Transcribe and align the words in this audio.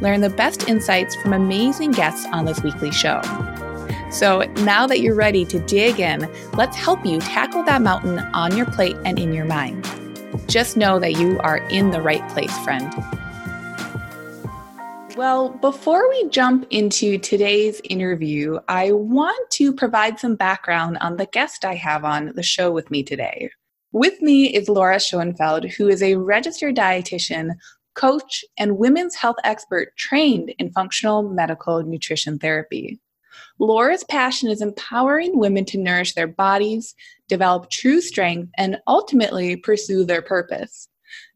Learn 0.00 0.20
the 0.20 0.30
best 0.30 0.68
insights 0.68 1.16
from 1.16 1.32
amazing 1.32 1.92
guests 1.92 2.26
on 2.32 2.44
this 2.44 2.62
weekly 2.62 2.90
show. 2.90 3.20
So 4.10 4.42
now 4.62 4.86
that 4.86 5.00
you're 5.00 5.14
ready 5.14 5.44
to 5.46 5.58
dig 5.60 6.00
in, 6.00 6.30
let's 6.54 6.76
help 6.76 7.04
you 7.04 7.20
tackle 7.20 7.62
that 7.64 7.82
mountain 7.82 8.18
on 8.32 8.56
your 8.56 8.66
plate 8.66 8.96
and 9.04 9.18
in 9.18 9.32
your 9.32 9.44
mind. 9.44 9.88
Just 10.46 10.76
know 10.76 10.98
that 10.98 11.18
you 11.18 11.38
are 11.40 11.58
in 11.68 11.90
the 11.90 12.00
right 12.00 12.26
place, 12.30 12.56
friend. 12.60 12.92
Well, 15.16 15.50
before 15.50 16.08
we 16.08 16.28
jump 16.28 16.66
into 16.70 17.18
today's 17.18 17.80
interview, 17.84 18.60
I 18.68 18.92
want 18.92 19.50
to 19.50 19.72
provide 19.72 20.20
some 20.20 20.36
background 20.36 20.96
on 21.00 21.16
the 21.16 21.26
guest 21.26 21.64
I 21.64 21.74
have 21.74 22.04
on 22.04 22.32
the 22.36 22.42
show 22.44 22.70
with 22.70 22.88
me 22.90 23.02
today. 23.02 23.50
With 23.90 24.22
me 24.22 24.54
is 24.54 24.68
Laura 24.68 25.00
Schoenfeld, 25.00 25.64
who 25.72 25.88
is 25.88 26.02
a 26.02 26.14
registered 26.14 26.76
dietitian, 26.76 27.56
coach, 27.98 28.44
and 28.58 28.78
women's 28.78 29.14
health 29.14 29.36
expert 29.44 29.96
trained 29.96 30.54
in 30.58 30.70
functional 30.70 31.22
medical 31.22 31.82
nutrition 31.82 32.38
therapy. 32.38 32.98
Laura's 33.58 34.04
passion 34.04 34.48
is 34.48 34.62
empowering 34.62 35.38
women 35.38 35.64
to 35.66 35.78
nourish 35.78 36.14
their 36.14 36.28
bodies, 36.28 36.94
develop 37.28 37.70
true 37.70 38.00
strength, 38.00 38.50
and 38.56 38.78
ultimately 38.86 39.56
pursue 39.56 40.04
their 40.04 40.22
purpose. 40.22 40.87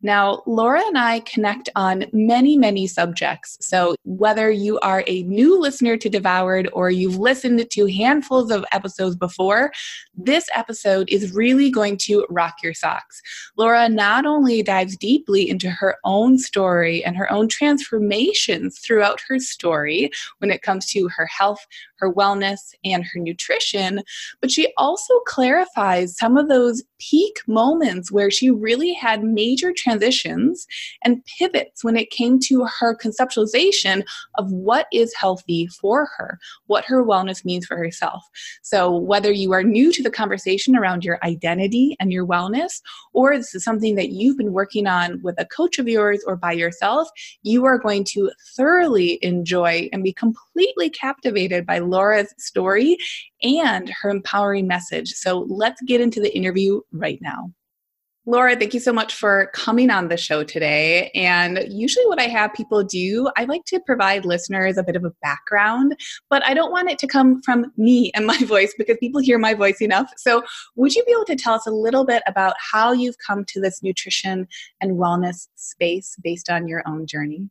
Now, 0.03 0.42
Laura 0.47 0.83
and 0.84 0.98
I 0.98 1.20
connect 1.20 1.69
on 1.77 2.06
many, 2.12 2.56
many 2.56 2.89
subjects. 2.89 3.56
So, 3.61 3.95
whether 4.05 4.50
you 4.50 4.81
are 4.81 5.05
a 5.06 5.22
new 5.22 5.61
listener 5.61 5.97
to 5.97 6.09
Devoured 6.09 6.69
or 6.72 6.91
you've 6.91 7.19
listened 7.19 7.64
to 7.70 7.86
handfuls 7.86 8.50
of 8.50 8.64
episodes 8.72 9.14
before, 9.14 9.72
this 10.14 10.48
episode 10.55 11.09
is 11.09 11.33
really 11.33 11.70
going 11.70 11.97
to 11.98 12.27
rock 12.28 12.56
your 12.62 12.75
socks. 12.75 13.22
Laura 13.56 13.89
not 13.89 14.27
only 14.27 14.62
dives 14.62 14.97
deeply 14.97 15.48
into 15.48 15.70
her 15.70 15.97
own 16.05 16.37
story 16.37 17.05
and 17.05 17.16
her 17.16 17.31
own 17.33 17.48
transformations 17.48 18.81
throughout 18.81 19.20
her 19.28 19.39
story 19.39 20.11
when 20.39 20.50
it 20.50 20.62
comes 20.62 20.87
to 20.87 21.09
her 21.09 21.27
health, 21.27 21.64
her 22.03 22.12
wellness, 22.12 22.75
and 22.84 23.05
her 23.05 23.20
nutrition, 23.20 24.03
but 24.41 24.50
she 24.50 24.72
also 24.77 25.14
clarifies 25.20 26.17
some 26.17 26.36
of 26.36 26.48
those 26.48 26.83
peak 26.98 27.41
moments 27.47 28.11
where 28.11 28.31
she 28.31 28.50
really 28.50 28.92
had 28.92 29.22
major 29.22 29.72
transitions 29.72 30.67
and 31.05 31.25
pivots 31.39 31.84
when 31.84 31.97
it 31.97 32.11
came 32.11 32.39
to 32.39 32.67
her 32.81 32.97
conceptualization 32.97 34.05
of 34.36 34.50
what 34.50 34.86
is 34.92 35.14
healthy 35.14 35.67
for 35.69 36.09
her, 36.17 36.39
what 36.67 36.84
her 36.84 37.05
wellness 37.05 37.44
means 37.44 37.67
for 37.67 37.77
herself. 37.77 38.22
So, 38.62 38.97
whether 38.97 39.31
you 39.31 39.53
are 39.53 39.62
new 39.62 39.92
to 39.92 40.03
the 40.03 40.11
conversation 40.11 40.77
around 40.77 41.05
your 41.05 41.19
identity 41.22 41.97
and 42.00 42.12
your 42.12 42.27
wellness, 42.27 42.81
or 43.12 43.37
this 43.37 43.55
is 43.55 43.64
something 43.64 43.94
that 43.94 44.11
you've 44.11 44.39
been 44.39 44.53
working 44.53 44.87
on 44.89 45.20
with 45.22 45.37
a 45.39 45.47
coach 45.47 45.78
of 45.78 45.89
yours 45.89 46.25
or 46.27 46.37
by 46.37 46.53
yourself, 46.53 47.09
you 47.42 47.64
are 47.64 47.78
going 47.78 48.03
to 48.05 48.31
thoroughly 48.56 49.19
enjoy 49.22 49.89
and 49.92 50.03
be 50.03 50.12
completely 50.12 50.91
captivated 50.91 51.64
by 51.64 51.78
Laura's 51.93 52.35
story 52.39 52.97
and 53.43 53.93
her 54.01 54.11
empowering 54.11 54.67
message. 54.67 55.11
So, 55.11 55.47
let's 55.48 55.81
get 55.83 56.01
into 56.01 56.21
the 56.21 56.34
interview 56.34 56.81
right 56.93 57.19
now. 57.21 57.53
Laura, 58.25 58.55
thank 58.55 58.72
you 58.72 58.78
so 58.78 58.93
much 58.93 59.12
for 59.16 59.50
coming 59.53 59.91
on 59.91 60.06
the 60.06 60.16
show 60.16 60.44
today. 60.44 61.11
And 61.12 61.66
usually, 61.69 62.06
what 62.06 62.21
I 62.21 62.28
have 62.28 62.55
people 62.55 62.84
do, 62.84 63.28
I 63.37 63.44
like 63.47 63.65
to 63.65 63.81
provide 63.81 64.25
listeners 64.25 64.78
a 64.78 64.84
bit 64.84 64.94
of 64.94 65.05
a 65.05 65.11
background, 65.22 65.97
but 66.31 66.44
I 66.47 66.55
don't 66.55 66.71
want 66.71 66.89
it 66.89 67.00
to 67.00 67.09
come 67.09 67.43
from 67.43 67.72
me 67.77 68.12
and 68.15 68.25
my 68.25 68.39
voice 68.45 68.75
because 68.78 68.97
people 69.00 69.21
hear 69.21 69.41
my 69.41 69.55
voice 69.55 69.83
enough. 69.83 70.12
So, 70.16 70.45
would 70.77 70.95
you 70.95 71.03
be 71.05 71.11
able 71.11 71.25
to 71.25 71.34
tell 71.34 71.55
us 71.55 71.66
a 71.66 71.72
little 71.72 72.05
bit 72.05 72.22
about 72.28 72.55
how 72.61 72.93
you've 72.93 73.19
come 73.19 73.45
to 73.47 73.61
this 73.61 73.83
nutrition 73.83 74.47
and 74.81 74.99
wellness 74.99 75.49
space 75.56 76.15
based 76.22 76.49
on 76.49 76.69
your 76.69 76.84
own 76.87 77.09
journey? 77.09 77.50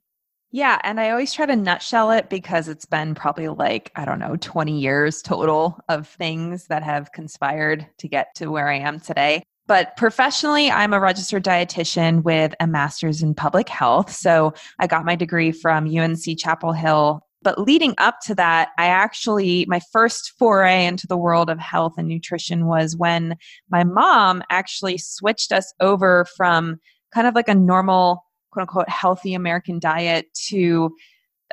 Yeah, 0.53 0.79
and 0.83 0.99
I 0.99 1.11
always 1.11 1.33
try 1.33 1.45
to 1.45 1.55
nutshell 1.55 2.11
it 2.11 2.29
because 2.29 2.67
it's 2.67 2.85
been 2.85 3.15
probably 3.15 3.47
like, 3.47 3.91
I 3.95 4.03
don't 4.03 4.19
know, 4.19 4.35
20 4.35 4.77
years 4.77 5.21
total 5.21 5.79
of 5.87 6.07
things 6.07 6.67
that 6.67 6.83
have 6.83 7.13
conspired 7.13 7.87
to 7.99 8.07
get 8.09 8.35
to 8.35 8.47
where 8.47 8.67
I 8.67 8.79
am 8.79 8.99
today. 8.99 9.43
But 9.67 9.95
professionally, 9.95 10.69
I'm 10.69 10.93
a 10.93 10.99
registered 10.99 11.45
dietitian 11.45 12.23
with 12.23 12.53
a 12.59 12.67
master's 12.67 13.23
in 13.23 13.33
public 13.33 13.69
health. 13.69 14.11
So 14.11 14.53
I 14.79 14.87
got 14.87 15.05
my 15.05 15.15
degree 15.15 15.53
from 15.53 15.87
UNC 15.87 16.37
Chapel 16.37 16.73
Hill. 16.73 17.21
But 17.41 17.57
leading 17.57 17.95
up 17.97 18.19
to 18.25 18.35
that, 18.35 18.69
I 18.77 18.87
actually, 18.87 19.65
my 19.69 19.79
first 19.93 20.33
foray 20.37 20.85
into 20.85 21.07
the 21.07 21.17
world 21.17 21.49
of 21.49 21.59
health 21.59 21.93
and 21.97 22.09
nutrition 22.09 22.65
was 22.65 22.97
when 22.97 23.37
my 23.69 23.85
mom 23.85 24.43
actually 24.49 24.97
switched 24.97 25.53
us 25.53 25.73
over 25.79 26.25
from 26.35 26.79
kind 27.13 27.25
of 27.25 27.33
like 27.33 27.47
a 27.47 27.55
normal, 27.55 28.25
quote 28.51 28.61
unquote, 28.61 28.89
healthy 28.89 29.33
American 29.33 29.79
diet 29.79 30.33
to 30.47 30.95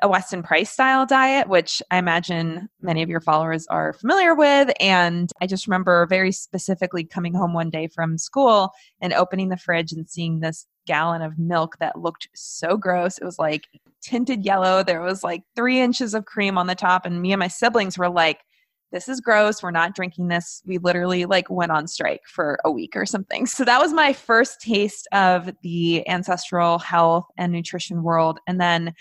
a 0.02 0.08
Weston 0.08 0.42
Price 0.42 0.70
style 0.70 1.06
diet, 1.06 1.48
which 1.48 1.82
I 1.90 1.98
imagine 1.98 2.68
many 2.80 3.02
of 3.02 3.08
your 3.08 3.20
followers 3.20 3.66
are 3.68 3.92
familiar 3.92 4.34
with. 4.34 4.70
And 4.80 5.30
I 5.40 5.46
just 5.46 5.66
remember 5.66 6.06
very 6.06 6.32
specifically 6.32 7.04
coming 7.04 7.34
home 7.34 7.52
one 7.52 7.70
day 7.70 7.88
from 7.88 8.18
school 8.18 8.70
and 9.00 9.12
opening 9.12 9.48
the 9.48 9.56
fridge 9.56 9.92
and 9.92 10.08
seeing 10.08 10.40
this 10.40 10.66
gallon 10.86 11.22
of 11.22 11.38
milk 11.38 11.76
that 11.80 11.98
looked 11.98 12.28
so 12.34 12.76
gross. 12.76 13.18
It 13.18 13.24
was 13.24 13.38
like 13.38 13.66
tinted 14.00 14.44
yellow. 14.44 14.82
There 14.82 15.02
was 15.02 15.24
like 15.24 15.42
three 15.54 15.80
inches 15.80 16.14
of 16.14 16.24
cream 16.24 16.56
on 16.56 16.66
the 16.66 16.74
top. 16.74 17.04
And 17.04 17.20
me 17.20 17.32
and 17.32 17.40
my 17.40 17.48
siblings 17.48 17.98
were 17.98 18.08
like, 18.08 18.40
this 18.92 19.08
is 19.08 19.20
gross. 19.20 19.62
We're 19.62 19.70
not 19.70 19.94
drinking 19.94 20.28
this. 20.28 20.62
We 20.66 20.78
literally 20.78 21.26
like 21.26 21.50
went 21.50 21.72
on 21.72 21.86
strike 21.86 22.22
for 22.26 22.58
a 22.64 22.70
week 22.70 22.96
or 22.96 23.06
something. 23.06 23.46
So 23.46 23.64
that 23.64 23.80
was 23.80 23.92
my 23.92 24.12
first 24.12 24.60
taste 24.60 25.06
of 25.12 25.50
the 25.62 26.08
ancestral 26.08 26.78
health 26.78 27.26
and 27.36 27.52
nutrition 27.52 28.02
world. 28.02 28.38
And 28.46 28.60
then 28.60 28.94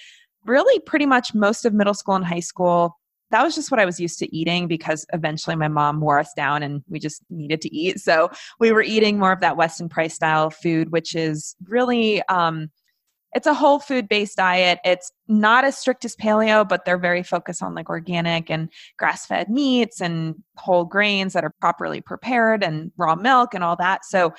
really 0.45 0.79
pretty 0.79 1.05
much 1.05 1.33
most 1.33 1.65
of 1.65 1.73
middle 1.73 1.93
school 1.93 2.15
and 2.15 2.25
high 2.25 2.39
school 2.39 2.97
that 3.31 3.43
was 3.43 3.55
just 3.55 3.71
what 3.71 3.79
I 3.79 3.85
was 3.85 3.99
used 3.99 4.19
to 4.19 4.35
eating 4.35 4.67
because 4.67 5.05
eventually 5.13 5.55
my 5.55 5.67
mom 5.67 5.99
wore 5.99 6.19
us 6.19 6.33
down 6.33 6.63
and 6.63 6.83
we 6.87 6.99
just 6.99 7.23
needed 7.29 7.61
to 7.61 7.75
eat. 7.75 7.99
So 7.99 8.29
we 8.59 8.71
were 8.71 8.81
eating 8.81 9.19
more 9.19 9.31
of 9.31 9.41
that 9.41 9.57
Weston 9.57 9.89
Price 9.89 10.13
style 10.13 10.49
food, 10.49 10.91
which 10.91 11.15
is 11.15 11.55
really, 11.65 12.21
um, 12.29 12.71
it's 13.37 13.47
a 13.47 13.53
whole 13.53 13.77
food 13.77 14.09
based 14.09 14.37
diet. 14.37 14.79
It's 14.83 15.11
not 15.27 15.63
as 15.63 15.77
strict 15.77 16.03
as 16.05 16.15
paleo, 16.15 16.67
but 16.67 16.85
they're 16.85 16.97
very 16.97 17.21
focused 17.21 17.61
on 17.61 17.75
like 17.75 17.87
organic 17.87 18.49
and 18.49 18.69
grass 18.97 19.27
fed 19.27 19.47
meats 19.47 20.01
and 20.01 20.35
whole 20.57 20.85
grains 20.85 21.33
that 21.33 21.43
are 21.43 21.53
properly 21.61 22.01
prepared 22.01 22.63
and 22.63 22.91
raw 22.97 23.15
milk 23.15 23.53
and 23.53 23.63
all 23.63 23.75
that. 23.75 24.05
So 24.05 24.33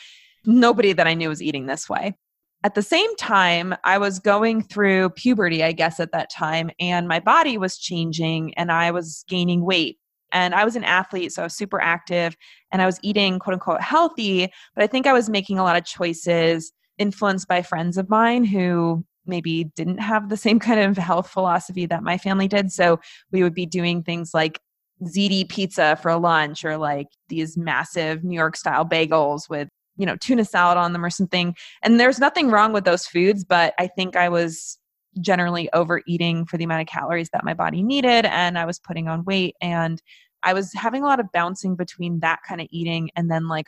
nobody 0.45 0.93
that 0.93 1.07
I 1.07 1.15
knew 1.15 1.29
was 1.29 1.41
eating 1.41 1.67
this 1.67 1.89
way 1.89 2.17
at 2.65 2.75
the 2.75 2.83
same 2.83 3.15
time, 3.15 3.73
I 3.85 3.99
was 3.99 4.19
going 4.19 4.65
through 4.65 5.11
puberty, 5.11 5.63
I 5.63 5.71
guess, 5.71 6.01
at 6.01 6.11
that 6.11 6.29
time, 6.29 6.71
and 6.81 7.07
my 7.07 7.21
body 7.21 7.57
was 7.57 7.79
changing 7.79 8.53
and 8.55 8.73
I 8.73 8.91
was 8.91 9.25
gaining 9.29 9.65
weight. 9.65 9.99
And 10.33 10.57
I 10.57 10.65
was 10.65 10.75
an 10.75 10.83
athlete, 10.83 11.33
so 11.33 11.43
I 11.43 11.47
was 11.47 11.55
super 11.55 11.81
active 11.81 12.37
and 12.73 12.83
I 12.83 12.87
was 12.87 12.99
eating 13.03 13.39
quote 13.39 13.55
unquote 13.55 13.81
healthy, 13.81 14.51
but 14.75 14.83
I 14.83 14.89
think 14.89 15.07
I 15.07 15.13
was 15.13 15.31
making 15.31 15.59
a 15.59 15.63
lot 15.63 15.77
of 15.77 15.85
choices 15.85 16.73
influenced 16.99 17.49
by 17.49 17.63
friends 17.63 17.97
of 17.97 18.09
mine 18.09 18.45
who 18.45 19.05
maybe 19.27 19.65
didn't 19.77 19.99
have 19.99 20.29
the 20.29 20.37
same 20.37 20.59
kind 20.69 20.81
of 20.81 20.97
health 20.97 21.29
philosophy 21.29 21.87
that 21.87 22.03
my 22.03 22.19
family 22.19 22.49
did. 22.49 22.73
So 22.73 23.01
we 23.31 23.43
would 23.43 23.55
be 23.55 23.67
doing 23.67 24.03
things 24.03 24.33
like 24.35 24.61
ziti 25.05 25.49
pizza 25.49 25.97
for 26.03 26.17
lunch 26.19 26.65
or 26.65 26.77
like 26.77 27.07
these 27.29 27.57
massive 27.57 28.25
New 28.25 28.35
York 28.35 28.57
style 28.57 28.85
bagels 28.85 29.49
with 29.49 29.69
you 29.97 30.07
know 30.07 30.17
tuna 30.17 30.45
salad 30.45 30.79
on 30.79 30.93
them 30.93 31.05
or 31.05 31.11
something 31.11 31.55
and 31.83 32.01
there's 32.01 32.19
nothing 32.19 32.51
wrong 32.51 32.73
with 32.73 32.85
those 32.85 33.05
foods 33.05 33.45
but 33.45 33.75
i 33.79 33.87
think 33.87 34.17
i 34.17 34.29
was 34.29 34.79
generally 35.21 35.69
overeating 35.73 36.47
for 36.47 36.57
the 36.57 36.65
amount 36.65 36.81
of 36.81 36.87
calories 36.87 37.29
that 37.33 37.45
my 37.45 37.53
body 37.53 37.83
needed 37.83 38.25
and 38.25 38.57
i 38.57 38.65
was 38.65 38.79
putting 38.79 39.09
on 39.09 39.25
weight 39.25 39.57
and 39.61 40.01
i 40.45 40.55
was 40.55 40.73
having 40.73 41.03
a 41.03 41.07
lot 41.07 41.21
of 41.21 41.31
bouncing 41.33 41.75
between 41.75 42.21
that 42.21 42.39
kind 42.47 42.61
of 42.61 42.69
eating 42.71 43.11
and 43.17 43.31
then 43.31 43.49
like 43.49 43.67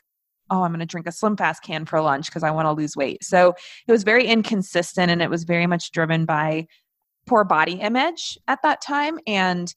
oh 0.50 0.62
i'm 0.62 0.70
going 0.70 0.80
to 0.80 0.86
drink 0.86 1.06
a 1.06 1.12
slim 1.12 1.36
fast 1.36 1.62
can 1.62 1.84
for 1.84 2.00
lunch 2.00 2.26
because 2.26 2.42
i 2.42 2.50
want 2.50 2.66
to 2.66 2.72
lose 2.72 2.96
weight 2.96 3.22
so 3.24 3.54
it 3.86 3.92
was 3.92 4.02
very 4.02 4.26
inconsistent 4.26 5.10
and 5.10 5.22
it 5.22 5.30
was 5.30 5.44
very 5.44 5.66
much 5.66 5.90
driven 5.92 6.24
by 6.24 6.66
poor 7.26 7.44
body 7.44 7.74
image 7.74 8.38
at 8.48 8.60
that 8.62 8.80
time 8.80 9.18
and 9.26 9.74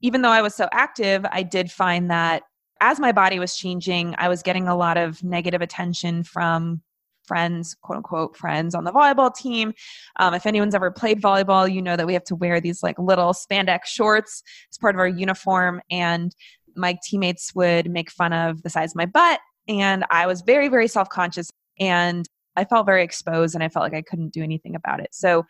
even 0.00 0.22
though 0.22 0.30
i 0.30 0.42
was 0.42 0.54
so 0.54 0.68
active 0.72 1.24
i 1.30 1.42
did 1.42 1.70
find 1.70 2.10
that 2.10 2.42
as 2.80 3.00
my 3.00 3.12
body 3.12 3.38
was 3.38 3.56
changing, 3.56 4.14
I 4.18 4.28
was 4.28 4.42
getting 4.42 4.68
a 4.68 4.76
lot 4.76 4.98
of 4.98 5.24
negative 5.24 5.62
attention 5.62 6.22
from 6.22 6.82
friends, 7.26 7.74
quote 7.80 7.96
unquote, 7.96 8.36
friends 8.36 8.74
on 8.74 8.84
the 8.84 8.92
volleyball 8.92 9.34
team. 9.34 9.72
Um, 10.20 10.34
if 10.34 10.44
anyone's 10.44 10.74
ever 10.74 10.90
played 10.90 11.22
volleyball, 11.22 11.72
you 11.72 11.80
know 11.80 11.96
that 11.96 12.06
we 12.06 12.12
have 12.12 12.24
to 12.24 12.34
wear 12.34 12.60
these 12.60 12.82
like 12.82 12.98
little 12.98 13.32
spandex 13.32 13.86
shorts 13.86 14.42
as 14.70 14.76
part 14.76 14.94
of 14.94 14.98
our 14.98 15.08
uniform. 15.08 15.80
And 15.90 16.36
my 16.76 16.98
teammates 17.02 17.54
would 17.54 17.90
make 17.90 18.10
fun 18.10 18.34
of 18.34 18.62
the 18.62 18.68
size 18.68 18.92
of 18.92 18.96
my 18.96 19.06
butt. 19.06 19.40
And 19.68 20.04
I 20.10 20.26
was 20.26 20.42
very, 20.42 20.68
very 20.68 20.88
self 20.88 21.08
conscious. 21.08 21.50
And 21.80 22.28
I 22.56 22.64
felt 22.64 22.86
very 22.86 23.02
exposed 23.02 23.54
and 23.54 23.64
I 23.64 23.68
felt 23.68 23.82
like 23.82 23.94
I 23.94 24.02
couldn't 24.02 24.32
do 24.32 24.42
anything 24.42 24.74
about 24.74 25.00
it. 25.00 25.08
So 25.12 25.44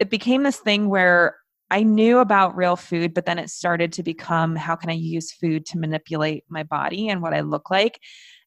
it 0.00 0.10
became 0.10 0.42
this 0.42 0.58
thing 0.58 0.88
where 0.88 1.36
I 1.70 1.82
knew 1.82 2.18
about 2.18 2.56
real 2.56 2.76
food, 2.76 3.14
but 3.14 3.26
then 3.26 3.38
it 3.38 3.50
started 3.50 3.92
to 3.94 4.02
become 4.02 4.56
how 4.56 4.74
can 4.74 4.90
I 4.90 4.94
use 4.94 5.32
food 5.32 5.66
to 5.66 5.78
manipulate 5.78 6.44
my 6.48 6.62
body 6.62 7.08
and 7.08 7.20
what 7.20 7.34
I 7.34 7.40
look 7.40 7.70
like. 7.70 8.00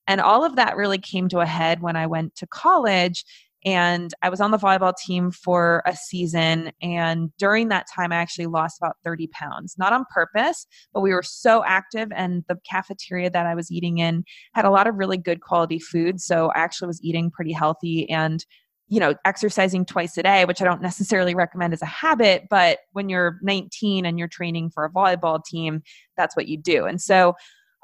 And 0.08 0.20
all 0.20 0.44
of 0.44 0.56
that 0.56 0.76
really 0.76 0.98
came 0.98 1.30
to 1.30 1.40
a 1.40 1.46
head 1.46 1.82
when 1.82 1.96
I 1.96 2.08
went 2.08 2.36
to 2.36 2.48
college 2.48 3.24
and 3.64 4.14
I 4.22 4.30
was 4.30 4.42
on 4.42 4.52
the 4.52 4.58
volleyball 4.58 4.96
team 4.96 5.32
for 5.32 5.84
a 5.86 5.96
season. 5.96 6.72
And 6.82 7.32
during 7.38 7.68
that 7.70 7.88
time, 7.94 8.12
I 8.12 8.16
actually 8.16 8.48
lost 8.48 8.80
about 8.82 8.98
30 9.04 9.28
pounds, 9.28 9.76
not 9.78 9.94
on 9.94 10.06
purpose, 10.14 10.66
but 10.94 11.02
we 11.02 11.14
were 11.14 11.24
so 11.24 11.64
active. 11.66 12.10
And 12.16 12.44
the 12.48 12.58
cafeteria 12.70 13.30
that 13.30 13.46
I 13.46 13.56
was 13.56 13.72
eating 13.72 14.00
in 14.00 14.24
had 14.54 14.66
a 14.66 14.72
lot 14.72 14.88
of 14.88 14.96
really 14.96 15.18
good 15.18 15.42
quality 15.42 15.80
food. 15.80 16.20
So 16.20 16.52
I 16.56 16.60
actually 16.60 16.88
was 16.88 17.04
eating 17.04 17.30
pretty 17.30 17.54
healthy 17.54 18.10
and 18.10 18.46
you 18.88 19.00
know, 19.00 19.16
exercising 19.24 19.86
twice 19.86 20.18
a 20.18 20.24
day, 20.24 20.44
which 20.44 20.62
I 20.62 20.66
don't 20.66 20.82
necessarily 20.82 21.34
recommend 21.34 21.72
as 21.72 21.82
a 21.82 21.86
habit, 21.86 22.48
but 22.50 22.80
when 22.92 23.08
you're 23.08 23.40
19 23.42 24.06
and 24.06 24.20
you're 24.20 24.28
training 24.28 24.70
for 24.70 24.84
a 24.84 24.92
volleyball 24.92 25.42
team, 25.42 25.82
that's 26.18 26.36
what 26.36 26.50
you 26.50 26.58
do. 26.58 26.84
And 26.86 27.02
so 27.02 27.36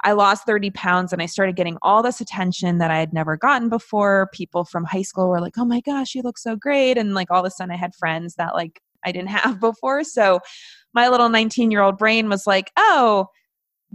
I 0.04 0.12
lost 0.12 0.46
30 0.46 0.70
pounds 0.72 1.12
and 1.12 1.22
I 1.22 1.26
started 1.26 1.56
getting 1.56 1.78
all 1.82 2.04
this 2.04 2.22
attention 2.22 2.78
that 2.78 2.92
I 2.92 3.00
had 3.00 3.14
never 3.14 3.36
gotten 3.36 3.70
before. 3.70 4.30
People 4.32 4.64
from 4.64 4.86
high 4.86 5.02
school 5.02 5.28
were 5.28 5.42
like, 5.42 5.58
oh 5.58 5.66
my 5.66 5.82
gosh, 5.82 6.14
you 6.14 6.22
look 6.22 6.38
so 6.38 6.56
great. 6.56 6.98
And 6.98 7.14
like 7.14 7.32
all 7.32 7.40
of 7.40 7.46
a 7.46 7.52
sudden 7.52 7.74
I 7.74 7.78
had 7.78 7.96
friends 7.96 8.36
that 8.36 8.54
like 8.54 8.80
I 9.04 9.12
didn't 9.12 9.30
have 9.32 9.60
before. 9.60 10.04
So 10.04 10.40
my 10.94 11.10
little 11.10 11.30
19 11.30 11.72
year 11.72 11.82
old 11.82 11.98
brain 11.98 12.30
was 12.30 12.46
like, 12.46 12.72
oh, 12.78 13.28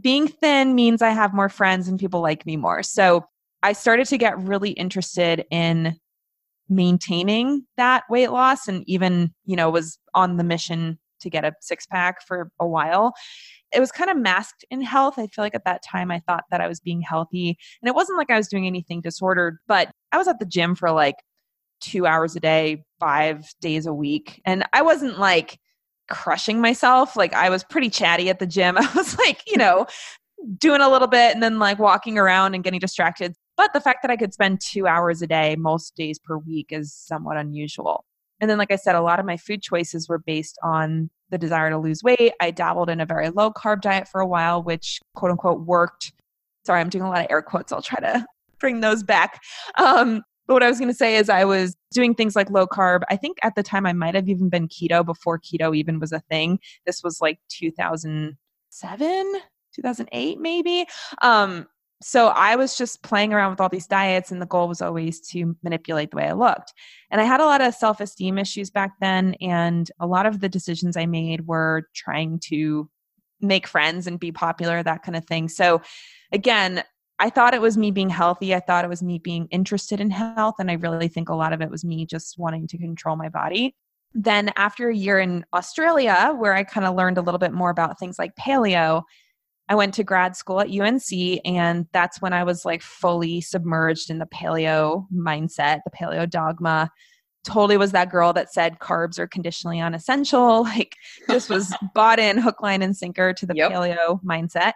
being 0.00 0.26
thin 0.26 0.74
means 0.74 1.02
I 1.02 1.10
have 1.10 1.34
more 1.34 1.48
friends 1.48 1.86
and 1.86 2.00
people 2.00 2.20
like 2.20 2.46
me 2.46 2.56
more. 2.56 2.82
So 2.82 3.26
I 3.62 3.72
started 3.74 4.06
to 4.08 4.18
get 4.18 4.38
really 4.38 4.70
interested 4.70 5.44
in 5.50 5.96
maintaining 6.68 7.66
that 7.76 8.04
weight 8.08 8.30
loss 8.30 8.66
and 8.66 8.82
even, 8.88 9.32
you 9.44 9.56
know, 9.56 9.70
was 9.70 9.98
on 10.14 10.36
the 10.36 10.44
mission 10.44 10.98
to 11.20 11.30
get 11.30 11.44
a 11.44 11.52
six 11.60 11.86
pack 11.86 12.26
for 12.26 12.50
a 12.58 12.66
while. 12.66 13.12
It 13.74 13.80
was 13.80 13.92
kind 13.92 14.10
of 14.10 14.16
masked 14.16 14.64
in 14.70 14.80
health. 14.82 15.18
I 15.18 15.26
feel 15.26 15.44
like 15.44 15.54
at 15.54 15.64
that 15.64 15.82
time 15.82 16.10
I 16.10 16.20
thought 16.20 16.44
that 16.50 16.60
I 16.60 16.68
was 16.68 16.80
being 16.80 17.00
healthy. 17.00 17.58
And 17.80 17.88
it 17.88 17.94
wasn't 17.94 18.18
like 18.18 18.30
I 18.30 18.36
was 18.36 18.48
doing 18.48 18.66
anything 18.66 19.00
disordered, 19.00 19.58
but 19.66 19.90
I 20.12 20.18
was 20.18 20.28
at 20.28 20.38
the 20.38 20.46
gym 20.46 20.74
for 20.74 20.90
like 20.90 21.16
two 21.80 22.06
hours 22.06 22.36
a 22.36 22.40
day, 22.40 22.84
five 23.00 23.46
days 23.60 23.86
a 23.86 23.94
week. 23.94 24.40
And 24.44 24.64
I 24.72 24.82
wasn't 24.82 25.18
like 25.18 25.58
crushing 26.08 26.60
myself. 26.60 27.16
Like 27.16 27.34
I 27.34 27.50
was 27.50 27.64
pretty 27.64 27.90
chatty 27.90 28.30
at 28.30 28.38
the 28.38 28.46
gym. 28.46 28.76
I 28.78 28.88
was 28.94 29.18
like, 29.18 29.42
you 29.46 29.56
know, 29.56 29.86
doing 30.58 30.80
a 30.80 30.88
little 30.88 31.08
bit 31.08 31.34
and 31.34 31.42
then 31.42 31.58
like 31.58 31.78
walking 31.78 32.18
around 32.18 32.54
and 32.54 32.64
getting 32.64 32.80
distracted. 32.80 33.34
But 33.56 33.72
the 33.72 33.80
fact 33.80 33.98
that 34.02 34.10
I 34.10 34.16
could 34.16 34.32
spend 34.32 34.60
two 34.60 34.86
hours 34.86 35.22
a 35.22 35.26
day 35.26 35.56
most 35.56 35.94
days 35.94 36.18
per 36.18 36.38
week 36.38 36.68
is 36.70 36.94
somewhat 36.94 37.36
unusual. 37.36 38.04
And 38.42 38.50
then, 38.50 38.58
like 38.58 38.72
I 38.72 38.76
said, 38.76 38.96
a 38.96 39.00
lot 39.00 39.20
of 39.20 39.24
my 39.24 39.36
food 39.36 39.62
choices 39.62 40.08
were 40.08 40.18
based 40.18 40.58
on 40.64 41.08
the 41.30 41.38
desire 41.38 41.70
to 41.70 41.78
lose 41.78 42.02
weight. 42.02 42.32
I 42.40 42.50
dabbled 42.50 42.90
in 42.90 43.00
a 43.00 43.06
very 43.06 43.30
low 43.30 43.52
carb 43.52 43.80
diet 43.80 44.08
for 44.08 44.20
a 44.20 44.26
while, 44.26 44.60
which 44.60 44.98
quote 45.14 45.30
unquote 45.30 45.60
worked. 45.60 46.12
Sorry, 46.66 46.80
I'm 46.80 46.88
doing 46.88 47.04
a 47.04 47.08
lot 47.08 47.20
of 47.20 47.28
air 47.30 47.40
quotes. 47.40 47.72
I'll 47.72 47.80
try 47.80 48.00
to 48.00 48.26
bring 48.58 48.80
those 48.80 49.04
back. 49.04 49.40
Um, 49.78 50.22
but 50.48 50.54
what 50.54 50.64
I 50.64 50.68
was 50.68 50.80
going 50.80 50.90
to 50.90 50.96
say 50.96 51.14
is, 51.16 51.30
I 51.30 51.44
was 51.44 51.76
doing 51.92 52.16
things 52.16 52.34
like 52.34 52.50
low 52.50 52.66
carb. 52.66 53.02
I 53.08 53.16
think 53.16 53.38
at 53.44 53.54
the 53.54 53.62
time 53.62 53.86
I 53.86 53.92
might 53.92 54.16
have 54.16 54.28
even 54.28 54.48
been 54.48 54.66
keto 54.66 55.06
before 55.06 55.38
keto 55.38 55.74
even 55.76 56.00
was 56.00 56.10
a 56.10 56.18
thing. 56.28 56.58
This 56.84 57.00
was 57.04 57.20
like 57.20 57.38
2007, 57.48 59.32
2008, 59.72 60.40
maybe. 60.40 60.86
Um, 61.22 61.68
so 62.02 62.28
I 62.28 62.56
was 62.56 62.76
just 62.76 63.02
playing 63.02 63.32
around 63.32 63.50
with 63.50 63.60
all 63.60 63.68
these 63.68 63.86
diets, 63.86 64.30
and 64.30 64.42
the 64.42 64.46
goal 64.46 64.68
was 64.68 64.82
always 64.82 65.20
to 65.30 65.56
manipulate 65.62 66.10
the 66.10 66.16
way 66.16 66.28
I 66.28 66.32
looked. 66.32 66.72
And 67.10 67.20
I 67.20 67.24
had 67.24 67.40
a 67.40 67.46
lot 67.46 67.60
of 67.60 67.74
self 67.74 68.00
esteem 68.00 68.38
issues 68.38 68.70
back 68.70 68.92
then, 69.00 69.34
and 69.40 69.90
a 70.00 70.06
lot 70.06 70.26
of 70.26 70.40
the 70.40 70.48
decisions 70.48 70.96
I 70.96 71.06
made 71.06 71.46
were 71.46 71.88
trying 71.94 72.40
to 72.46 72.90
make 73.40 73.66
friends 73.66 74.06
and 74.06 74.20
be 74.20 74.32
popular, 74.32 74.82
that 74.82 75.02
kind 75.02 75.16
of 75.16 75.24
thing. 75.26 75.48
So, 75.48 75.82
again, 76.32 76.84
I 77.18 77.30
thought 77.30 77.54
it 77.54 77.60
was 77.60 77.76
me 77.76 77.90
being 77.90 78.10
healthy. 78.10 78.54
I 78.54 78.60
thought 78.60 78.84
it 78.84 78.88
was 78.88 79.02
me 79.02 79.18
being 79.18 79.46
interested 79.50 80.00
in 80.00 80.10
health. 80.10 80.56
And 80.58 80.70
I 80.70 80.74
really 80.74 81.08
think 81.08 81.28
a 81.28 81.34
lot 81.34 81.52
of 81.52 81.60
it 81.60 81.70
was 81.70 81.84
me 81.84 82.06
just 82.06 82.38
wanting 82.38 82.66
to 82.68 82.78
control 82.78 83.16
my 83.16 83.28
body. 83.28 83.76
Then, 84.14 84.52
after 84.56 84.88
a 84.88 84.96
year 84.96 85.18
in 85.18 85.44
Australia, 85.54 86.34
where 86.36 86.54
I 86.54 86.64
kind 86.64 86.86
of 86.86 86.94
learned 86.94 87.18
a 87.18 87.22
little 87.22 87.38
bit 87.38 87.52
more 87.52 87.70
about 87.70 87.98
things 87.98 88.18
like 88.18 88.34
paleo, 88.36 89.02
I 89.72 89.74
went 89.74 89.94
to 89.94 90.04
grad 90.04 90.36
school 90.36 90.60
at 90.60 90.68
UNC, 90.68 91.40
and 91.46 91.86
that's 91.92 92.20
when 92.20 92.34
I 92.34 92.44
was 92.44 92.66
like 92.66 92.82
fully 92.82 93.40
submerged 93.40 94.10
in 94.10 94.18
the 94.18 94.26
paleo 94.26 95.06
mindset, 95.10 95.80
the 95.86 95.90
paleo 95.90 96.28
dogma. 96.28 96.90
Totally 97.42 97.78
was 97.78 97.92
that 97.92 98.10
girl 98.10 98.34
that 98.34 98.52
said 98.52 98.80
carbs 98.80 99.18
are 99.18 99.26
conditionally 99.26 99.80
unessential. 99.80 100.64
Like, 100.76 100.94
just 101.26 101.48
was 101.48 101.74
bought 101.94 102.18
in 102.18 102.36
hook, 102.36 102.60
line, 102.60 102.82
and 102.82 102.94
sinker 102.94 103.32
to 103.32 103.46
the 103.46 103.54
yep. 103.54 103.72
paleo 103.72 104.22
mindset. 104.22 104.72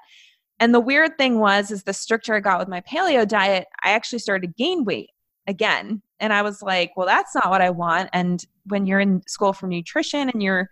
And 0.60 0.74
the 0.74 0.80
weird 0.80 1.18
thing 1.18 1.40
was, 1.40 1.70
is 1.70 1.82
the 1.82 1.92
stricter 1.92 2.34
I 2.34 2.40
got 2.40 2.58
with 2.58 2.68
my 2.68 2.80
paleo 2.80 3.28
diet, 3.28 3.66
I 3.84 3.90
actually 3.90 4.20
started 4.20 4.46
to 4.46 4.54
gain 4.56 4.84
weight 4.84 5.10
again. 5.46 6.00
And 6.20 6.32
I 6.32 6.40
was 6.40 6.62
like, 6.62 6.92
well, 6.96 7.06
that's 7.06 7.34
not 7.34 7.50
what 7.50 7.60
I 7.60 7.68
want. 7.68 8.08
And 8.14 8.42
when 8.64 8.86
you're 8.86 9.00
in 9.00 9.20
school 9.28 9.52
for 9.52 9.66
nutrition 9.66 10.30
and 10.30 10.42
you're 10.42 10.70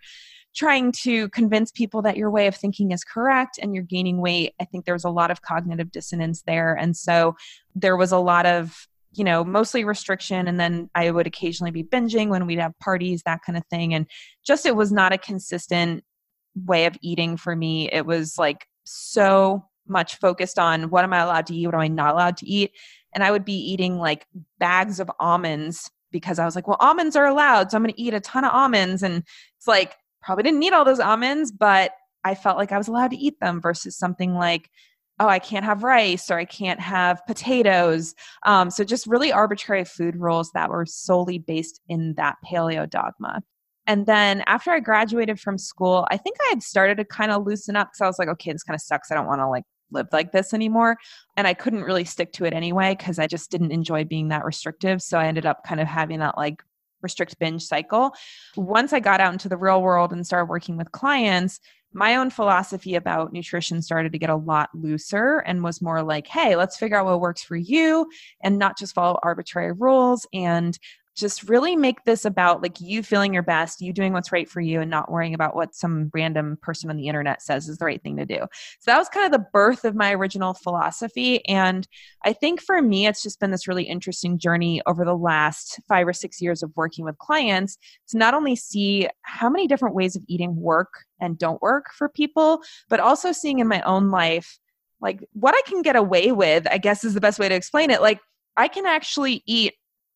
trying 0.55 0.91
to 0.91 1.29
convince 1.29 1.71
people 1.71 2.01
that 2.03 2.17
your 2.17 2.31
way 2.31 2.47
of 2.47 2.55
thinking 2.55 2.91
is 2.91 3.03
correct 3.03 3.59
and 3.61 3.73
you're 3.75 3.83
gaining 3.83 4.21
weight, 4.21 4.53
I 4.59 4.65
think 4.65 4.85
there 4.85 4.95
was 4.95 5.03
a 5.03 5.09
lot 5.09 5.29
of 5.31 5.41
cognitive 5.41 5.91
dissonance 5.91 6.43
there. 6.47 6.73
And 6.73 6.95
so 6.95 7.35
there 7.75 7.97
was 7.97 8.11
a 8.11 8.17
lot 8.17 8.45
of, 8.45 8.87
you 9.13 9.23
know, 9.23 9.43
mostly 9.43 9.83
restriction. 9.83 10.47
And 10.47 10.59
then 10.59 10.89
I 10.95 11.11
would 11.11 11.27
occasionally 11.27 11.71
be 11.71 11.83
binging 11.83 12.29
when 12.29 12.45
we'd 12.45 12.59
have 12.59 12.77
parties, 12.79 13.23
that 13.23 13.41
kind 13.45 13.57
of 13.57 13.65
thing. 13.69 13.93
And 13.93 14.07
just 14.45 14.65
it 14.65 14.75
was 14.75 14.91
not 14.91 15.13
a 15.13 15.17
consistent 15.17 16.03
way 16.55 16.85
of 16.85 16.97
eating 17.01 17.35
for 17.35 17.55
me. 17.55 17.91
It 17.91 18.05
was 18.05 18.37
like 18.37 18.65
so 18.85 19.65
much 19.87 20.15
focused 20.15 20.57
on 20.57 20.89
what 20.89 21.03
am 21.03 21.13
I 21.13 21.19
allowed 21.19 21.47
to 21.47 21.55
eat, 21.55 21.65
what 21.65 21.75
am 21.75 21.81
I 21.81 21.87
not 21.89 22.13
allowed 22.13 22.37
to 22.37 22.47
eat. 22.47 22.71
And 23.13 23.23
I 23.23 23.31
would 23.31 23.45
be 23.45 23.53
eating 23.53 23.97
like 23.97 24.25
bags 24.57 24.99
of 24.99 25.11
almonds 25.19 25.91
because 26.11 26.39
I 26.39 26.45
was 26.45 26.55
like, 26.55 26.67
well, 26.67 26.77
almonds 26.79 27.17
are 27.17 27.25
allowed. 27.25 27.71
So 27.71 27.77
I'm 27.77 27.83
going 27.83 27.93
to 27.93 28.01
eat 28.01 28.13
a 28.13 28.21
ton 28.21 28.45
of 28.45 28.53
almonds. 28.53 29.03
And 29.03 29.23
it's 29.57 29.67
like, 29.67 29.95
probably 30.25 30.43
didn't 30.43 30.59
need 30.59 30.73
all 30.73 30.83
those 30.83 30.99
almonds, 30.99 31.51
but 31.51 31.91
I 32.23 32.33
felt 32.35 32.57
like 32.57 32.71
I 32.71 32.77
was 32.77 32.87
allowed 32.87 33.11
to 33.11 33.17
eat 33.17 33.39
them 33.39 33.61
versus 33.61 33.95
something 33.95 34.33
like, 34.33 34.71
oh, 35.19 35.27
I 35.27 35.39
can't 35.39 35.63
have 35.63 35.83
rice 35.83 36.29
or 36.29 36.37
I 36.37 36.45
can't 36.45 36.79
have 36.79 37.25
potatoes. 37.27 38.15
Um, 38.43 38.69
so 38.69 38.83
just 38.83 39.07
really 39.07 39.31
arbitrary 39.31 39.85
food 39.85 40.15
rules 40.17 40.51
that 40.51 40.69
were 40.69 40.85
solely 40.85 41.37
based 41.37 41.79
in 41.87 42.15
that 42.15 42.35
paleo 42.45 42.89
dogma. 42.89 43.41
And 43.87 44.07
then 44.07 44.43
after 44.47 44.71
I 44.71 44.79
graduated 44.79 45.39
from 45.39 45.59
school, 45.59 46.07
I 46.09 46.17
think 46.17 46.37
I 46.41 46.47
had 46.49 46.63
started 46.63 46.97
to 46.97 47.05
kind 47.05 47.31
of 47.31 47.45
loosen 47.45 47.75
up 47.75 47.89
because 47.89 48.01
I 48.01 48.07
was 48.07 48.17
like, 48.17 48.27
okay, 48.29 48.51
this 48.51 48.63
kind 48.63 48.75
of 48.75 48.81
sucks. 48.81 49.11
I 49.11 49.15
don't 49.15 49.27
want 49.27 49.41
to 49.41 49.47
like 49.47 49.63
live 49.91 50.07
like 50.11 50.31
this 50.31 50.53
anymore. 50.53 50.97
And 51.37 51.45
I 51.45 51.53
couldn't 51.53 51.83
really 51.83 52.03
stick 52.03 52.33
to 52.33 52.45
it 52.45 52.53
anyway 52.53 52.95
because 52.97 53.19
I 53.19 53.27
just 53.27 53.51
didn't 53.51 53.71
enjoy 53.71 54.03
being 54.03 54.29
that 54.29 54.43
restrictive. 54.43 55.03
So 55.03 55.19
I 55.19 55.27
ended 55.27 55.45
up 55.45 55.63
kind 55.63 55.79
of 55.79 55.87
having 55.87 56.19
that 56.19 56.35
like 56.35 56.63
restrict 57.05 57.39
binge 57.39 57.63
cycle. 57.63 58.11
Once 58.57 58.91
I 58.91 58.99
got 58.99 59.21
out 59.21 59.31
into 59.31 59.47
the 59.47 59.57
real 59.57 59.81
world 59.81 60.11
and 60.11 60.25
started 60.25 60.49
working 60.49 60.75
with 60.75 60.91
clients, 60.91 61.61
my 61.93 62.17
own 62.17 62.29
philosophy 62.29 62.95
about 62.95 63.31
nutrition 63.31 63.81
started 63.81 64.11
to 64.11 64.19
get 64.19 64.29
a 64.29 64.35
lot 64.35 64.69
looser 64.73 65.37
and 65.45 65.63
was 65.63 65.81
more 65.81 66.03
like, 66.03 66.27
hey, 66.27 66.57
let's 66.57 66.75
figure 66.75 66.97
out 66.97 67.05
what 67.05 67.21
works 67.21 67.41
for 67.41 67.55
you 67.55 68.09
and 68.43 68.59
not 68.59 68.77
just 68.77 68.93
follow 68.93 69.17
arbitrary 69.23 69.71
rules. 69.71 70.27
And 70.33 70.77
just 71.15 71.47
really 71.47 71.75
make 71.75 72.03
this 72.03 72.25
about 72.25 72.61
like 72.61 72.79
you 72.81 73.01
feeling 73.01 73.33
your 73.33 73.43
best, 73.43 73.81
you 73.81 73.93
doing 73.93 74.13
what's 74.13 74.31
right 74.31 74.49
for 74.49 74.61
you, 74.61 74.81
and 74.81 74.91
not 74.91 75.11
worrying 75.11 75.33
about 75.33 75.55
what 75.55 75.73
some 75.73 76.11
random 76.13 76.57
person 76.61 76.89
on 76.89 76.97
the 76.97 77.07
internet 77.07 77.41
says 77.41 77.67
is 77.67 77.77
the 77.77 77.85
right 77.85 78.01
thing 78.03 78.17
to 78.17 78.25
do. 78.25 78.39
So 78.79 78.91
that 78.91 78.97
was 78.97 79.09
kind 79.09 79.25
of 79.25 79.31
the 79.31 79.47
birth 79.51 79.85
of 79.85 79.95
my 79.95 80.13
original 80.13 80.53
philosophy. 80.53 81.45
And 81.47 81.87
I 82.23 82.33
think 82.33 82.61
for 82.61 82.81
me, 82.81 83.07
it's 83.07 83.23
just 83.23 83.39
been 83.39 83.51
this 83.51 83.67
really 83.67 83.83
interesting 83.83 84.37
journey 84.37 84.81
over 84.85 85.05
the 85.05 85.15
last 85.15 85.79
five 85.87 86.07
or 86.07 86.13
six 86.13 86.41
years 86.41 86.61
of 86.61 86.71
working 86.75 87.05
with 87.05 87.17
clients 87.17 87.77
to 88.09 88.17
not 88.17 88.33
only 88.33 88.55
see 88.55 89.07
how 89.21 89.49
many 89.49 89.67
different 89.67 89.95
ways 89.95 90.15
of 90.15 90.23
eating 90.27 90.55
work 90.55 90.89
and 91.19 91.37
don't 91.37 91.61
work 91.61 91.87
for 91.97 92.09
people, 92.09 92.61
but 92.89 92.99
also 92.99 93.31
seeing 93.31 93.59
in 93.59 93.67
my 93.67 93.81
own 93.81 94.11
life 94.11 94.59
like 95.01 95.23
what 95.33 95.55
I 95.55 95.61
can 95.69 95.81
get 95.81 95.95
away 95.95 96.31
with, 96.31 96.67
I 96.69 96.77
guess 96.77 97.03
is 97.03 97.13
the 97.13 97.21
best 97.21 97.39
way 97.39 97.47
to 97.47 97.55
explain 97.55 97.91
it. 97.91 98.01
Like, 98.01 98.19
I 98.57 98.67
can 98.67 98.85
actually 98.85 99.43
eat 99.45 99.73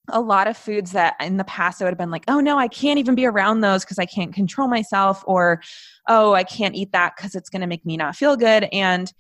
a 0.08 0.22
lot 0.22 0.48
of 0.48 0.58
foods 0.58 0.92
that 0.94 1.16
in 1.20 1.38
the 1.38 1.44
past 1.44 1.82
I 1.82 1.86
would 1.86 1.92
have 1.92 1.98
been 1.98 2.12
like, 2.12 2.24
oh 2.28 2.40
no, 2.40 2.58
I 2.58 2.68
can't 2.68 3.00
even 3.00 3.16
be 3.16 3.26
around 3.26 3.62
those 3.62 3.84
because 3.84 4.00
I 4.00 4.06
can't 4.06 4.34
control 4.34 4.68
myself, 4.68 5.24
or 5.28 5.62
oh, 6.08 6.34
I 6.34 6.44
can't 6.44 6.76
eat 6.76 6.92
that 6.94 7.16
because 7.16 7.36
it's 7.36 7.50
going 7.50 7.62
to 7.62 7.68
make 7.68 7.86
me 7.86 7.98
not 7.98 8.16
feel 8.16 8.36
good. 8.36 8.68
And 8.72 9.12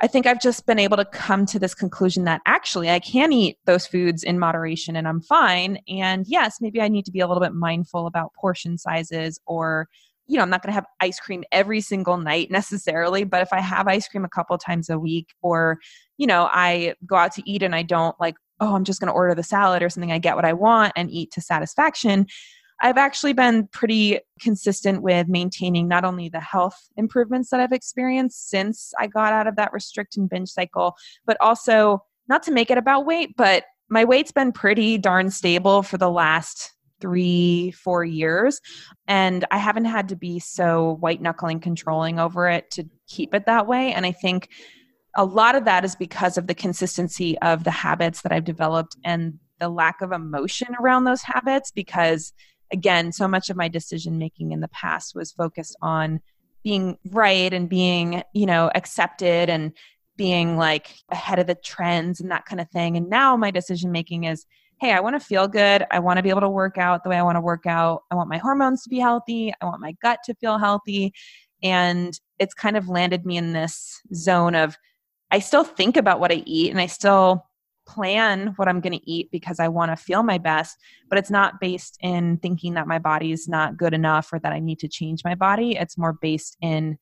I 0.00 0.06
think 0.06 0.26
I've 0.26 0.40
just 0.40 0.64
been 0.64 0.78
able 0.78 0.96
to 0.96 1.04
come 1.04 1.44
to 1.46 1.58
this 1.58 1.74
conclusion 1.74 2.24
that 2.24 2.40
actually 2.46 2.88
I 2.88 3.00
can 3.00 3.32
eat 3.32 3.58
those 3.64 3.86
foods 3.86 4.22
in 4.22 4.38
moderation 4.38 4.94
and 4.94 5.08
I'm 5.08 5.20
fine. 5.20 5.78
And 5.88 6.24
yes, 6.28 6.60
maybe 6.60 6.80
I 6.80 6.88
need 6.88 7.04
to 7.06 7.12
be 7.12 7.20
a 7.20 7.26
little 7.26 7.42
bit 7.42 7.52
mindful 7.52 8.06
about 8.06 8.32
portion 8.34 8.78
sizes 8.78 9.40
or 9.46 9.88
you 10.28 10.36
know, 10.36 10.42
I'm 10.42 10.50
not 10.50 10.62
going 10.62 10.70
to 10.70 10.74
have 10.74 10.84
ice 11.00 11.18
cream 11.18 11.42
every 11.50 11.80
single 11.80 12.18
night 12.18 12.50
necessarily, 12.50 13.24
but 13.24 13.40
if 13.40 13.52
I 13.52 13.60
have 13.60 13.88
ice 13.88 14.06
cream 14.06 14.24
a 14.24 14.28
couple 14.28 14.56
times 14.58 14.88
a 14.90 14.98
week 14.98 15.34
or, 15.42 15.78
you 16.18 16.26
know, 16.26 16.48
I 16.52 16.94
go 17.04 17.16
out 17.16 17.32
to 17.32 17.50
eat 17.50 17.62
and 17.62 17.74
I 17.74 17.82
don't 17.82 18.14
like, 18.20 18.36
oh, 18.60 18.74
I'm 18.74 18.84
just 18.84 19.00
going 19.00 19.08
to 19.08 19.14
order 19.14 19.34
the 19.34 19.42
salad 19.42 19.82
or 19.82 19.90
something, 19.90 20.12
I 20.12 20.18
get 20.18 20.36
what 20.36 20.44
I 20.44 20.52
want 20.52 20.92
and 20.96 21.10
eat 21.10 21.30
to 21.32 21.40
satisfaction, 21.40 22.26
I've 22.80 22.98
actually 22.98 23.32
been 23.32 23.66
pretty 23.68 24.20
consistent 24.40 25.02
with 25.02 25.28
maintaining 25.28 25.88
not 25.88 26.04
only 26.04 26.28
the 26.28 26.40
health 26.40 26.76
improvements 26.96 27.50
that 27.50 27.60
I've 27.60 27.72
experienced 27.72 28.48
since 28.48 28.92
I 28.98 29.08
got 29.08 29.32
out 29.32 29.46
of 29.48 29.56
that 29.56 29.72
restrict 29.72 30.16
and 30.16 30.28
binge 30.28 30.50
cycle, 30.50 30.94
but 31.26 31.36
also 31.40 32.04
not 32.28 32.42
to 32.44 32.52
make 32.52 32.70
it 32.70 32.78
about 32.78 33.06
weight, 33.06 33.34
but 33.36 33.64
my 33.88 34.04
weight's 34.04 34.32
been 34.32 34.52
pretty 34.52 34.98
darn 34.98 35.30
stable 35.30 35.82
for 35.82 35.98
the 35.98 36.10
last 36.10 36.72
three, 37.00 37.70
four 37.72 38.04
years. 38.04 38.60
And 39.06 39.44
I 39.50 39.58
haven't 39.58 39.86
had 39.86 40.08
to 40.10 40.16
be 40.16 40.38
so 40.38 40.96
white 41.00 41.22
knuckling 41.22 41.60
controlling 41.60 42.18
over 42.18 42.48
it 42.48 42.70
to 42.72 42.84
keep 43.08 43.34
it 43.34 43.46
that 43.46 43.66
way. 43.66 43.92
And 43.92 44.04
I 44.04 44.12
think 44.12 44.50
a 45.18 45.24
lot 45.24 45.56
of 45.56 45.64
that 45.64 45.84
is 45.84 45.96
because 45.96 46.38
of 46.38 46.46
the 46.46 46.54
consistency 46.54 47.36
of 47.40 47.64
the 47.64 47.72
habits 47.72 48.22
that 48.22 48.30
I've 48.30 48.44
developed 48.44 48.96
and 49.04 49.40
the 49.58 49.68
lack 49.68 50.00
of 50.00 50.12
emotion 50.12 50.68
around 50.80 51.04
those 51.04 51.22
habits 51.22 51.72
because 51.72 52.32
again, 52.72 53.10
so 53.10 53.26
much 53.26 53.50
of 53.50 53.56
my 53.56 53.66
decision 53.66 54.16
making 54.16 54.52
in 54.52 54.60
the 54.60 54.68
past 54.68 55.16
was 55.16 55.32
focused 55.32 55.76
on 55.82 56.20
being 56.62 56.98
right 57.10 57.52
and 57.52 57.68
being, 57.68 58.22
you 58.32 58.46
know, 58.46 58.70
accepted 58.76 59.50
and 59.50 59.72
being 60.16 60.56
like 60.56 60.94
ahead 61.10 61.40
of 61.40 61.48
the 61.48 61.54
trends 61.56 62.20
and 62.20 62.30
that 62.30 62.46
kind 62.46 62.60
of 62.60 62.70
thing. 62.70 62.96
And 62.96 63.08
now 63.08 63.36
my 63.36 63.50
decision 63.50 63.90
making 63.90 64.22
is, 64.24 64.46
hey, 64.80 64.92
I 64.92 65.00
want 65.00 65.20
to 65.20 65.26
feel 65.26 65.48
good. 65.48 65.84
I 65.90 65.98
want 65.98 66.18
to 66.18 66.22
be 66.22 66.30
able 66.30 66.42
to 66.42 66.48
work 66.48 66.78
out 66.78 67.02
the 67.02 67.10
way 67.10 67.16
I 67.16 67.22
want 67.22 67.36
to 67.36 67.40
work 67.40 67.66
out. 67.66 68.02
I 68.12 68.14
want 68.14 68.28
my 68.28 68.38
hormones 68.38 68.84
to 68.84 68.88
be 68.88 69.00
healthy. 69.00 69.52
I 69.60 69.64
want 69.64 69.80
my 69.80 69.96
gut 70.00 70.20
to 70.26 70.34
feel 70.36 70.58
healthy. 70.58 71.12
And 71.60 72.16
it's 72.38 72.54
kind 72.54 72.76
of 72.76 72.88
landed 72.88 73.26
me 73.26 73.36
in 73.36 73.52
this 73.52 74.00
zone 74.14 74.54
of 74.54 74.76
I 75.30 75.40
still 75.40 75.64
think 75.64 75.96
about 75.96 76.20
what 76.20 76.32
I 76.32 76.42
eat 76.46 76.70
and 76.70 76.80
I 76.80 76.86
still 76.86 77.44
plan 77.86 78.52
what 78.56 78.68
I'm 78.68 78.80
going 78.80 78.92
to 78.92 79.10
eat 79.10 79.30
because 79.30 79.58
I 79.58 79.68
want 79.68 79.90
to 79.90 79.96
feel 79.96 80.22
my 80.22 80.38
best, 80.38 80.76
but 81.08 81.18
it's 81.18 81.30
not 81.30 81.58
based 81.58 81.98
in 82.02 82.36
thinking 82.38 82.74
that 82.74 82.86
my 82.86 82.98
body 82.98 83.32
is 83.32 83.48
not 83.48 83.76
good 83.76 83.94
enough 83.94 84.32
or 84.32 84.38
that 84.40 84.52
I 84.52 84.60
need 84.60 84.78
to 84.80 84.88
change 84.88 85.24
my 85.24 85.34
body. 85.34 85.76
It's 85.76 85.98
more 85.98 86.12
based 86.12 86.56
in 86.60 86.98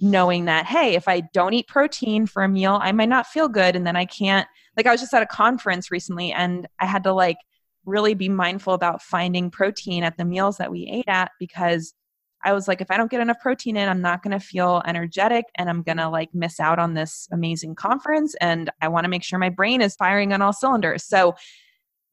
knowing 0.00 0.46
that, 0.46 0.66
hey, 0.66 0.94
if 0.94 1.06
I 1.06 1.20
don't 1.32 1.54
eat 1.54 1.68
protein 1.68 2.26
for 2.26 2.42
a 2.42 2.48
meal, 2.48 2.78
I 2.82 2.90
might 2.92 3.08
not 3.08 3.28
feel 3.28 3.48
good. 3.48 3.76
And 3.76 3.86
then 3.86 3.96
I 3.96 4.04
can't, 4.04 4.48
like, 4.76 4.86
I 4.86 4.90
was 4.90 5.00
just 5.00 5.14
at 5.14 5.22
a 5.22 5.26
conference 5.26 5.90
recently 5.90 6.32
and 6.32 6.66
I 6.80 6.86
had 6.86 7.04
to, 7.04 7.12
like, 7.12 7.38
really 7.86 8.14
be 8.14 8.28
mindful 8.28 8.74
about 8.74 9.02
finding 9.02 9.50
protein 9.50 10.02
at 10.02 10.16
the 10.16 10.24
meals 10.24 10.56
that 10.56 10.70
we 10.70 10.88
ate 10.90 11.08
at 11.08 11.30
because 11.38 11.94
I 12.44 12.52
was 12.52 12.68
like, 12.68 12.80
if 12.80 12.90
I 12.90 12.96
don't 12.96 13.10
get 13.10 13.20
enough 13.20 13.40
protein 13.40 13.76
in, 13.76 13.88
I'm 13.88 14.02
not 14.02 14.22
going 14.22 14.38
to 14.38 14.44
feel 14.44 14.82
energetic 14.86 15.46
and 15.56 15.70
I'm 15.70 15.82
going 15.82 15.96
to 15.96 16.08
like 16.08 16.34
miss 16.34 16.60
out 16.60 16.78
on 16.78 16.94
this 16.94 17.26
amazing 17.32 17.74
conference. 17.74 18.34
And 18.40 18.70
I 18.82 18.88
want 18.88 19.04
to 19.04 19.08
make 19.08 19.24
sure 19.24 19.38
my 19.38 19.48
brain 19.48 19.80
is 19.80 19.96
firing 19.96 20.32
on 20.32 20.42
all 20.42 20.52
cylinders. 20.52 21.04
So, 21.04 21.34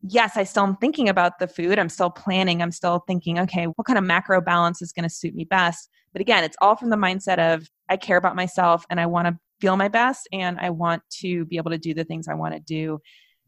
yes, 0.02 0.38
I 0.38 0.46
still 0.46 0.64
am 0.64 0.78
thinking 0.78 1.10
about 1.10 1.40
the 1.40 1.48
food. 1.48 1.78
I'm 1.78 1.90
still 1.90 2.10
planning. 2.10 2.62
I'm 2.62 2.72
still 2.72 3.04
thinking, 3.06 3.40
okay, 3.40 3.66
what 3.66 3.86
kind 3.86 4.00
of 4.00 4.06
macro 4.06 4.42
balance 4.42 4.82
is 4.82 4.94
going 4.94 5.04
to 5.04 5.14
suit 5.14 5.36
me 5.36 5.44
best? 5.44 5.90
But 6.14 6.22
again, 6.22 6.44
it's 6.44 6.58
all 6.62 6.76
from 6.76 6.90
the 6.90 6.96
mindset 6.96 7.38
of 7.38 7.70
I 7.90 7.98
care 7.98 8.18
about 8.18 8.36
myself 8.36 8.86
and 8.90 9.00
I 9.00 9.06
want 9.06 9.28
to 9.28 9.38
feel 9.60 9.78
my 9.78 9.90
best 9.90 10.28
and 10.32 10.60
I 10.60 10.70
want 10.72 11.04
to 11.20 11.46
be 11.46 11.58
able 11.58 11.72
to 11.72 11.78
do 11.78 11.94
the 11.94 12.04
things 12.04 12.28
I 12.28 12.34
want 12.34 12.54
to 12.54 12.60
do. 12.60 13.00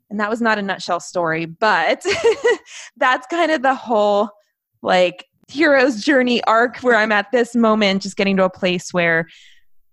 And 0.09 0.19
that 0.19 0.29
was 0.29 0.41
not 0.41 0.59
a 0.59 0.61
nutshell 0.61 0.99
story, 0.99 1.45
but 1.45 2.05
that's 2.97 3.25
kind 3.27 3.51
of 3.51 3.61
the 3.61 3.73
whole 3.73 4.29
like 4.83 5.25
hero's 5.47 6.03
journey 6.03 6.43
arc 6.43 6.77
where 6.79 6.95
I'm 6.95 7.11
at 7.11 7.31
this 7.31 7.55
moment, 7.55 8.01
just 8.01 8.15
getting 8.15 8.37
to 8.37 8.43
a 8.43 8.49
place 8.49 8.93
where, 8.93 9.27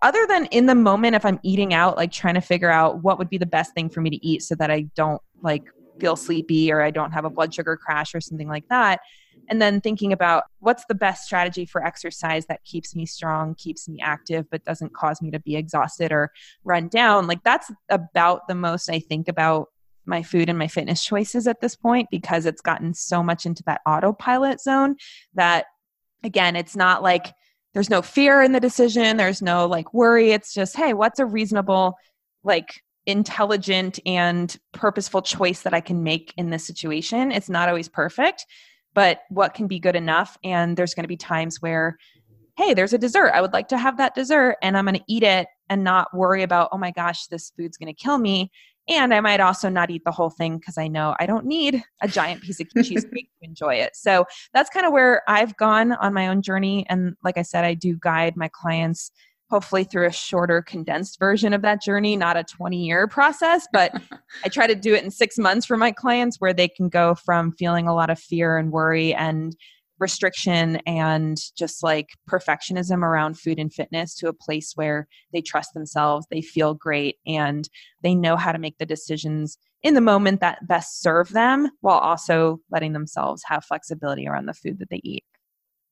other 0.03 0.27
than 0.27 0.47
in 0.47 0.67
the 0.67 0.75
moment, 0.75 1.15
if 1.15 1.25
I'm 1.25 1.39
eating 1.43 1.75
out, 1.75 1.97
like 1.97 2.13
trying 2.13 2.35
to 2.35 2.41
figure 2.41 2.71
out 2.71 3.03
what 3.03 3.19
would 3.19 3.29
be 3.29 3.39
the 3.39 3.47
best 3.47 3.75
thing 3.75 3.91
for 3.91 4.01
me 4.01 4.11
to 4.11 4.27
eat 4.27 4.43
so 4.43 4.55
that 4.55 4.71
I 4.71 4.83
don't 4.95 5.21
like 5.43 5.65
feel 6.01 6.17
sleepy 6.17 6.73
or 6.73 6.81
I 6.81 6.91
don't 6.91 7.13
have 7.13 7.25
a 7.25 7.31
blood 7.31 7.53
sugar 7.53 7.77
crash 7.77 8.15
or 8.15 8.21
something 8.21 8.49
like 8.49 8.67
that. 8.69 9.01
And 9.49 9.61
then 9.61 9.81
thinking 9.81 10.13
about 10.13 10.45
what's 10.61 10.85
the 10.87 10.95
best 10.95 11.25
strategy 11.25 11.67
for 11.67 11.85
exercise 11.85 12.47
that 12.47 12.65
keeps 12.65 12.95
me 12.95 13.05
strong, 13.05 13.55
keeps 13.57 13.89
me 13.89 14.01
active, 14.01 14.47
but 14.51 14.65
doesn't 14.65 14.95
cause 14.95 15.21
me 15.21 15.31
to 15.33 15.41
be 15.41 15.57
exhausted 15.57 16.13
or 16.13 16.31
run 16.65 16.89
down. 16.89 17.27
Like 17.27 17.43
that's 17.43 17.71
about 17.89 18.49
the 18.49 18.55
most 18.55 18.89
I 18.89 19.01
think 19.01 19.29
about 19.29 19.69
my 20.11 20.23
food 20.23 20.51
and 20.51 20.59
my 20.59 20.69
fitness 20.69 21.03
choices 21.03 21.47
at 21.47 21.61
this 21.61 21.77
point 21.77 22.09
because 22.11 22.45
it's 22.45 22.61
gotten 22.61 22.93
so 22.93 23.23
much 23.23 23.47
into 23.47 23.63
that 23.65 23.81
autopilot 23.87 24.61
zone 24.61 24.97
that 25.35 25.67
again 26.23 26.57
it's 26.57 26.77
not 26.77 27.03
like 27.03 27.33
there's 27.73 27.89
no 27.89 28.03
fear 28.03 28.43
in 28.43 28.53
the 28.53 28.61
decision 28.61 29.17
there's 29.17 29.41
no 29.41 29.67
like 29.67 29.95
worry. 29.95 30.33
It's 30.33 30.53
just 30.53 30.77
hey 30.77 30.93
what's 30.93 31.21
a 31.21 31.25
reasonable 31.25 31.97
like 32.45 32.83
intelligent 33.07 33.99
and 34.05 34.55
purposeful 34.73 35.23
choice 35.23 35.63
that 35.63 35.73
i 35.73 35.81
can 35.81 36.03
make 36.03 36.35
in 36.37 36.51
this 36.51 36.67
situation? 36.67 37.33
It's 37.33 37.49
not 37.49 37.69
always 37.69 37.89
perfect 37.89 38.45
but 38.93 39.21
what 39.29 39.55
can 39.55 39.69
be 39.69 39.79
good 39.79 39.95
enough? 39.95 40.37
And 40.43 40.77
there's 40.77 40.95
going 40.95 41.05
to 41.05 41.09
be 41.09 41.17
times 41.17 41.63
where 41.63 41.97
hey 42.57 42.75
there's 42.75 42.93
a 42.93 42.99
dessert. 42.99 43.31
I 43.33 43.41
would 43.41 43.53
like 43.53 43.69
to 43.69 43.79
have 43.79 43.97
that 43.99 44.15
dessert 44.15 44.57
and 44.63 44.77
i'm 44.77 44.85
going 44.85 44.97
to 44.97 45.05
eat 45.09 45.23
it 45.23 45.47
and 45.71 45.85
not 45.85 46.15
worry 46.15 46.43
about 46.43 46.69
oh 46.73 46.79
my 46.79 46.91
gosh 46.91 47.27
this 47.29 47.53
food's 47.57 47.79
going 47.79 47.95
to 47.95 48.03
kill 48.03 48.19
me 48.19 48.51
and 48.91 49.15
I 49.15 49.21
might 49.21 49.41
also 49.41 49.69
not 49.69 49.91
eat 49.91 50.03
the 50.05 50.11
whole 50.11 50.31
thing 50.31 50.59
because 50.59 50.77
I 50.77 50.89
know 50.89 51.15
I 51.21 51.27
don't 51.27 51.47
need 51.47 51.83
a 52.03 52.09
giant 52.09 52.43
piece 52.43 52.61
of 52.61 52.69
cheesecake 52.85 53.31
to 53.41 53.49
enjoy 53.49 53.77
it. 53.77 53.95
So 53.95 54.27
that's 54.53 54.69
kind 54.69 54.85
of 54.85 54.93
where 54.93 55.23
I've 55.29 55.57
gone 55.57 55.93
on 55.93 56.13
my 56.13 56.29
own 56.29 56.43
journey. 56.43 56.85
And 56.89 57.17
like 57.23 57.39
I 57.39 57.43
said, 57.43 57.65
I 57.65 57.75
do 57.75 57.97
guide 57.97 58.37
my 58.37 58.49
clients 58.53 59.13
hopefully 59.49 59.83
through 59.83 60.07
a 60.07 60.13
shorter, 60.13 60.63
condensed 60.63 61.19
version 61.19 61.53
of 61.53 61.63
that 61.63 61.83
journey, 61.83 62.17
not 62.17 62.37
a 62.37 62.45
20 62.45 62.77
year 62.77 63.09
process. 63.09 63.67
But 63.73 63.93
I 64.45 64.49
try 64.49 64.67
to 64.67 64.75
do 64.75 64.95
it 64.95 65.05
in 65.05 65.11
six 65.11 65.39
months 65.39 65.67
for 65.67 65.77
my 65.77 65.91
clients 65.91 66.37
where 66.39 66.53
they 66.53 66.69
can 66.69 66.89
go 66.89 67.15
from 67.15 67.53
feeling 67.53 67.89
a 67.89 67.95
lot 67.95 68.11
of 68.11 68.19
fear 68.19 68.59
and 68.59 68.71
worry 68.71 69.13
and 69.15 69.57
restriction 70.01 70.77
and 70.87 71.39
just 71.57 71.83
like 71.83 72.09
perfectionism 72.29 73.03
around 73.03 73.39
food 73.39 73.59
and 73.59 73.73
fitness 73.73 74.15
to 74.17 74.29
a 74.29 74.33
place 74.33 74.73
where 74.75 75.07
they 75.33 75.41
trust 75.41 75.75
themselves, 75.75 76.27
they 76.31 76.41
feel 76.41 76.75
great, 76.75 77.17
and 77.27 77.69
they 78.03 78.15
know 78.15 78.37
how 78.37 78.53
to 78.53 78.59
make 78.59 78.79
the 78.79 78.87
decisions 78.87 79.59
in 79.83 79.95
the 79.95 80.01
moment 80.01 80.41
that 80.41 80.67
best 80.67 81.01
serve 81.01 81.31
them 81.31 81.69
while 81.81 81.99
also 81.99 82.61
letting 82.71 82.93
themselves 82.93 83.43
have 83.47 83.65
flexibility 83.65 84.27
around 84.27 84.47
the 84.47 84.55
food 84.55 84.79
that 84.79 84.91
they 84.91 85.01
eat. 85.05 85.25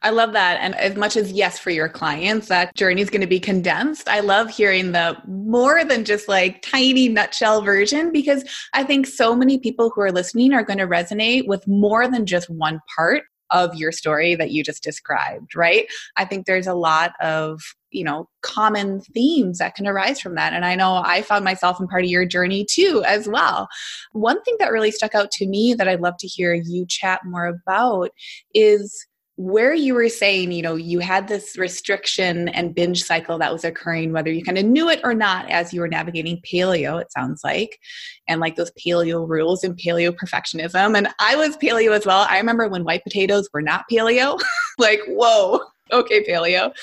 I 0.01 0.11
love 0.11 0.33
that. 0.33 0.59
And 0.61 0.77
as 0.77 0.97
much 0.97 1.17
as 1.17 1.33
yes 1.33 1.59
for 1.59 1.71
your 1.71 1.89
clients, 1.89 2.47
that 2.49 2.75
journey 2.77 3.03
is 3.03 3.11
going 3.11 3.21
to 3.21 3.27
be 3.27 3.41
condensed. 3.41 4.09
I 4.09 4.21
love 4.21 4.49
hearing 4.49 4.93
the 4.93 5.17
more 5.27 5.85
than 5.85 6.05
just 6.05 6.29
like 6.29 6.63
tiny 6.63 7.09
nutshell 7.09 7.63
version 7.63 8.13
because 8.13 8.45
I 8.75 8.85
think 8.85 9.09
so 9.09 9.35
many 9.35 9.59
people 9.59 9.91
who 9.93 10.03
are 10.03 10.13
listening 10.13 10.53
are 10.53 10.63
going 10.63 10.79
to 10.79 10.87
resonate 10.87 11.49
with 11.49 11.67
more 11.67 12.07
than 12.07 12.27
just 12.27 12.49
one 12.49 12.81
part 12.95 13.25
of 13.51 13.75
your 13.75 13.93
story 13.93 14.35
that 14.35 14.51
you 14.51 14.63
just 14.63 14.83
described, 14.83 15.55
right? 15.57 15.87
I 16.17 16.25
think 16.25 16.47
there's 16.47 16.67
a 16.67 16.75
lot 16.75 17.13
of, 17.21 17.61
you 17.91 18.05
know, 18.05 18.29
common 18.43 19.01
themes 19.01 19.59
that 19.59 19.75
can 19.75 19.87
arise 19.87 20.21
from 20.21 20.35
that. 20.35 20.53
And 20.53 20.65
I 20.65 20.75
know 20.75 21.03
I 21.05 21.23
found 21.23 21.45
myself 21.45 21.81
in 21.81 21.89
part 21.89 22.05
of 22.05 22.11
your 22.11 22.27
journey 22.27 22.65
too, 22.65 23.03
as 23.07 23.29
well. 23.29 23.69
One 24.13 24.43
thing 24.43 24.57
that 24.59 24.73
really 24.73 24.91
stuck 24.91 25.15
out 25.15 25.31
to 25.33 25.47
me 25.47 25.75
that 25.75 25.89
I'd 25.89 26.01
love 26.01 26.17
to 26.19 26.27
hear 26.27 26.53
you 26.53 26.87
chat 26.87 27.21
more 27.25 27.47
about 27.47 28.11
is 28.55 29.07
where 29.39 29.73
you 29.73 29.95
were 29.95 30.09
saying, 30.09 30.51
you 30.51 30.63
know, 30.63 30.75
you 30.75 30.99
had 30.99 31.29
this 31.29 31.57
restriction 31.57 32.49
and 32.49 32.75
binge 32.75 33.05
cycle 33.05 33.39
that 33.39 33.53
was 33.53 33.65
occurring, 33.65 34.13
whether 34.13 34.33
you 34.33 34.43
kind 34.43 34.59
of 34.59 34.65
knew 34.65 34.89
it 34.89 35.01
or 35.05 35.15
not 35.15 35.49
as 35.49 35.73
you 35.73 35.81
were 35.81 35.87
navigating 35.87 36.43
paleo, 36.43 37.01
it 37.01 37.13
sounds 37.13 37.43
like, 37.45 37.79
and 38.27 38.41
like 38.41 38.57
those 38.57 38.73
paleo 38.73 39.29
rules 39.29 39.63
and 39.63 39.79
paleo 39.79 40.11
perfectionism. 40.11 40.99
And 40.99 41.07
I 41.21 41.37
was 41.37 41.57
paleo 41.57 41.93
as 41.93 42.05
well. 42.05 42.27
I 42.29 42.37
remember 42.39 42.69
when 42.69 42.83
white 42.83 43.05
potatoes 43.05 43.49
were 43.55 43.63
not 43.63 43.85
paleo, 43.89 44.41
like, 44.79 45.03
whoa, 45.07 45.61
okay, 45.93 46.25
paleo. 46.25 46.75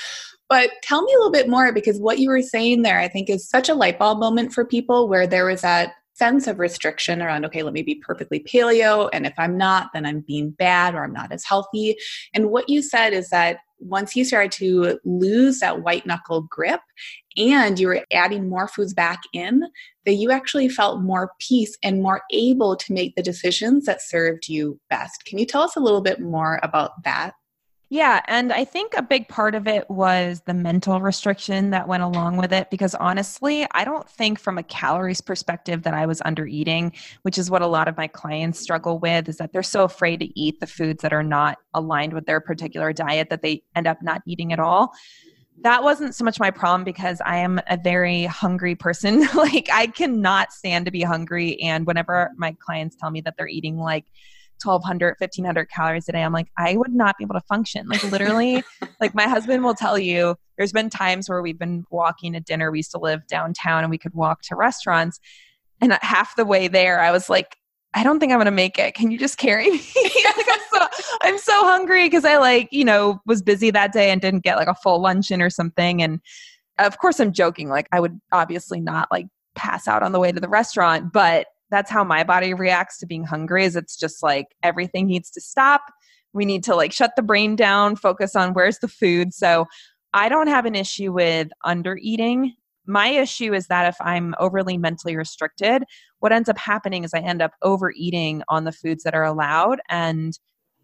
But 0.47 0.69
tell 0.81 1.01
me 1.01 1.11
a 1.13 1.17
little 1.17 1.33
bit 1.33 1.49
more 1.49 1.73
because 1.73 1.99
what 1.99 2.19
you 2.19 2.29
were 2.29 2.41
saying 2.41 2.83
there, 2.83 2.99
I 2.99 3.09
think, 3.09 3.29
is 3.29 3.49
such 3.49 3.67
a 3.67 3.73
light 3.73 3.99
bulb 3.99 4.19
moment 4.19 4.53
for 4.53 4.63
people 4.63 5.09
where 5.09 5.27
there 5.27 5.45
was 5.45 5.59
that 5.59 5.91
sense 6.15 6.47
of 6.47 6.59
restriction 6.59 7.21
around 7.21 7.45
okay 7.45 7.61
let 7.61 7.73
me 7.73 7.81
be 7.81 7.95
perfectly 7.95 8.39
paleo 8.39 9.09
and 9.13 9.25
if 9.25 9.33
i'm 9.37 9.57
not 9.57 9.89
then 9.93 10.05
i'm 10.05 10.21
being 10.21 10.49
bad 10.51 10.95
or 10.95 11.03
i'm 11.03 11.13
not 11.13 11.31
as 11.31 11.43
healthy. 11.43 11.95
And 12.33 12.49
what 12.49 12.69
you 12.69 12.81
said 12.81 13.13
is 13.13 13.29
that 13.29 13.57
once 13.79 14.15
you 14.15 14.23
started 14.23 14.51
to 14.53 14.99
lose 15.03 15.59
that 15.59 15.83
white 15.83 16.05
knuckle 16.05 16.43
grip 16.43 16.79
and 17.37 17.77
you 17.77 17.87
were 17.87 18.05
adding 18.11 18.49
more 18.49 18.67
foods 18.67 18.93
back 18.93 19.19
in 19.33 19.63
that 20.05 20.13
you 20.13 20.31
actually 20.31 20.69
felt 20.69 21.01
more 21.01 21.31
peace 21.39 21.77
and 21.83 22.01
more 22.01 22.21
able 22.31 22.75
to 22.77 22.93
make 22.93 23.15
the 23.15 23.21
decisions 23.21 23.85
that 23.85 24.01
served 24.01 24.47
you 24.47 24.79
best. 24.89 25.25
Can 25.25 25.37
you 25.37 25.45
tell 25.45 25.61
us 25.61 25.75
a 25.75 25.81
little 25.81 26.01
bit 26.01 26.21
more 26.21 26.59
about 26.63 27.03
that 27.03 27.33
Yeah, 27.89 28.21
and 28.27 28.51
I 28.51 28.65
think 28.65 28.95
a 28.95 29.03
big 29.03 29.27
part 29.27 29.53
of 29.53 29.67
it 29.67 29.87
was 29.91 30.41
the 30.47 30.55
mental 30.55 30.99
restriction 30.99 31.69
that 31.69 31.87
went 31.87 32.01
along 32.01 32.37
with 32.37 32.51
it 32.51 32.71
because 32.71 32.95
honestly, 32.95 33.67
I 33.71 33.85
don't 33.85 34.09
think 34.09 34.39
from 34.39 34.57
a 34.57 34.63
calories 34.63 35.21
perspective 35.21 35.83
that 35.83 35.93
I 35.93 36.07
was 36.07 36.19
under 36.25 36.47
eating, 36.47 36.93
which 37.21 37.37
is 37.37 37.51
what 37.51 37.61
a 37.61 37.67
lot 37.67 37.87
of 37.87 37.95
my 37.95 38.07
clients 38.07 38.59
struggle 38.59 38.97
with 38.97 39.29
is 39.29 39.37
that 39.37 39.53
they're 39.53 39.61
so 39.61 39.83
afraid 39.83 40.19
to 40.21 40.39
eat 40.39 40.59
the 40.59 40.67
foods 40.67 41.03
that 41.03 41.13
are 41.13 41.23
not 41.23 41.59
aligned 41.75 42.13
with 42.13 42.25
their 42.25 42.39
particular 42.39 42.91
diet 42.91 43.29
that 43.29 43.43
they 43.43 43.61
end 43.75 43.85
up 43.85 44.01
not 44.01 44.23
eating 44.25 44.51
at 44.51 44.59
all. 44.59 44.91
That 45.61 45.83
wasn't 45.83 46.15
so 46.15 46.25
much 46.25 46.39
my 46.39 46.49
problem 46.49 46.83
because 46.83 47.21
I 47.23 47.37
am 47.37 47.61
a 47.67 47.77
very 47.77 48.25
hungry 48.25 48.73
person. 48.73 49.27
like 49.35 49.69
I 49.71 49.87
cannot 49.87 50.51
stand 50.53 50.85
to 50.85 50.91
be 50.91 51.03
hungry 51.03 51.61
and 51.61 51.85
whenever 51.85 52.31
my 52.35 52.55
clients 52.59 52.95
tell 52.95 53.11
me 53.11 53.21
that 53.21 53.35
they're 53.37 53.47
eating 53.47 53.77
like 53.77 54.05
1200 54.65 55.15
1500 55.19 55.69
calories 55.69 56.09
a 56.09 56.11
day. 56.11 56.23
I'm 56.23 56.33
like 56.33 56.47
i 56.57 56.75
would 56.75 56.93
not 56.93 57.17
be 57.17 57.23
able 57.23 57.35
to 57.35 57.41
function. 57.41 57.87
Like 57.87 58.03
literally 58.03 58.63
like 59.01 59.13
my 59.13 59.27
husband 59.27 59.63
will 59.63 59.75
tell 59.75 59.97
you 59.97 60.35
there's 60.57 60.71
been 60.71 60.89
times 60.89 61.29
where 61.29 61.41
we've 61.41 61.59
been 61.59 61.85
walking 61.89 62.33
to 62.33 62.39
dinner. 62.39 62.71
We 62.71 62.79
used 62.79 62.91
to 62.91 62.99
live 62.99 63.25
downtown 63.27 63.83
and 63.83 63.91
we 63.91 63.97
could 63.97 64.13
walk 64.13 64.41
to 64.43 64.55
restaurants. 64.55 65.19
And 65.81 65.97
half 66.01 66.35
the 66.35 66.45
way 66.45 66.67
there 66.67 67.01
i 67.01 67.11
was 67.11 67.29
like 67.29 67.57
i 67.93 68.03
don't 68.03 68.19
think 68.19 68.31
i'm 68.31 68.39
gonna 68.39 68.51
make 68.51 68.79
it. 68.79 68.95
Can 68.95 69.11
you 69.11 69.17
just 69.17 69.37
carry 69.37 69.69
me? 69.71 69.81
Like 69.95 70.47
I'm, 70.49 70.59
so, 70.71 70.87
I'm 71.21 71.37
so 71.37 71.63
hungry 71.63 72.05
because 72.05 72.25
i 72.25 72.37
like 72.37 72.69
you 72.71 72.85
know 72.85 73.19
was 73.25 73.41
busy 73.41 73.71
that 73.71 73.93
day 73.93 74.09
and 74.09 74.21
didn't 74.21 74.43
get 74.43 74.57
like 74.57 74.67
a 74.67 74.75
full 74.75 75.01
luncheon 75.01 75.41
or 75.41 75.49
something. 75.49 76.01
And 76.01 76.19
of 76.79 76.97
course 76.97 77.19
i'm 77.19 77.31
joking. 77.31 77.69
Like 77.69 77.87
i 77.91 77.99
would 77.99 78.19
obviously 78.31 78.79
not 78.79 79.07
like 79.11 79.27
pass 79.55 79.87
out 79.87 80.03
on 80.03 80.11
the 80.11 80.19
way 80.19 80.33
to 80.33 80.39
the 80.41 80.49
restaurant 80.49 81.13
but 81.13 81.47
that's 81.75 81.91
how 81.91 82.03
my 82.03 82.23
body 82.23 82.53
reacts 82.53 82.97
to 82.99 83.05
being 83.05 83.25
hungry 83.25 83.65
is 83.65 83.75
it's 83.75 83.97
just 83.97 84.23
like 84.23 84.47
everything 84.63 85.07
needs 85.07 85.29
to 85.31 85.41
stop. 85.41 85.81
We 86.33 86.45
need 86.45 86.63
to 86.63 86.75
like 86.75 86.93
shut 86.93 87.11
the 87.15 87.21
brain 87.21 87.55
down 87.55 87.95
focus 87.97 88.35
on 88.35 88.53
where's 88.53 88.79
the 88.79 88.87
food. 88.87 89.33
So 89.33 89.67
i 90.15 90.29
don't 90.29 90.47
have 90.47 90.65
an 90.65 90.75
issue 90.75 91.11
with 91.11 91.49
under 91.65 91.97
eating 92.01 92.53
my 92.87 93.09
issue 93.09 93.53
is 93.53 93.67
that 93.67 93.87
if 93.87 93.97
i'm 93.99 94.33
overly 94.39 94.77
mentally 94.77 95.15
restricted 95.15 95.83
what 96.19 96.31
ends 96.31 96.49
up 96.49 96.57
happening 96.57 97.03
is 97.03 97.13
i 97.13 97.19
end 97.19 97.41
up 97.41 97.51
overeating 97.61 98.41
on 98.47 98.63
the 98.63 98.71
foods 98.71 99.03
that 99.03 99.13
are 99.13 99.25
allowed 99.25 99.79
and 99.89 100.39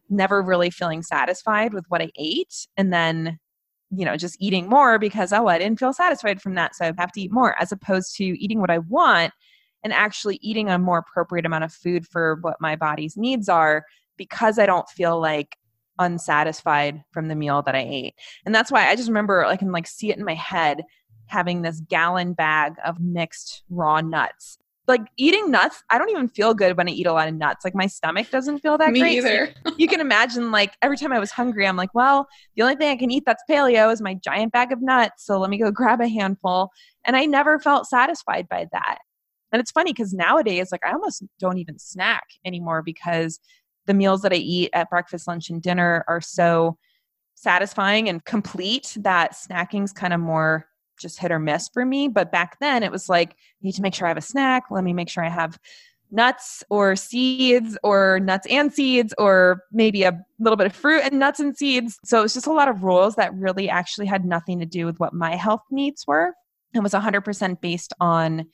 never 0.10 0.42
really 0.42 0.70
feeling 0.70 1.02
satisfied 1.02 1.74
with 1.74 1.86
what 1.88 2.02
i 2.02 2.10
ate. 2.18 2.68
And 2.78 2.94
then 2.94 3.40
you 3.90 4.06
know 4.06 4.18
just 4.18 4.38
eating 4.40 4.68
more 4.70 5.00
because 5.00 5.34
oh 5.34 5.48
i 5.48 5.58
didn't 5.58 5.80
feel 5.80 5.94
satisfied 5.94 6.42
from 6.42 6.56
that 6.56 6.76
so 6.76 6.86
i 6.86 6.94
have 6.98 7.12
to 7.12 7.22
eat 7.22 7.32
more 7.32 7.60
as 7.62 7.72
opposed 7.72 8.16
to 8.16 8.24
eating 8.24 8.60
what 8.60 8.72
i 8.72 8.78
want 8.78 9.34
and 9.84 9.94
actually 9.94 10.40
eating 10.42 10.70
a 10.70 10.80
more 10.80 11.00
appropriate 11.00 11.46
amount 11.46 11.64
of 11.64 11.74
food 11.74 12.08
for 12.08 12.38
what 12.42 12.62
my 12.62 12.76
body's 12.76 13.18
needs 13.18 13.50
are 13.50 13.86
because 14.18 14.60
I 14.60 14.66
don't 14.66 14.88
feel 14.90 15.20
like 15.20 15.58
unsatisfied 16.00 17.04
from 17.12 17.28
the 17.28 17.36
meal 17.36 17.62
that 17.62 17.76
I 17.76 17.86
ate. 17.88 18.16
And 18.46 18.54
that's 18.54 18.72
why 18.72 18.88
I 18.88 18.96
just 18.96 19.10
remember 19.10 19.46
I 19.46 19.56
can 19.56 19.72
like 19.72 19.88
see 19.88 20.12
it 20.12 20.18
in 20.18 20.26
my 20.26 20.34
head 20.34 20.84
having 21.28 21.62
this 21.62 21.80
gallon 21.82 22.34
bag 22.34 22.74
of 22.84 23.00
mixed 23.00 23.64
raw 23.70 24.02
nuts. 24.02 24.58
Like 24.88 25.02
eating 25.16 25.52
nuts, 25.52 25.82
I 25.90 25.98
don't 25.98 26.10
even 26.10 26.28
feel 26.28 26.54
good 26.54 26.76
when 26.76 26.90
I 26.90 26.92
eat 26.92 27.06
a 27.06 27.14
lot 27.14 27.30
of 27.30 27.36
nuts. 27.36 27.64
Like 27.64 27.76
my 27.76 27.88
stomach 27.88 28.30
doesn't 28.30 28.60
feel 28.60 28.78
that 28.80 28.92
Me 28.92 29.00
great. 29.00 29.18
either. 29.18 29.54
You 29.78 29.88
can 29.88 30.02
imagine 30.02 30.52
like 30.52 30.74
every 30.82 30.98
time 30.98 31.14
I 31.14 31.20
was 31.20 31.32
hungry, 31.32 31.66
I'm 31.66 31.78
like, 31.78 31.94
well, 31.94 32.28
the 32.56 32.64
only 32.64 32.76
thing 32.76 32.90
I 32.90 32.98
can 32.98 33.12
eat 33.12 33.24
that's 33.26 33.44
paleo 33.50 33.92
is 33.94 34.02
my 34.02 34.16
giant 34.16 34.52
bag 34.52 34.72
of 34.72 34.82
nuts. 34.82 35.26
So 35.26 35.40
let 35.40 35.50
me 35.50 35.58
go 35.58 35.72
grab 35.72 36.02
a 36.02 36.08
handful. 36.08 36.72
And 37.06 37.16
I 37.16 37.26
never 37.26 37.60
felt 37.60 37.88
satisfied 37.88 38.50
by 38.50 38.68
that. 38.74 38.98
And 39.52 39.60
it's 39.60 39.72
funny 39.72 39.92
because 39.94 40.14
nowadays, 40.14 40.72
like 40.72 40.86
I 40.86 40.94
almost 40.94 41.24
don't 41.40 41.58
even 41.58 41.78
snack 41.80 42.24
anymore 42.46 42.82
because 42.82 43.40
the 43.86 43.94
meals 43.94 44.22
that 44.22 44.34
I 44.34 44.38
eat 44.38 44.70
at 44.74 44.90
breakfast, 44.90 45.28
lunch, 45.28 45.50
and 45.50 45.62
dinner 45.62 46.06
are 46.08 46.22
so 46.22 46.78
satisfying 47.36 48.08
and 48.08 48.24
complete 48.24 48.96
that 49.00 49.34
snacking's 49.34 49.92
kind 49.92 50.14
of 50.14 50.20
more 50.20 50.68
just 51.00 51.20
hit 51.20 51.32
or 51.32 51.40
miss 51.40 51.68
for 51.70 51.84
me. 51.84 52.08
But 52.08 52.32
back 52.32 52.60
then 52.60 52.84
it 52.84 52.92
was 52.92 53.10
like, 53.10 53.32
I 53.32 53.36
need 53.64 53.76
to 53.76 53.82
make 53.82 53.96
sure 53.96 54.06
I 54.08 54.12
have 54.12 54.18
a 54.18 54.22
snack. 54.22 54.66
Let 54.70 54.84
me 54.84 54.94
make 54.94 55.10
sure 55.10 55.26
I 55.26 55.30
have 55.30 55.58
nuts 56.12 56.64
or 56.70 56.96
seeds 56.96 57.78
or 57.84 58.20
nuts 58.20 58.46
and 58.50 58.72
seeds 58.72 59.14
or 59.18 59.64
maybe 59.72 60.04
a 60.04 60.22
little 60.40 60.58
bit 60.58 60.68
of 60.68 60.76
fruit 60.76 61.02
and 61.04 61.20
nuts 61.20 61.40
and 61.40 61.58
seeds. 61.58 61.98
So 62.06 62.20
it 62.20 62.24
was 62.24 62.34
just 62.34 62.48
a 62.48 62.54
lot 62.54 62.68
of 62.68 62.84
rules 62.84 63.16
that 63.16 63.34
really 63.34 63.70
actually 63.70 64.08
had 64.08 64.26
nothing 64.26 64.60
to 64.60 64.66
do 64.66 64.86
with 64.86 65.00
what 65.00 65.14
my 65.14 65.36
health 65.36 65.64
needs 65.72 66.06
were. 66.06 66.34
It 66.74 66.84
was 66.84 66.94
100% 66.94 67.62
based 67.62 67.94
on 68.00 68.46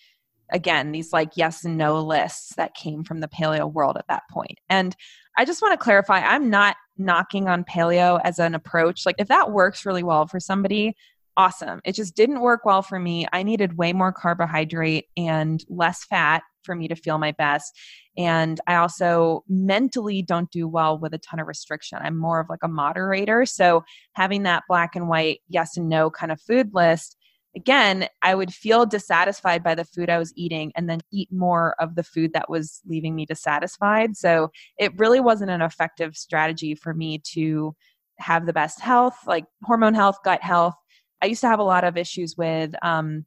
again 0.51 0.91
these 0.91 1.11
like 1.11 1.31
yes 1.35 1.65
and 1.65 1.77
no 1.77 2.01
lists 2.01 2.55
that 2.55 2.75
came 2.75 3.03
from 3.03 3.19
the 3.19 3.27
paleo 3.27 3.71
world 3.71 3.97
at 3.97 4.07
that 4.07 4.23
point. 4.31 4.59
And 4.69 4.95
i 5.37 5.45
just 5.45 5.61
want 5.61 5.73
to 5.73 5.83
clarify 5.83 6.19
i'm 6.19 6.49
not 6.49 6.75
knocking 6.97 7.47
on 7.47 7.63
paleo 7.63 8.19
as 8.23 8.39
an 8.39 8.55
approach. 8.55 9.05
Like 9.05 9.15
if 9.19 9.27
that 9.27 9.51
works 9.51 9.85
really 9.85 10.03
well 10.03 10.27
for 10.27 10.39
somebody 10.39 10.95
awesome. 11.37 11.79
It 11.85 11.93
just 11.93 12.15
didn't 12.15 12.41
work 12.41 12.65
well 12.65 12.81
for 12.81 12.99
me. 12.99 13.27
I 13.31 13.43
needed 13.43 13.77
way 13.77 13.93
more 13.93 14.11
carbohydrate 14.11 15.05
and 15.15 15.63
less 15.69 16.03
fat 16.03 16.41
for 16.63 16.75
me 16.75 16.87
to 16.87 16.95
feel 16.95 17.19
my 17.19 17.31
best. 17.31 17.77
And 18.17 18.59
i 18.67 18.75
also 18.75 19.43
mentally 19.47 20.23
don't 20.23 20.51
do 20.51 20.67
well 20.67 20.97
with 20.97 21.13
a 21.13 21.19
ton 21.19 21.39
of 21.39 21.47
restriction. 21.47 21.99
I'm 22.01 22.17
more 22.17 22.39
of 22.39 22.49
like 22.49 22.63
a 22.63 22.67
moderator. 22.67 23.45
So 23.45 23.83
having 24.13 24.43
that 24.43 24.63
black 24.67 24.95
and 24.95 25.07
white 25.07 25.41
yes 25.47 25.77
and 25.77 25.87
no 25.87 26.09
kind 26.09 26.31
of 26.31 26.41
food 26.41 26.71
list 26.73 27.16
again, 27.57 28.07
I 28.21 28.35
would 28.35 28.53
feel 28.53 28.85
dissatisfied 28.85 29.63
by 29.63 29.73
the 29.73 29.83
food 29.83 30.11
I 30.11 30.19
was 30.19 30.31
eating 30.35 30.71
and 30.75 30.87
then 30.87 31.01
eat 31.11 31.29
more 31.31 31.75
of 31.79 31.95
the 31.95 32.03
food 32.03 32.31
that 32.33 32.49
was 32.49 32.81
leaving 32.85 33.15
me 33.15 33.25
dissatisfied. 33.25 34.15
So 34.15 34.51
it 34.77 34.97
really 34.99 35.19
wasn't 35.19 35.49
an 35.49 35.63
effective 35.63 36.15
strategy 36.15 36.75
for 36.75 36.93
me 36.93 37.17
to 37.33 37.75
have 38.19 38.45
the 38.45 38.53
best 38.53 38.79
health, 38.79 39.17
like 39.25 39.45
hormone 39.63 39.95
health, 39.95 40.19
gut 40.23 40.43
health. 40.43 40.75
I 41.21 41.25
used 41.25 41.41
to 41.41 41.47
have 41.47 41.59
a 41.59 41.63
lot 41.63 41.83
of 41.83 41.97
issues 41.97 42.37
with, 42.37 42.75
um, 42.83 43.25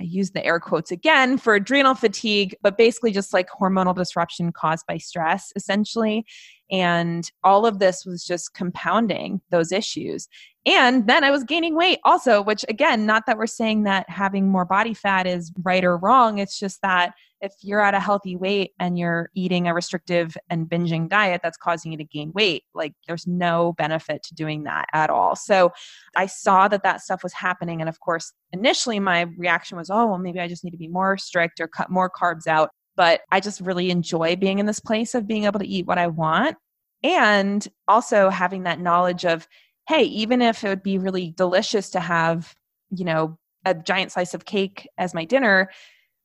I 0.00 0.02
use 0.02 0.32
the 0.32 0.44
air 0.44 0.58
quotes 0.58 0.90
again 0.90 1.38
for 1.38 1.54
adrenal 1.54 1.94
fatigue, 1.94 2.56
but 2.62 2.76
basically 2.76 3.12
just 3.12 3.32
like 3.32 3.48
hormonal 3.50 3.94
disruption 3.94 4.50
caused 4.50 4.84
by 4.86 4.98
stress, 4.98 5.52
essentially. 5.54 6.24
And 6.70 7.30
all 7.42 7.66
of 7.66 7.78
this 7.78 8.04
was 8.06 8.24
just 8.24 8.54
compounding 8.54 9.40
those 9.50 9.72
issues. 9.72 10.28
And 10.66 11.06
then 11.06 11.24
I 11.24 11.30
was 11.30 11.44
gaining 11.44 11.74
weight 11.74 12.00
also, 12.04 12.42
which 12.42 12.64
again, 12.68 13.06
not 13.06 13.24
that 13.26 13.38
we're 13.38 13.46
saying 13.46 13.84
that 13.84 14.08
having 14.08 14.48
more 14.48 14.64
body 14.66 14.92
fat 14.92 15.26
is 15.26 15.52
right 15.62 15.82
or 15.82 15.96
wrong. 15.96 16.38
It's 16.38 16.58
just 16.58 16.82
that 16.82 17.14
if 17.40 17.54
you're 17.62 17.80
at 17.80 17.94
a 17.94 18.00
healthy 18.00 18.36
weight 18.36 18.72
and 18.78 18.98
you're 18.98 19.30
eating 19.34 19.66
a 19.66 19.72
restrictive 19.72 20.36
and 20.50 20.68
binging 20.68 21.08
diet 21.08 21.40
that's 21.42 21.56
causing 21.56 21.92
you 21.92 21.98
to 21.98 22.04
gain 22.04 22.32
weight, 22.34 22.64
like 22.74 22.92
there's 23.08 23.26
no 23.26 23.72
benefit 23.78 24.22
to 24.24 24.34
doing 24.34 24.64
that 24.64 24.86
at 24.92 25.08
all. 25.08 25.34
So 25.34 25.72
I 26.14 26.26
saw 26.26 26.68
that 26.68 26.82
that 26.82 27.00
stuff 27.00 27.22
was 27.22 27.32
happening. 27.32 27.80
And 27.80 27.88
of 27.88 28.00
course, 28.00 28.34
initially 28.52 29.00
my 29.00 29.22
reaction 29.38 29.78
was, 29.78 29.88
oh, 29.88 30.06
well, 30.06 30.18
maybe 30.18 30.40
I 30.40 30.48
just 30.48 30.64
need 30.64 30.72
to 30.72 30.76
be 30.76 30.88
more 30.88 31.16
strict 31.16 31.58
or 31.60 31.68
cut 31.68 31.90
more 31.90 32.10
carbs 32.10 32.46
out. 32.46 32.70
But 33.00 33.22
I 33.32 33.40
just 33.40 33.62
really 33.62 33.90
enjoy 33.90 34.36
being 34.36 34.58
in 34.58 34.66
this 34.66 34.78
place 34.78 35.14
of 35.14 35.26
being 35.26 35.44
able 35.44 35.58
to 35.58 35.66
eat 35.66 35.86
what 35.86 35.96
I 35.96 36.08
want 36.08 36.58
and 37.02 37.66
also 37.88 38.28
having 38.28 38.64
that 38.64 38.78
knowledge 38.78 39.24
of 39.24 39.48
hey, 39.88 40.02
even 40.02 40.42
if 40.42 40.62
it 40.62 40.68
would 40.68 40.82
be 40.82 40.98
really 40.98 41.32
delicious 41.34 41.88
to 41.92 42.00
have, 42.00 42.54
you 42.90 43.06
know, 43.06 43.38
a 43.64 43.72
giant 43.72 44.12
slice 44.12 44.34
of 44.34 44.44
cake 44.44 44.86
as 44.98 45.14
my 45.14 45.24
dinner, 45.24 45.70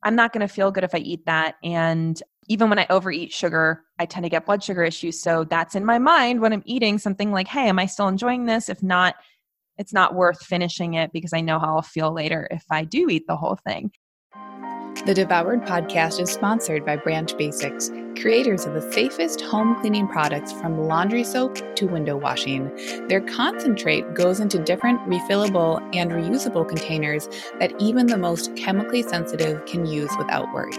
I'm 0.03 0.17
not 0.17 0.33
going 0.33 0.45
to 0.45 0.53
feel 0.53 0.69
good 0.69 0.83
if 0.83 0.93
I 0.93 0.97
eat 0.97 1.25
that. 1.27 1.55
And 1.63 2.21
even 2.49 2.67
when 2.67 2.77
I 2.77 2.87
overeat 2.89 3.31
sugar, 3.31 3.83
I 3.97 4.05
tend 4.05 4.25
to 4.25 4.29
get 4.29 4.45
blood 4.45 4.61
sugar 4.61 4.83
issues. 4.83 5.21
So 5.21 5.45
that's 5.45 5.75
in 5.75 5.85
my 5.85 5.97
mind 5.97 6.41
when 6.41 6.51
I'm 6.51 6.61
eating 6.65 6.97
something 6.97 7.31
like, 7.31 7.47
hey, 7.47 7.69
am 7.69 7.79
I 7.79 7.85
still 7.85 8.09
enjoying 8.09 8.47
this? 8.47 8.67
If 8.67 8.83
not, 8.83 9.15
it's 9.77 9.93
not 9.93 10.13
worth 10.13 10.43
finishing 10.43 10.95
it 10.95 11.13
because 11.13 11.31
I 11.31 11.39
know 11.39 11.57
how 11.57 11.77
I'll 11.77 11.81
feel 11.83 12.13
later 12.13 12.49
if 12.51 12.65
I 12.69 12.83
do 12.83 13.07
eat 13.09 13.27
the 13.27 13.37
whole 13.37 13.57
thing. 13.65 13.91
The 15.03 15.13
Devoured 15.13 15.61
podcast 15.61 16.19
is 16.19 16.31
sponsored 16.31 16.83
by 16.83 16.95
Branch 16.95 17.37
Basics, 17.37 17.91
creators 18.19 18.65
of 18.65 18.73
the 18.73 18.91
safest 18.91 19.39
home 19.41 19.79
cleaning 19.79 20.07
products 20.07 20.51
from 20.53 20.87
laundry 20.87 21.23
soap 21.23 21.59
to 21.75 21.85
window 21.85 22.17
washing. 22.17 22.71
Their 23.07 23.21
concentrate 23.21 24.15
goes 24.15 24.39
into 24.39 24.57
different 24.57 24.99
refillable 25.01 25.79
and 25.95 26.09
reusable 26.09 26.67
containers 26.67 27.29
that 27.59 27.79
even 27.79 28.07
the 28.07 28.17
most 28.17 28.55
chemically 28.55 29.03
sensitive 29.03 29.63
can 29.67 29.85
use 29.85 30.09
without 30.17 30.51
worry. 30.53 30.73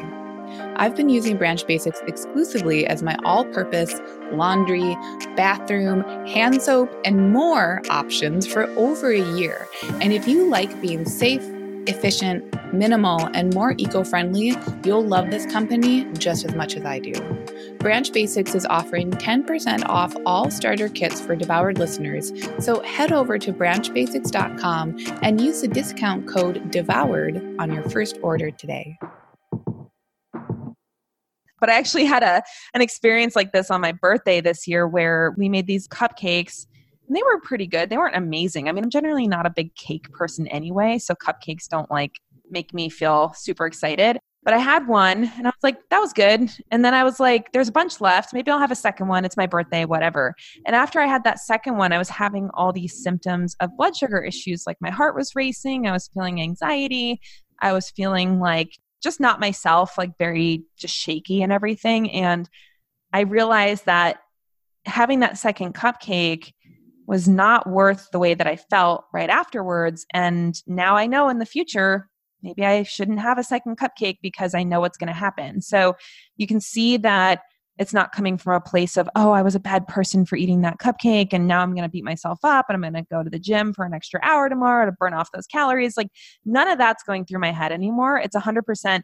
I've 0.74 0.96
been 0.96 1.08
using 1.08 1.36
Branch 1.36 1.64
Basics 1.64 2.00
exclusively 2.08 2.84
as 2.86 3.04
my 3.04 3.16
all 3.24 3.44
purpose 3.44 4.00
laundry, 4.32 4.96
bathroom, 5.36 6.02
hand 6.26 6.62
soap, 6.62 6.90
and 7.04 7.32
more 7.32 7.80
options 7.90 8.44
for 8.44 8.64
over 8.70 9.12
a 9.12 9.22
year. 9.36 9.68
And 10.00 10.12
if 10.12 10.26
you 10.26 10.48
like 10.48 10.80
being 10.80 11.04
safe, 11.04 11.44
efficient, 11.86 12.55
minimal, 12.72 13.28
and 13.34 13.54
more 13.54 13.74
eco 13.78 14.04
friendly, 14.04 14.54
you'll 14.84 15.06
love 15.06 15.30
this 15.30 15.46
company 15.46 16.04
just 16.14 16.44
as 16.44 16.54
much 16.54 16.76
as 16.76 16.84
I 16.84 16.98
do. 16.98 17.14
Branch 17.78 18.12
Basics 18.12 18.54
is 18.54 18.66
offering 18.66 19.10
10% 19.10 19.86
off 19.88 20.14
all 20.26 20.50
starter 20.50 20.88
kits 20.88 21.20
for 21.20 21.36
devoured 21.36 21.78
listeners, 21.78 22.32
so 22.58 22.80
head 22.82 23.12
over 23.12 23.38
to 23.38 23.52
branchbasics.com 23.52 24.96
and 25.22 25.40
use 25.40 25.60
the 25.60 25.68
discount 25.68 26.26
code 26.26 26.70
DEVOURED 26.70 27.56
on 27.58 27.72
your 27.72 27.88
first 27.90 28.18
order 28.22 28.50
today. 28.50 28.98
But 31.58 31.70
I 31.70 31.78
actually 31.78 32.04
had 32.04 32.22
a 32.22 32.42
an 32.74 32.82
experience 32.82 33.34
like 33.34 33.52
this 33.52 33.70
on 33.70 33.80
my 33.80 33.92
birthday 33.92 34.40
this 34.40 34.66
year 34.68 34.86
where 34.86 35.34
we 35.38 35.48
made 35.48 35.66
these 35.66 35.88
cupcakes 35.88 36.66
And 37.06 37.16
they 37.16 37.22
were 37.22 37.40
pretty 37.40 37.66
good. 37.66 37.88
They 37.88 37.96
weren't 37.96 38.16
amazing. 38.16 38.68
I 38.68 38.72
mean, 38.72 38.84
I'm 38.84 38.90
generally 38.90 39.26
not 39.26 39.46
a 39.46 39.50
big 39.50 39.74
cake 39.74 40.10
person 40.12 40.46
anyway, 40.48 40.98
so 40.98 41.14
cupcakes 41.14 41.68
don't 41.68 41.90
like 41.90 42.20
make 42.50 42.72
me 42.74 42.88
feel 42.88 43.32
super 43.34 43.66
excited. 43.66 44.18
But 44.42 44.54
I 44.54 44.58
had 44.58 44.86
one 44.86 45.24
and 45.24 45.46
I 45.46 45.50
was 45.50 45.62
like, 45.64 45.76
that 45.90 45.98
was 45.98 46.12
good. 46.12 46.48
And 46.70 46.84
then 46.84 46.94
I 46.94 47.02
was 47.02 47.18
like, 47.18 47.50
there's 47.50 47.66
a 47.66 47.72
bunch 47.72 48.00
left. 48.00 48.32
Maybe 48.32 48.48
I'll 48.48 48.60
have 48.60 48.70
a 48.70 48.76
second 48.76 49.08
one. 49.08 49.24
It's 49.24 49.36
my 49.36 49.46
birthday, 49.46 49.84
whatever. 49.84 50.36
And 50.64 50.76
after 50.76 51.00
I 51.00 51.06
had 51.06 51.24
that 51.24 51.40
second 51.40 51.76
one, 51.76 51.92
I 51.92 51.98
was 51.98 52.08
having 52.08 52.48
all 52.54 52.72
these 52.72 53.02
symptoms 53.02 53.56
of 53.58 53.76
blood 53.76 53.96
sugar 53.96 54.22
issues. 54.22 54.62
Like 54.64 54.76
my 54.80 54.90
heart 54.90 55.16
was 55.16 55.34
racing. 55.34 55.88
I 55.88 55.92
was 55.92 56.08
feeling 56.14 56.40
anxiety. 56.40 57.20
I 57.60 57.72
was 57.72 57.90
feeling 57.90 58.38
like 58.38 58.70
just 59.02 59.18
not 59.18 59.40
myself, 59.40 59.98
like 59.98 60.16
very 60.16 60.62
just 60.78 60.94
shaky 60.94 61.42
and 61.42 61.52
everything. 61.52 62.12
And 62.12 62.48
I 63.12 63.22
realized 63.22 63.86
that 63.86 64.18
having 64.84 65.20
that 65.20 65.38
second 65.38 65.74
cupcake 65.74 66.52
was 67.06 67.26
not 67.26 67.68
worth 67.68 68.08
the 68.12 68.20
way 68.20 68.34
that 68.34 68.46
I 68.46 68.54
felt 68.54 69.06
right 69.12 69.30
afterwards. 69.30 70.06
And 70.12 70.54
now 70.68 70.96
I 70.96 71.06
know 71.06 71.28
in 71.28 71.40
the 71.40 71.46
future 71.46 72.08
maybe 72.46 72.64
I 72.64 72.84
shouldn't 72.84 73.18
have 73.18 73.38
a 73.38 73.44
second 73.44 73.76
cupcake 73.76 74.18
because 74.22 74.54
I 74.54 74.62
know 74.62 74.80
what's 74.80 74.96
going 74.96 75.08
to 75.08 75.12
happen. 75.12 75.60
So 75.60 75.96
you 76.36 76.46
can 76.46 76.60
see 76.60 76.96
that 76.98 77.40
it's 77.76 77.92
not 77.92 78.12
coming 78.12 78.38
from 78.38 78.54
a 78.54 78.60
place 78.60 78.96
of, 78.96 79.08
oh, 79.16 79.32
I 79.32 79.42
was 79.42 79.54
a 79.54 79.60
bad 79.60 79.86
person 79.86 80.24
for 80.24 80.36
eating 80.36 80.62
that 80.62 80.78
cupcake 80.78 81.32
and 81.32 81.46
now 81.46 81.60
I'm 81.60 81.74
going 81.74 81.82
to 81.82 81.90
beat 81.90 82.04
myself 82.04 82.38
up 82.44 82.66
and 82.68 82.76
I'm 82.76 82.92
going 82.92 83.04
to 83.04 83.08
go 83.10 83.22
to 83.22 83.28
the 83.28 83.38
gym 83.38 83.74
for 83.74 83.84
an 83.84 83.92
extra 83.92 84.20
hour 84.22 84.48
tomorrow 84.48 84.86
to 84.86 84.92
burn 84.92 85.12
off 85.12 85.32
those 85.32 85.46
calories. 85.46 85.96
Like 85.96 86.08
none 86.44 86.68
of 86.68 86.78
that's 86.78 87.02
going 87.02 87.26
through 87.26 87.40
my 87.40 87.52
head 87.52 87.72
anymore. 87.72 88.16
It's 88.18 88.36
100% 88.36 89.02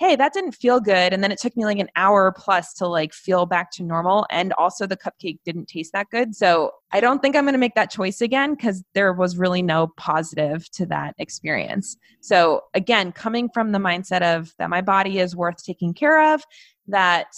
hey, 0.00 0.16
that 0.16 0.32
didn't 0.32 0.52
feel 0.52 0.80
good. 0.80 1.12
And 1.12 1.22
then 1.22 1.30
it 1.30 1.38
took 1.38 1.56
me 1.56 1.64
like 1.64 1.78
an 1.78 1.88
hour 1.94 2.32
plus 2.36 2.72
to 2.74 2.86
like 2.86 3.14
feel 3.14 3.46
back 3.46 3.70
to 3.72 3.84
normal. 3.84 4.26
And 4.28 4.52
also 4.54 4.86
the 4.86 4.96
cupcake 4.96 5.38
didn't 5.44 5.66
taste 5.66 5.92
that 5.92 6.08
good. 6.10 6.34
So 6.34 6.72
I 6.92 6.98
don't 7.00 7.22
think 7.22 7.36
I'm 7.36 7.44
going 7.44 7.52
to 7.52 7.58
make 7.58 7.76
that 7.76 7.92
choice 7.92 8.20
again 8.20 8.54
because 8.54 8.82
there 8.94 9.12
was 9.12 9.36
really 9.36 9.62
no 9.62 9.92
positive 9.96 10.68
to 10.72 10.86
that 10.86 11.14
experience. 11.18 11.96
So 12.20 12.62
again, 12.74 13.12
coming 13.12 13.48
from 13.54 13.70
the 13.70 13.78
mindset 13.78 14.22
of 14.22 14.52
that 14.58 14.68
my 14.68 14.80
body 14.80 15.20
is 15.20 15.36
worth 15.36 15.62
taking 15.62 15.94
care 15.94 16.34
of, 16.34 16.42
that 16.88 17.28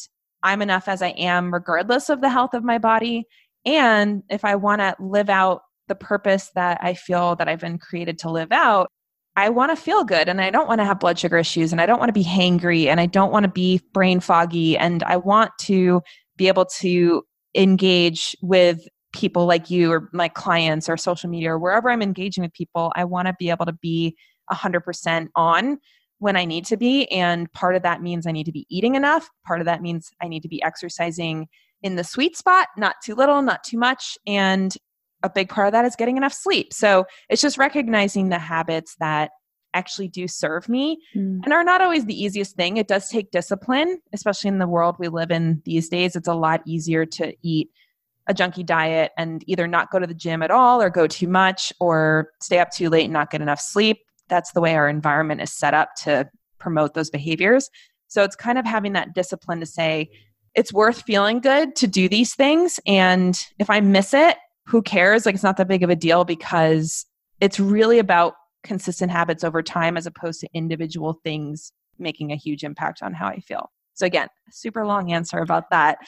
I'm 0.43 0.63
enough 0.63 0.89
as 0.89 1.03
I 1.03 1.09
am, 1.09 1.53
regardless 1.53 2.09
of 2.09 2.23
the 2.23 2.31
health 2.31 2.55
of 2.55 2.65
my 2.65 2.79
body. 2.79 3.27
And 3.67 4.23
if 4.31 4.45
I 4.45 4.55
want 4.55 4.81
to 4.81 4.97
live 4.99 5.29
out 5.29 5.63
the 5.89 5.95
purpose 5.95 6.51
that 6.55 6.79
I 6.81 6.95
feel 6.95 7.37
that 7.37 7.49
I've 7.49 7.61
been 7.61 7.79
created 7.79 8.19
to 8.21 8.31
live 8.31 8.53
out, 8.53 8.91
I 9.37 9.51
want 9.51 9.71
to 9.71 9.77
feel 9.77 10.03
good 10.03 10.29
and 10.29 10.41
I 10.41 10.51
don't 10.51 10.67
want 10.67 10.81
to 10.81 10.85
have 10.85 10.99
blood 10.99 11.19
sugar 11.19 11.37
issues 11.37 11.71
and 11.71 11.81
I 11.81 11.87
don't 11.87 11.99
want 11.99 12.09
to 12.09 12.15
be 12.15 12.25
hangry 12.25 12.87
and 12.87 13.01
I 13.01 13.07
don't 13.07 13.31
want 13.31 13.45
to 13.45 13.51
be 13.51 13.81
brain 13.93 14.21
foggy 14.21 14.79
and 14.79 15.03
I 15.03 15.19
want 15.19 15.53
to 15.63 16.01
be 16.37 16.49
able 16.49 16.65
to 16.81 17.23
engage 17.55 18.35
with 18.41 18.81
people 19.13 19.47
like 19.47 19.71
you 19.71 19.93
or 19.93 20.09
my 20.13 20.29
clients 20.29 20.89
or 20.89 20.97
social 20.97 21.29
media 21.29 21.53
or 21.53 21.59
wherever 21.59 21.91
I'm 21.91 22.03
engaging 22.03 22.43
with 22.43 22.53
people. 22.55 22.93
I 22.97 23.05
want 23.05 23.29
to 23.29 23.35
be 23.39 23.51
able 23.51 23.67
to 23.67 23.73
be 23.73 24.17
100% 24.51 25.29
on 25.37 25.79
when 26.19 26.37
I 26.37 26.45
need 26.45 26.65
to 26.67 26.77
be. 26.77 27.07
And 27.07 27.51
part 27.53 27.77
of 27.77 27.83
that 27.83 28.03
means 28.03 28.27
I 28.27 28.33
need 28.33 28.45
to 28.45 28.53
be 28.53 28.67
eating 28.71 28.95
enough. 28.95 29.29
Part 29.47 29.61
of 29.61 29.67
that 29.67 29.83
means 29.83 30.11
I 30.23 30.29
need 30.29 30.43
to 30.43 30.49
be 30.49 30.63
exercising 30.63 31.47
in 31.83 31.97
the 31.97 32.05
sweet 32.05 32.37
spot, 32.37 32.69
not 32.77 32.97
too 33.05 33.15
little, 33.15 33.43
not 33.43 33.65
too 33.65 33.79
much. 33.79 34.17
And 34.27 34.75
a 35.23 35.31
big 35.31 35.49
part 35.49 35.69
of 35.69 35.73
that 35.73 35.85
is 35.85 35.97
getting 35.97 36.17
enough 36.17 36.33
sleep. 36.33 36.73
So 36.73 37.07
it's 37.29 37.43
just 37.43 37.59
recognizing 37.59 38.29
the 38.29 38.39
habits 38.39 38.97
that 39.01 39.31
actually 39.75 40.09
do 40.09 40.27
serve 40.27 40.69
me 40.69 40.99
mm. 41.15 41.41
and 41.45 41.53
are 41.53 41.65
not 41.65 41.83
always 41.83 42.07
the 42.07 42.21
easiest 42.23 42.57
thing. 42.57 42.77
It 42.79 42.89
does 42.89 43.09
take 43.09 43.31
discipline, 43.31 44.01
especially 44.13 44.49
in 44.49 44.59
the 44.59 44.67
world 44.67 44.97
we 44.99 45.09
live 45.09 45.31
in 45.31 45.63
these 45.65 45.89
days. 45.89 46.17
It's 46.17 46.29
a 46.29 46.35
lot 46.35 46.63
easier 46.67 47.05
to 47.07 47.35
eat 47.43 47.71
a 48.27 48.35
junky 48.35 48.65
diet 48.65 49.13
and 49.17 49.45
either 49.47 49.69
not 49.69 49.91
go 49.91 49.99
to 49.99 50.07
the 50.07 50.15
gym 50.15 50.43
at 50.43 50.51
all 50.51 50.83
or 50.83 50.91
go 50.91 51.07
too 51.07 51.29
much 51.29 51.73
or 51.79 52.31
stay 52.41 52.59
up 52.59 52.71
too 52.71 52.89
late 52.89 53.05
and 53.05 53.13
not 53.13 53.31
get 53.31 53.43
enough 53.43 53.61
sleep. 53.61 53.99
That's 54.29 54.53
the 54.53 54.61
way 54.61 54.75
our 54.75 54.89
environment 54.89 55.43
is 55.43 55.53
set 55.53 55.75
up 55.75 55.91
to 56.03 56.29
promote 56.59 56.95
those 56.95 57.11
behaviors. 57.11 57.71
So 58.09 58.25
it's 58.25 58.37
kind 58.37 58.59
of 58.59 58.65
having 58.65 58.95
that 58.95 59.15
discipline 59.15 59.61
to 59.61 59.67
say, 59.67 60.11
it's 60.55 60.73
worth 60.73 61.03
feeling 61.03 61.41
good 61.41 61.77
to 61.77 61.87
do 61.87 62.09
these 62.09 62.35
things. 62.35 62.81
And 62.87 63.39
if 63.59 63.69
I 63.69 63.81
miss 63.81 64.15
it, 64.15 64.37
who 64.67 64.83
cares? 64.83 65.27
Like 65.27 65.35
it's 65.35 65.45
not 65.45 65.57
that 65.57 65.69
big 65.69 65.83
of 65.83 65.91
a 65.91 65.97
deal 65.97 66.25
because 66.25 67.07
it's 67.41 67.61
really 67.61 67.99
about 67.99 68.35
consistent 68.65 69.13
habits 69.13 69.45
over 69.45 69.63
time 69.63 69.97
as 69.97 70.07
opposed 70.07 70.41
to 70.41 70.49
individual 70.53 71.21
things 71.25 71.73
making 71.99 72.33
a 72.33 72.37
huge 72.37 72.65
impact 72.65 73.03
on 73.03 73.15
how 73.15 73.27
I 73.27 73.41
feel. 73.41 73.71
So, 73.95 74.05
again, 74.05 74.29
super 74.51 74.85
long 74.85 75.13
answer 75.13 75.39
about 75.39 75.71
that. 75.71 75.99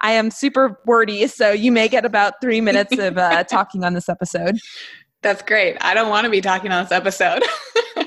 I 0.00 0.12
am 0.12 0.30
super 0.30 0.80
wordy, 0.86 1.26
so 1.26 1.50
you 1.50 1.70
may 1.70 1.88
get 1.88 2.06
about 2.06 2.34
three 2.40 2.62
minutes 2.62 2.96
of 2.96 3.18
uh, 3.18 3.44
talking 3.50 3.84
on 3.84 3.92
this 3.92 4.08
episode. 4.08 4.56
That's 5.22 5.42
great. 5.42 5.76
I 5.80 5.92
don't 5.92 6.08
want 6.08 6.24
to 6.24 6.30
be 6.30 6.40
talking 6.40 6.72
on 6.72 6.84
this 6.84 6.92
episode. 6.92 7.42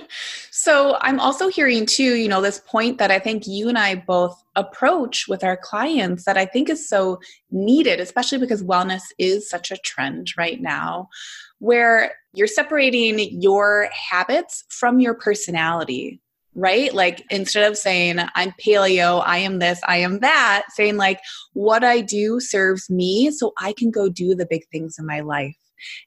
so, 0.67 0.97
I'm 0.99 1.17
also 1.21 1.47
hearing 1.47 1.85
too, 1.85 2.15
you 2.15 2.27
know, 2.27 2.41
this 2.41 2.59
point 2.67 2.97
that 2.97 3.09
I 3.09 3.19
think 3.19 3.47
you 3.47 3.69
and 3.69 3.77
I 3.77 3.95
both 3.95 4.35
approach 4.57 5.25
with 5.25 5.41
our 5.41 5.55
clients 5.55 6.25
that 6.25 6.37
I 6.37 6.45
think 6.45 6.69
is 6.69 6.89
so 6.89 7.19
needed, 7.51 8.01
especially 8.01 8.37
because 8.37 8.63
wellness 8.63 9.03
is 9.17 9.49
such 9.49 9.71
a 9.71 9.77
trend 9.77 10.33
right 10.37 10.59
now, 10.59 11.07
where 11.59 12.15
you're 12.33 12.47
separating 12.47 13.41
your 13.41 13.87
habits 14.09 14.65
from 14.67 14.99
your 14.99 15.13
personality 15.13 16.21
right? 16.53 16.91
Like 16.91 17.23
instead 17.29 17.69
of 17.71 17.77
saying, 17.77 18.17
I'm 18.33 18.51
paleo, 18.59 19.21
I 19.23 19.37
am 19.37 19.59
this, 19.59 19.79
I 19.87 19.97
am 19.97 20.21
that, 20.21 20.63
saying, 20.69 20.97
like, 20.97 21.19
what 21.53 21.83
I 21.83 22.01
do 22.01 22.39
serves 22.39 22.89
me 22.89 23.29
so 23.29 23.53
I 23.59 23.73
can 23.77 23.91
go 23.91 24.09
do 24.09 24.33
the 24.33 24.47
big 24.47 24.63
things 24.71 24.95
in 24.97 25.05
my 25.05 25.19
life. 25.19 25.55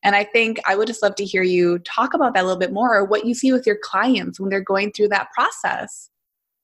And 0.03 0.15
I 0.15 0.25
think 0.25 0.59
I 0.67 0.77
would 0.77 0.87
just 0.87 1.03
love 1.03 1.15
to 1.17 1.25
hear 1.25 1.43
you 1.43 1.79
talk 1.81 2.15
about 2.15 2.35
that 2.35 2.43
a 2.43 2.47
little 2.47 2.59
bit 2.59 2.73
more 2.73 2.95
or 2.95 3.05
what 3.05 3.27
you 3.27 3.35
see 3.35 3.53
with 3.53 3.67
your 3.67 3.79
clients 3.83 4.41
when 4.41 4.51
they're 4.51 4.61
going 4.61 4.93
through 4.93 5.09
that 5.09 5.29
process. 5.35 6.11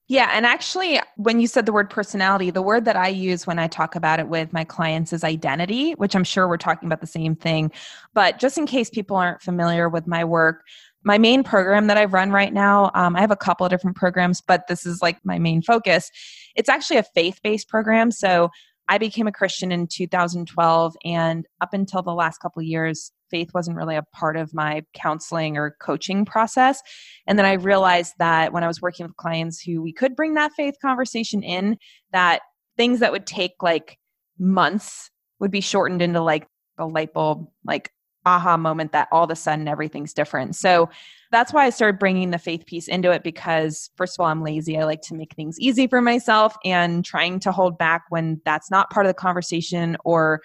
Yeah, 0.08 0.30
and 0.32 0.46
actually, 0.46 1.00
when 1.16 1.40
you 1.40 1.48
said 1.48 1.66
the 1.66 1.72
word 1.72 1.90
personality, 1.90 2.50
the 2.50 2.62
word 2.62 2.84
that 2.84 2.94
I 2.94 3.08
use 3.08 3.44
when 3.44 3.58
I 3.58 3.66
talk 3.66 3.96
about 3.96 4.20
it 4.20 4.28
with 4.28 4.52
my 4.52 4.62
clients 4.62 5.12
is 5.12 5.24
identity, 5.24 5.92
which 5.92 6.14
I'm 6.14 6.22
sure 6.22 6.46
we're 6.46 6.58
talking 6.58 6.86
about 6.86 7.00
the 7.00 7.08
same 7.08 7.34
thing. 7.34 7.72
But 8.14 8.38
just 8.38 8.56
in 8.56 8.66
case 8.66 8.88
people 8.88 9.16
aren't 9.16 9.42
familiar 9.42 9.88
with 9.88 10.06
my 10.06 10.24
work, 10.24 10.62
my 11.02 11.18
main 11.18 11.42
program 11.42 11.88
that 11.88 11.98
I 11.98 12.04
run 12.04 12.30
right 12.30 12.52
now, 12.52 12.92
um, 12.94 13.16
I 13.16 13.20
have 13.20 13.32
a 13.32 13.36
couple 13.36 13.66
of 13.66 13.70
different 13.70 13.96
programs, 13.96 14.40
but 14.40 14.68
this 14.68 14.86
is 14.86 15.02
like 15.02 15.18
my 15.24 15.40
main 15.40 15.60
focus. 15.60 16.10
It's 16.54 16.68
actually 16.68 16.98
a 16.98 17.02
faith 17.02 17.40
based 17.42 17.68
program. 17.68 18.12
So 18.12 18.50
I 18.88 18.98
became 18.98 19.26
a 19.26 19.32
Christian 19.32 19.72
in 19.72 19.88
2012, 19.88 20.96
and 21.04 21.46
up 21.60 21.72
until 21.72 22.02
the 22.02 22.14
last 22.14 22.38
couple 22.38 22.62
years, 22.62 23.10
faith 23.30 23.50
wasn't 23.52 23.76
really 23.76 23.96
a 23.96 24.04
part 24.14 24.36
of 24.36 24.54
my 24.54 24.82
counseling 24.94 25.56
or 25.56 25.76
coaching 25.80 26.24
process. 26.24 26.80
And 27.26 27.38
then 27.38 27.46
I 27.46 27.54
realized 27.54 28.14
that 28.18 28.52
when 28.52 28.62
I 28.62 28.68
was 28.68 28.80
working 28.80 29.04
with 29.04 29.16
clients 29.16 29.60
who 29.60 29.82
we 29.82 29.92
could 29.92 30.14
bring 30.14 30.34
that 30.34 30.52
faith 30.56 30.76
conversation 30.80 31.42
in, 31.42 31.78
that 32.12 32.42
things 32.76 33.00
that 33.00 33.12
would 33.12 33.26
take 33.26 33.54
like 33.60 33.98
months 34.38 35.10
would 35.40 35.50
be 35.50 35.60
shortened 35.60 36.02
into 36.02 36.20
like 36.20 36.46
the 36.78 36.86
light 36.86 37.12
bulb, 37.12 37.48
like 37.64 37.90
aha 38.26 38.56
moment 38.56 38.92
that 38.92 39.08
all 39.10 39.24
of 39.24 39.30
a 39.30 39.36
sudden 39.36 39.68
everything's 39.68 40.12
different. 40.12 40.56
So 40.56 40.90
that's 41.30 41.52
why 41.52 41.64
I 41.64 41.70
started 41.70 41.98
bringing 41.98 42.30
the 42.30 42.38
faith 42.38 42.66
piece 42.66 42.88
into 42.88 43.10
it 43.10 43.22
because, 43.22 43.90
first 43.96 44.16
of 44.16 44.22
all, 44.22 44.30
I'm 44.30 44.42
lazy. 44.42 44.78
I 44.78 44.84
like 44.84 45.00
to 45.02 45.14
make 45.14 45.34
things 45.34 45.58
easy 45.58 45.86
for 45.86 46.00
myself 46.00 46.56
and 46.64 47.04
trying 47.04 47.40
to 47.40 47.52
hold 47.52 47.78
back 47.78 48.04
when 48.10 48.40
that's 48.44 48.70
not 48.70 48.90
part 48.90 49.06
of 49.06 49.10
the 49.10 49.14
conversation 49.14 49.96
or 50.04 50.42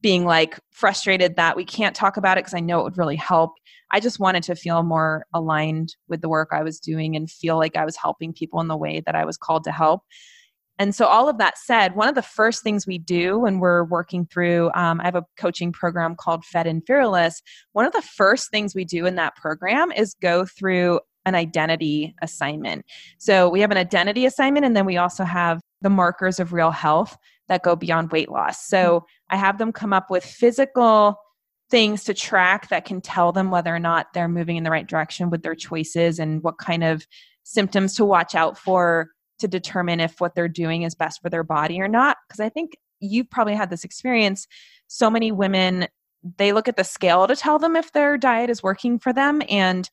being 0.00 0.24
like 0.24 0.58
frustrated 0.70 1.36
that 1.36 1.56
we 1.56 1.64
can't 1.64 1.96
talk 1.96 2.16
about 2.16 2.36
it 2.36 2.44
because 2.44 2.54
I 2.54 2.60
know 2.60 2.80
it 2.80 2.84
would 2.84 2.98
really 2.98 3.16
help. 3.16 3.52
I 3.90 4.00
just 4.00 4.18
wanted 4.18 4.42
to 4.44 4.54
feel 4.54 4.82
more 4.82 5.24
aligned 5.32 5.96
with 6.08 6.20
the 6.20 6.28
work 6.28 6.50
I 6.52 6.62
was 6.62 6.80
doing 6.80 7.16
and 7.16 7.30
feel 7.30 7.56
like 7.56 7.76
I 7.76 7.84
was 7.84 7.96
helping 7.96 8.32
people 8.32 8.60
in 8.60 8.68
the 8.68 8.76
way 8.76 9.02
that 9.06 9.14
I 9.14 9.24
was 9.24 9.36
called 9.36 9.64
to 9.64 9.72
help. 9.72 10.02
And 10.78 10.94
so, 10.94 11.06
all 11.06 11.28
of 11.28 11.38
that 11.38 11.56
said, 11.56 11.94
one 11.94 12.08
of 12.08 12.14
the 12.14 12.22
first 12.22 12.62
things 12.62 12.86
we 12.86 12.98
do 12.98 13.38
when 13.38 13.60
we're 13.60 13.84
working 13.84 14.26
through, 14.26 14.70
um, 14.74 15.00
I 15.00 15.04
have 15.04 15.14
a 15.14 15.24
coaching 15.38 15.72
program 15.72 16.16
called 16.16 16.44
Fed 16.44 16.66
and 16.66 16.82
Fearless. 16.86 17.42
One 17.72 17.86
of 17.86 17.92
the 17.92 18.02
first 18.02 18.50
things 18.50 18.74
we 18.74 18.84
do 18.84 19.06
in 19.06 19.14
that 19.14 19.36
program 19.36 19.92
is 19.92 20.14
go 20.20 20.44
through 20.44 21.00
an 21.26 21.34
identity 21.34 22.14
assignment. 22.22 22.84
So, 23.18 23.48
we 23.48 23.60
have 23.60 23.70
an 23.70 23.76
identity 23.76 24.26
assignment, 24.26 24.66
and 24.66 24.76
then 24.76 24.84
we 24.86 24.96
also 24.96 25.24
have 25.24 25.60
the 25.80 25.90
markers 25.90 26.40
of 26.40 26.52
real 26.52 26.72
health 26.72 27.16
that 27.48 27.62
go 27.62 27.76
beyond 27.76 28.10
weight 28.10 28.30
loss. 28.30 28.66
So, 28.66 29.04
I 29.30 29.36
have 29.36 29.58
them 29.58 29.72
come 29.72 29.92
up 29.92 30.10
with 30.10 30.24
physical 30.24 31.16
things 31.70 32.04
to 32.04 32.14
track 32.14 32.68
that 32.68 32.84
can 32.84 33.00
tell 33.00 33.32
them 33.32 33.50
whether 33.50 33.74
or 33.74 33.78
not 33.78 34.12
they're 34.12 34.28
moving 34.28 34.56
in 34.56 34.64
the 34.64 34.70
right 34.70 34.86
direction 34.86 35.30
with 35.30 35.42
their 35.42 35.54
choices 35.54 36.18
and 36.18 36.42
what 36.42 36.58
kind 36.58 36.84
of 36.84 37.06
symptoms 37.44 37.94
to 37.94 38.04
watch 38.04 38.34
out 38.34 38.58
for 38.58 39.08
to 39.38 39.48
determine 39.48 40.00
if 40.00 40.20
what 40.20 40.34
they're 40.34 40.48
doing 40.48 40.82
is 40.82 40.94
best 40.94 41.20
for 41.22 41.30
their 41.30 41.44
body 41.44 41.80
or 41.80 41.88
not. 41.88 42.16
Because 42.28 42.40
I 42.40 42.48
think 42.48 42.76
you've 43.00 43.30
probably 43.30 43.54
had 43.54 43.70
this 43.70 43.84
experience. 43.84 44.46
So 44.86 45.10
many 45.10 45.32
women, 45.32 45.88
they 46.38 46.52
look 46.52 46.68
at 46.68 46.76
the 46.76 46.84
scale 46.84 47.26
to 47.26 47.36
tell 47.36 47.58
them 47.58 47.76
if 47.76 47.92
their 47.92 48.16
diet 48.16 48.50
is 48.50 48.62
working 48.62 48.98
for 48.98 49.12
them. 49.12 49.42
And 49.48 49.88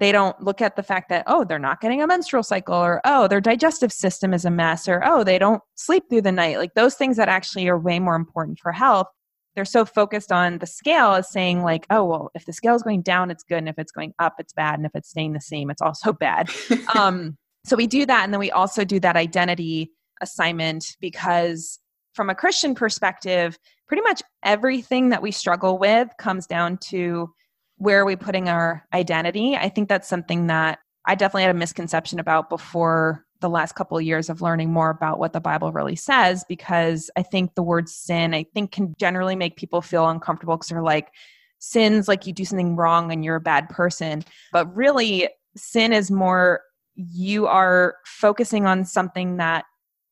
they 0.00 0.10
don't 0.12 0.40
look 0.42 0.60
at 0.60 0.76
the 0.76 0.82
fact 0.82 1.08
that, 1.08 1.24
oh, 1.26 1.44
they're 1.44 1.58
not 1.58 1.80
getting 1.80 2.02
a 2.02 2.06
menstrual 2.06 2.42
cycle, 2.42 2.74
or 2.74 3.00
oh, 3.04 3.28
their 3.28 3.40
digestive 3.40 3.92
system 3.92 4.34
is 4.34 4.44
a 4.44 4.50
mess, 4.50 4.88
or 4.88 5.02
oh, 5.04 5.22
they 5.22 5.38
don't 5.38 5.62
sleep 5.76 6.04
through 6.10 6.22
the 6.22 6.32
night. 6.32 6.58
Like 6.58 6.74
those 6.74 6.94
things 6.94 7.16
that 7.16 7.28
actually 7.28 7.68
are 7.68 7.78
way 7.78 8.00
more 8.00 8.16
important 8.16 8.58
for 8.58 8.72
health. 8.72 9.06
they're 9.54 9.64
so 9.64 9.84
focused 9.84 10.32
on 10.32 10.58
the 10.58 10.66
scale 10.66 11.12
as 11.12 11.30
saying 11.30 11.62
like 11.62 11.86
oh 11.90 12.04
well 12.04 12.30
if 12.34 12.44
the 12.44 12.52
scale 12.52 12.74
is 12.74 12.82
going 12.82 13.02
down 13.02 13.30
it's 13.30 13.44
good 13.44 13.58
and 13.58 13.68
if 13.68 13.78
it's 13.78 13.92
going 13.92 14.12
up 14.18 14.34
it's 14.38 14.52
bad 14.52 14.74
and 14.78 14.86
if 14.86 14.92
it's 14.94 15.10
staying 15.10 15.32
the 15.32 15.40
same 15.40 15.70
it's 15.70 15.82
also 15.82 16.12
bad 16.26 16.50
um, 16.94 17.36
so 17.64 17.76
we 17.76 17.86
do 17.86 18.06
that 18.06 18.24
and 18.24 18.32
then 18.32 18.40
we 18.40 18.50
also 18.50 18.84
do 18.84 19.00
that 19.00 19.16
identity 19.16 19.92
assignment 20.20 20.96
because 21.00 21.78
from 22.14 22.30
a 22.30 22.34
christian 22.34 22.74
perspective 22.74 23.58
pretty 23.86 24.02
much 24.02 24.22
everything 24.44 25.10
that 25.10 25.22
we 25.22 25.30
struggle 25.30 25.78
with 25.78 26.08
comes 26.18 26.46
down 26.46 26.78
to 26.78 27.32
where 27.76 28.00
are 28.00 28.04
we 28.04 28.16
putting 28.16 28.48
our 28.48 28.86
identity 28.92 29.56
i 29.56 29.68
think 29.68 29.88
that's 29.88 30.08
something 30.08 30.46
that 30.46 30.78
i 31.06 31.14
definitely 31.14 31.42
had 31.42 31.54
a 31.54 31.58
misconception 31.58 32.18
about 32.18 32.48
before 32.48 33.24
the 33.40 33.50
last 33.50 33.74
couple 33.74 33.98
of 33.98 34.02
years 34.02 34.30
of 34.30 34.40
learning 34.40 34.72
more 34.72 34.88
about 34.88 35.18
what 35.18 35.34
the 35.34 35.40
Bible 35.40 35.70
really 35.70 35.96
says 35.96 36.44
because 36.48 37.10
I 37.14 37.22
think 37.22 37.54
the 37.54 37.62
word 37.62 37.90
sin, 37.90 38.32
I 38.32 38.44
think, 38.54 38.72
can 38.72 38.94
generally 38.98 39.36
make 39.36 39.56
people 39.56 39.82
feel 39.82 40.08
uncomfortable 40.08 40.56
because 40.56 40.68
they're 40.68 40.82
like, 40.82 41.10
sins 41.58 42.08
like 42.08 42.26
you 42.26 42.32
do 42.32 42.44
something 42.44 42.74
wrong 42.74 43.12
and 43.12 43.22
you're 43.22 43.36
a 43.36 43.42
bad 43.42 43.68
person. 43.68 44.24
But 44.50 44.74
really, 44.74 45.28
sin 45.56 45.92
is 45.92 46.10
more 46.10 46.62
you 46.96 47.46
are 47.46 47.96
focusing 48.04 48.66
on 48.66 48.84
something 48.84 49.38
that 49.38 49.64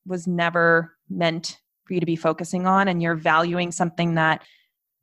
was 0.05 0.27
never 0.27 0.93
meant 1.09 1.59
for 1.85 1.93
you 1.93 1.99
to 1.99 2.05
be 2.05 2.15
focusing 2.15 2.67
on 2.67 2.87
and 2.87 3.01
you're 3.01 3.15
valuing 3.15 3.71
something 3.71 4.15
that 4.15 4.43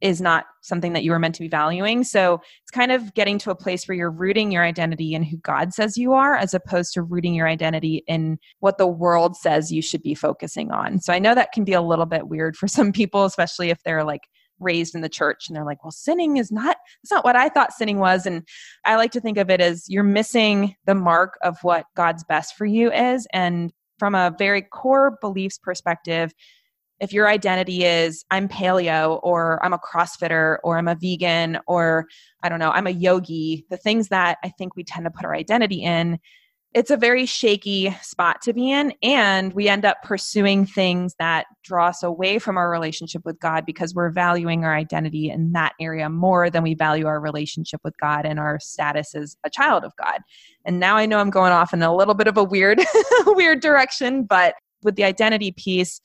is 0.00 0.20
not 0.20 0.46
something 0.62 0.94
that 0.94 1.04
you 1.04 1.10
were 1.10 1.18
meant 1.18 1.34
to 1.34 1.42
be 1.42 1.48
valuing. 1.48 2.04
So 2.04 2.40
it's 2.62 2.70
kind 2.70 2.90
of 2.90 3.12
getting 3.14 3.38
to 3.38 3.50
a 3.50 3.54
place 3.54 3.86
where 3.86 3.96
you're 3.96 4.10
rooting 4.10 4.50
your 4.50 4.64
identity 4.64 5.14
in 5.14 5.22
who 5.22 5.36
God 5.38 5.74
says 5.74 5.98
you 5.98 6.14
are, 6.14 6.34
as 6.34 6.54
opposed 6.54 6.94
to 6.94 7.02
rooting 7.02 7.34
your 7.34 7.46
identity 7.46 8.02
in 8.06 8.38
what 8.60 8.78
the 8.78 8.86
world 8.86 9.36
says 9.36 9.70
you 9.70 9.82
should 9.82 10.02
be 10.02 10.14
focusing 10.14 10.70
on. 10.70 11.00
So 11.00 11.12
I 11.12 11.18
know 11.18 11.34
that 11.34 11.52
can 11.52 11.64
be 11.64 11.74
a 11.74 11.82
little 11.82 12.06
bit 12.06 12.28
weird 12.28 12.56
for 12.56 12.66
some 12.66 12.92
people, 12.92 13.24
especially 13.24 13.68
if 13.68 13.82
they're 13.84 14.04
like 14.04 14.22
raised 14.61 14.94
in 14.94 15.01
the 15.01 15.09
church 15.09 15.49
and 15.49 15.57
they're 15.57 15.64
like, 15.64 15.83
well, 15.85 15.90
sinning 15.90 16.37
is 16.37 16.53
not, 16.53 16.77
it's 17.03 17.11
not 17.11 17.25
what 17.25 17.37
I 17.37 17.49
thought 17.49 17.73
sinning 17.73 17.99
was. 17.99 18.27
And 18.27 18.46
I 18.85 18.96
like 18.96 19.12
to 19.12 19.20
think 19.20 19.38
of 19.38 19.51
it 19.51 19.61
as 19.61 19.88
you're 19.88 20.03
missing 20.03 20.75
the 20.87 20.94
mark 20.94 21.38
of 21.42 21.59
what 21.62 21.87
God's 21.96 22.25
best 22.25 22.55
for 22.57 22.66
you 22.66 22.92
is. 22.92 23.27
And 23.33 23.73
from 23.99 24.14
a 24.14 24.35
very 24.38 24.62
core 24.62 25.18
beliefs 25.20 25.59
perspective, 25.59 26.33
if 27.01 27.12
your 27.14 27.29
identity 27.29 27.85
is 27.85 28.25
I'm 28.31 28.46
paleo 28.46 29.20
or 29.23 29.64
I'm 29.64 29.73
a 29.73 29.79
CrossFitter 29.79 30.59
or 30.62 30.77
I'm 30.77 30.88
a 30.88 30.94
vegan 30.94 31.59
or 31.66 32.07
I 32.42 32.49
don't 32.49 32.59
know, 32.59 32.70
I'm 32.70 32.87
a 32.87 32.90
yogi, 32.90 33.64
the 33.70 33.79
things 33.79 34.09
that 34.09 34.38
I 34.44 34.51
think 34.51 34.77
we 34.77 34.85
tend 34.85 35.07
to 35.07 35.11
put 35.11 35.25
our 35.25 35.35
identity 35.35 35.83
in, 35.83 36.18
it's 36.72 36.90
a 36.92 36.96
very 36.96 37.26
shaky 37.26 37.90
spot 38.00 38.40
to 38.42 38.52
be 38.52 38.70
in. 38.70 38.92
And 39.02 39.52
we 39.54 39.68
end 39.68 39.85
up 39.85 40.02
pursuing 40.04 40.64
things 40.64 41.16
that 41.18 41.46
draw 41.64 41.88
us 41.88 42.04
away 42.04 42.38
from 42.38 42.56
our 42.56 42.70
relationship 42.70 43.22
with 43.24 43.40
God 43.40 43.66
because 43.66 43.92
we're 43.92 44.11
valuing 44.11 44.64
our 44.64 44.74
identity 44.74 45.30
in 45.30 45.50
that 45.52 45.72
area 45.80 46.09
more 46.09 46.48
than 46.48 46.62
we 46.62 46.74
value 46.74 47.06
our 47.06 47.20
relationship 47.20 47.80
with 47.83 47.94
God 47.98 48.24
and 48.24 48.38
our 48.38 48.61
status 48.61 49.16
as 49.16 49.37
a 49.42 49.50
child 49.50 49.85
of 49.85 49.92
God. 49.96 50.20
And 50.64 50.78
now 50.78 50.96
I 50.96 51.06
know 51.06 51.18
I'm 51.18 51.30
going 51.30 51.52
off 51.52 51.74
in 51.74 51.83
a 51.83 51.94
little 51.94 52.14
bit 52.14 52.28
of 52.28 52.37
a 52.37 52.44
weird, 52.44 52.80
weird 53.26 53.61
direction, 53.61 54.22
but 54.22 54.54
with 54.85 54.94
the 54.94 55.04
identity 55.04 55.50
piece, 55.50 56.00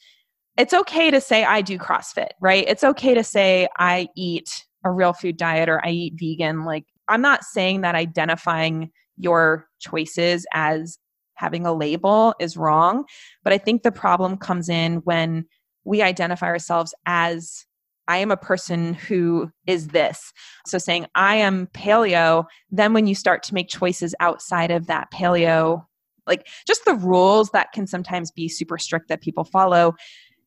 it's 0.57 0.73
okay 0.73 1.11
to 1.11 1.21
say 1.21 1.43
I 1.43 1.61
do 1.61 1.77
CrossFit, 1.77 2.29
right? 2.41 2.65
It's 2.67 2.83
okay 2.83 3.13
to 3.13 3.23
say 3.23 3.67
I 3.77 4.07
eat 4.15 4.65
a 4.83 4.91
real 4.91 5.13
food 5.13 5.37
diet 5.37 5.69
or 5.69 5.85
I 5.85 5.89
eat 5.89 6.13
vegan. 6.15 6.63
Like, 6.63 6.85
I'm 7.07 7.21
not 7.21 7.43
saying 7.43 7.81
that 7.81 7.93
identifying 7.93 8.89
your 9.17 9.67
choices 9.91 10.45
as 10.53 10.97
having 11.35 11.65
a 11.65 11.73
label 11.73 12.33
is 12.39 12.57
wrong, 12.57 13.05
but 13.43 13.53
I 13.53 13.57
think 13.57 13.83
the 13.83 13.91
problem 13.91 14.37
comes 14.37 14.69
in 14.69 14.97
when 14.97 15.45
we 15.83 16.01
identify 16.01 16.47
ourselves 16.47 16.93
as 17.05 17.65
I 18.07 18.17
am 18.17 18.31
a 18.31 18.37
person 18.37 18.93
who 18.93 19.51
is 19.65 19.89
this. 19.89 20.31
So 20.65 20.77
saying 20.77 21.07
I 21.15 21.35
am 21.35 21.67
paleo, 21.67 22.45
then 22.71 22.93
when 22.93 23.07
you 23.07 23.15
start 23.15 23.43
to 23.43 23.53
make 23.53 23.67
choices 23.67 24.15
outside 24.19 24.71
of 24.71 24.87
that 24.87 25.11
paleo, 25.11 25.85
like 26.27 26.47
just 26.67 26.85
the 26.85 26.95
rules 26.95 27.49
that 27.51 27.71
can 27.71 27.87
sometimes 27.87 28.31
be 28.31 28.47
super 28.47 28.77
strict 28.77 29.09
that 29.09 29.21
people 29.21 29.43
follow, 29.43 29.93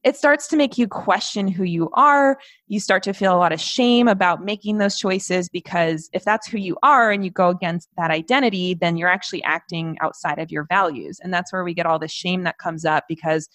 it 0.04 0.16
starts 0.16 0.46
to 0.48 0.56
make 0.56 0.78
you 0.78 0.86
question 0.86 1.48
who 1.48 1.64
you 1.64 1.90
are. 1.94 2.38
You 2.68 2.78
start 2.78 3.02
to 3.04 3.12
feel 3.12 3.34
a 3.34 3.38
lot 3.38 3.52
of 3.52 3.60
shame 3.60 4.06
about 4.06 4.44
making 4.44 4.78
those 4.78 4.96
choices 4.96 5.48
because 5.48 6.08
if 6.12 6.24
that's 6.24 6.46
who 6.46 6.58
you 6.58 6.76
are 6.82 7.10
and 7.10 7.24
you 7.24 7.30
go 7.30 7.48
against 7.48 7.88
that 7.96 8.10
identity, 8.10 8.74
then 8.74 8.96
you're 8.96 9.08
actually 9.08 9.42
acting 9.42 9.96
outside 10.00 10.38
of 10.38 10.52
your 10.52 10.66
values. 10.68 11.18
And 11.22 11.34
that's 11.34 11.52
where 11.52 11.64
we 11.64 11.74
get 11.74 11.86
all 11.86 11.98
the 11.98 12.08
shame 12.08 12.44
that 12.44 12.58
comes 12.58 12.84
up 12.84 13.04
because 13.08 13.48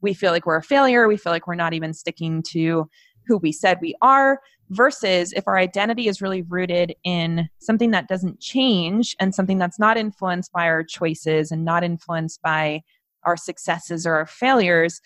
we 0.00 0.14
feel 0.14 0.32
like 0.32 0.46
we're 0.46 0.56
a 0.56 0.62
failure. 0.62 1.06
We 1.06 1.18
feel 1.18 1.32
like 1.32 1.46
we're 1.46 1.54
not 1.54 1.74
even 1.74 1.92
sticking 1.92 2.42
to 2.48 2.88
who 3.26 3.36
we 3.36 3.52
said 3.52 3.78
we 3.80 3.94
are. 4.00 4.40
Versus 4.70 5.32
if 5.32 5.48
our 5.48 5.58
identity 5.58 6.06
is 6.06 6.22
really 6.22 6.42
rooted 6.42 6.94
in 7.02 7.48
something 7.58 7.90
that 7.90 8.06
doesn't 8.06 8.38
change 8.38 9.16
and 9.18 9.34
something 9.34 9.58
that's 9.58 9.80
not 9.80 9.96
influenced 9.96 10.52
by 10.52 10.66
our 10.66 10.84
choices 10.84 11.50
and 11.50 11.64
not 11.64 11.82
influenced 11.82 12.40
by 12.40 12.82
our 13.24 13.36
successes 13.36 14.06
or 14.06 14.14
our 14.14 14.26
failures, 14.26 15.00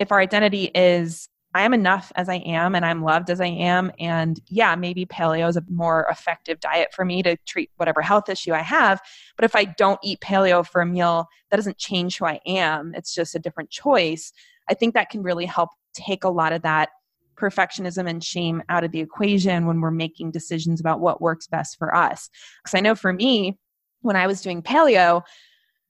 if 0.00 0.10
our 0.10 0.18
identity 0.18 0.64
is 0.74 1.28
I 1.54 1.62
am 1.62 1.74
enough 1.74 2.12
as 2.14 2.28
I 2.28 2.36
am 2.36 2.76
and 2.76 2.86
I'm 2.86 3.02
loved 3.02 3.28
as 3.28 3.40
I 3.40 3.46
am. 3.46 3.90
And 3.98 4.40
yeah, 4.48 4.76
maybe 4.76 5.04
paleo 5.04 5.48
is 5.48 5.56
a 5.56 5.64
more 5.68 6.06
effective 6.08 6.60
diet 6.60 6.94
for 6.94 7.04
me 7.04 7.24
to 7.24 7.36
treat 7.46 7.70
whatever 7.76 8.00
health 8.00 8.28
issue 8.28 8.52
I 8.52 8.62
have. 8.62 9.00
But 9.36 9.44
if 9.44 9.56
I 9.56 9.64
don't 9.64 9.98
eat 10.04 10.20
paleo 10.20 10.64
for 10.64 10.80
a 10.80 10.86
meal, 10.86 11.26
that 11.50 11.56
doesn't 11.56 11.78
change 11.78 12.18
who 12.18 12.24
I 12.24 12.40
am. 12.46 12.94
It's 12.94 13.14
just 13.14 13.34
a 13.34 13.40
different 13.40 13.70
choice. 13.70 14.32
I 14.68 14.74
think 14.74 14.94
that 14.94 15.10
can 15.10 15.24
really 15.24 15.46
help 15.46 15.70
take 15.92 16.22
a 16.22 16.28
lot 16.28 16.52
of 16.52 16.62
that 16.62 16.90
perfectionism 17.34 18.08
and 18.08 18.22
shame 18.22 18.62
out 18.68 18.84
of 18.84 18.92
the 18.92 19.00
equation 19.00 19.66
when 19.66 19.80
we're 19.80 19.90
making 19.90 20.30
decisions 20.30 20.78
about 20.78 21.00
what 21.00 21.20
works 21.20 21.48
best 21.48 21.78
for 21.78 21.94
us. 21.94 22.30
Because 22.62 22.76
I 22.78 22.80
know 22.80 22.94
for 22.94 23.12
me, 23.12 23.58
when 24.02 24.14
I 24.14 24.28
was 24.28 24.40
doing 24.40 24.62
paleo, 24.62 25.22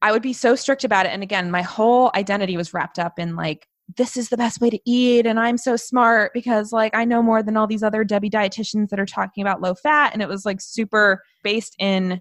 I 0.00 0.12
would 0.12 0.22
be 0.22 0.32
so 0.32 0.54
strict 0.54 0.84
about 0.84 1.04
it. 1.04 1.10
And 1.10 1.22
again, 1.22 1.50
my 1.50 1.60
whole 1.60 2.10
identity 2.14 2.56
was 2.56 2.72
wrapped 2.72 2.98
up 2.98 3.18
in 3.18 3.36
like, 3.36 3.66
this 3.96 4.16
is 4.16 4.28
the 4.28 4.36
best 4.36 4.60
way 4.60 4.70
to 4.70 4.78
eat 4.84 5.26
and 5.26 5.40
i'm 5.40 5.56
so 5.56 5.76
smart 5.76 6.32
because 6.34 6.72
like 6.72 6.94
i 6.94 7.04
know 7.04 7.22
more 7.22 7.42
than 7.42 7.56
all 7.56 7.66
these 7.66 7.82
other 7.82 8.04
debbie 8.04 8.30
dietitians 8.30 8.88
that 8.88 9.00
are 9.00 9.06
talking 9.06 9.42
about 9.42 9.60
low 9.60 9.74
fat 9.74 10.12
and 10.12 10.22
it 10.22 10.28
was 10.28 10.44
like 10.44 10.60
super 10.60 11.22
based 11.42 11.74
in 11.78 12.20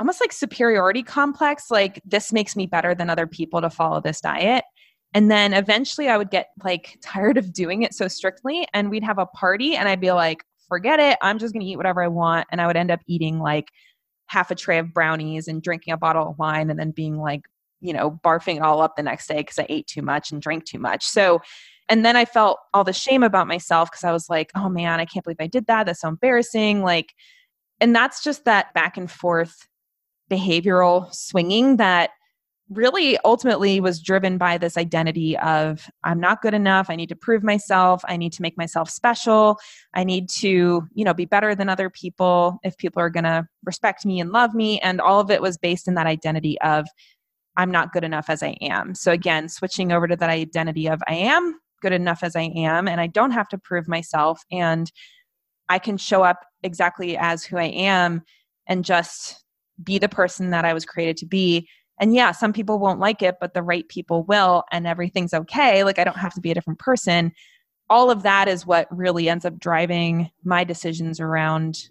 almost 0.00 0.20
like 0.20 0.32
superiority 0.32 1.02
complex 1.02 1.70
like 1.70 2.00
this 2.04 2.32
makes 2.32 2.56
me 2.56 2.66
better 2.66 2.94
than 2.94 3.10
other 3.10 3.26
people 3.26 3.60
to 3.60 3.68
follow 3.68 4.00
this 4.00 4.20
diet. 4.20 4.64
And 5.12 5.30
then 5.30 5.52
eventually 5.52 6.08
i 6.08 6.16
would 6.16 6.30
get 6.30 6.48
like 6.64 6.98
tired 7.02 7.36
of 7.36 7.52
doing 7.52 7.82
it 7.82 7.94
so 7.94 8.08
strictly 8.08 8.66
and 8.72 8.90
we'd 8.90 9.04
have 9.04 9.18
a 9.18 9.26
party 9.26 9.76
and 9.76 9.88
i'd 9.88 10.00
be 10.00 10.10
like 10.10 10.42
forget 10.68 11.00
it. 11.00 11.18
I'm 11.20 11.38
just 11.38 11.52
going 11.52 11.66
to 11.66 11.70
eat 11.70 11.76
whatever 11.76 12.02
i 12.02 12.08
want. 12.08 12.46
And 12.50 12.60
i 12.60 12.66
would 12.66 12.76
end 12.76 12.90
up 12.90 13.00
eating 13.06 13.38
like 13.38 13.68
half 14.26 14.50
a 14.50 14.54
tray 14.54 14.78
of 14.78 14.94
brownies 14.94 15.48
and 15.48 15.62
drinking 15.62 15.92
a 15.92 15.98
bottle 15.98 16.30
of 16.30 16.38
wine 16.38 16.70
and 16.70 16.78
then 16.78 16.92
being 16.92 17.18
like 17.18 17.42
you 17.80 17.92
know, 17.92 18.18
barfing 18.24 18.56
it 18.56 18.62
all 18.62 18.80
up 18.82 18.96
the 18.96 19.02
next 19.02 19.28
day 19.28 19.38
because 19.38 19.58
I 19.58 19.66
ate 19.68 19.86
too 19.86 20.02
much 20.02 20.30
and 20.30 20.40
drank 20.40 20.64
too 20.64 20.78
much. 20.78 21.06
So, 21.06 21.40
and 21.88 22.04
then 22.04 22.16
I 22.16 22.24
felt 22.24 22.58
all 22.72 22.84
the 22.84 22.92
shame 22.92 23.22
about 23.22 23.48
myself 23.48 23.90
because 23.90 24.04
I 24.04 24.12
was 24.12 24.28
like, 24.30 24.50
oh 24.54 24.68
man, 24.68 25.00
I 25.00 25.04
can't 25.04 25.24
believe 25.24 25.40
I 25.40 25.46
did 25.46 25.66
that. 25.66 25.86
That's 25.86 26.00
so 26.00 26.08
embarrassing. 26.08 26.82
Like, 26.82 27.14
and 27.80 27.94
that's 27.94 28.22
just 28.22 28.44
that 28.44 28.72
back 28.74 28.96
and 28.96 29.10
forth 29.10 29.66
behavioral 30.30 31.12
swinging 31.12 31.78
that 31.78 32.10
really 32.70 33.18
ultimately 33.24 33.80
was 33.80 34.00
driven 34.00 34.38
by 34.38 34.56
this 34.56 34.76
identity 34.76 35.36
of 35.38 35.90
I'm 36.04 36.20
not 36.20 36.40
good 36.40 36.54
enough. 36.54 36.88
I 36.88 36.94
need 36.94 37.08
to 37.08 37.16
prove 37.16 37.42
myself. 37.42 38.02
I 38.06 38.16
need 38.16 38.32
to 38.34 38.42
make 38.42 38.56
myself 38.56 38.88
special. 38.88 39.58
I 39.92 40.04
need 40.04 40.28
to, 40.38 40.86
you 40.94 41.04
know, 41.04 41.12
be 41.12 41.24
better 41.24 41.54
than 41.54 41.68
other 41.68 41.90
people 41.90 42.60
if 42.62 42.76
people 42.76 43.02
are 43.02 43.10
going 43.10 43.24
to 43.24 43.46
respect 43.64 44.06
me 44.06 44.20
and 44.20 44.30
love 44.30 44.54
me. 44.54 44.78
And 44.80 45.00
all 45.00 45.18
of 45.18 45.32
it 45.32 45.42
was 45.42 45.58
based 45.58 45.88
in 45.88 45.94
that 45.94 46.06
identity 46.06 46.60
of 46.60 46.86
I'm 47.56 47.70
not 47.70 47.92
good 47.92 48.04
enough 48.04 48.30
as 48.30 48.42
I 48.42 48.56
am. 48.60 48.94
So 48.94 49.12
again, 49.12 49.48
switching 49.48 49.92
over 49.92 50.06
to 50.06 50.16
that 50.16 50.30
identity 50.30 50.88
of 50.88 51.02
I 51.08 51.14
am 51.14 51.58
good 51.82 51.92
enough 51.92 52.22
as 52.22 52.36
I 52.36 52.52
am 52.54 52.86
and 52.86 53.00
I 53.00 53.06
don't 53.06 53.30
have 53.32 53.48
to 53.48 53.58
prove 53.58 53.88
myself 53.88 54.42
and 54.50 54.90
I 55.68 55.78
can 55.78 55.96
show 55.96 56.22
up 56.22 56.44
exactly 56.62 57.16
as 57.16 57.44
who 57.44 57.56
I 57.56 57.64
am 57.64 58.22
and 58.66 58.84
just 58.84 59.44
be 59.82 59.98
the 59.98 60.08
person 60.08 60.50
that 60.50 60.64
I 60.64 60.74
was 60.74 60.84
created 60.84 61.16
to 61.18 61.26
be. 61.26 61.68
And 61.98 62.14
yeah, 62.14 62.32
some 62.32 62.52
people 62.52 62.78
won't 62.78 63.00
like 63.00 63.22
it, 63.22 63.36
but 63.40 63.54
the 63.54 63.62
right 63.62 63.88
people 63.88 64.24
will 64.24 64.64
and 64.72 64.86
everything's 64.86 65.34
okay. 65.34 65.84
Like 65.84 65.98
I 65.98 66.04
don't 66.04 66.16
have 66.16 66.34
to 66.34 66.40
be 66.40 66.50
a 66.50 66.54
different 66.54 66.78
person. 66.78 67.32
All 67.88 68.10
of 68.10 68.22
that 68.22 68.48
is 68.48 68.66
what 68.66 68.86
really 68.90 69.28
ends 69.28 69.44
up 69.44 69.58
driving 69.58 70.30
my 70.44 70.64
decisions 70.64 71.20
around 71.20 71.88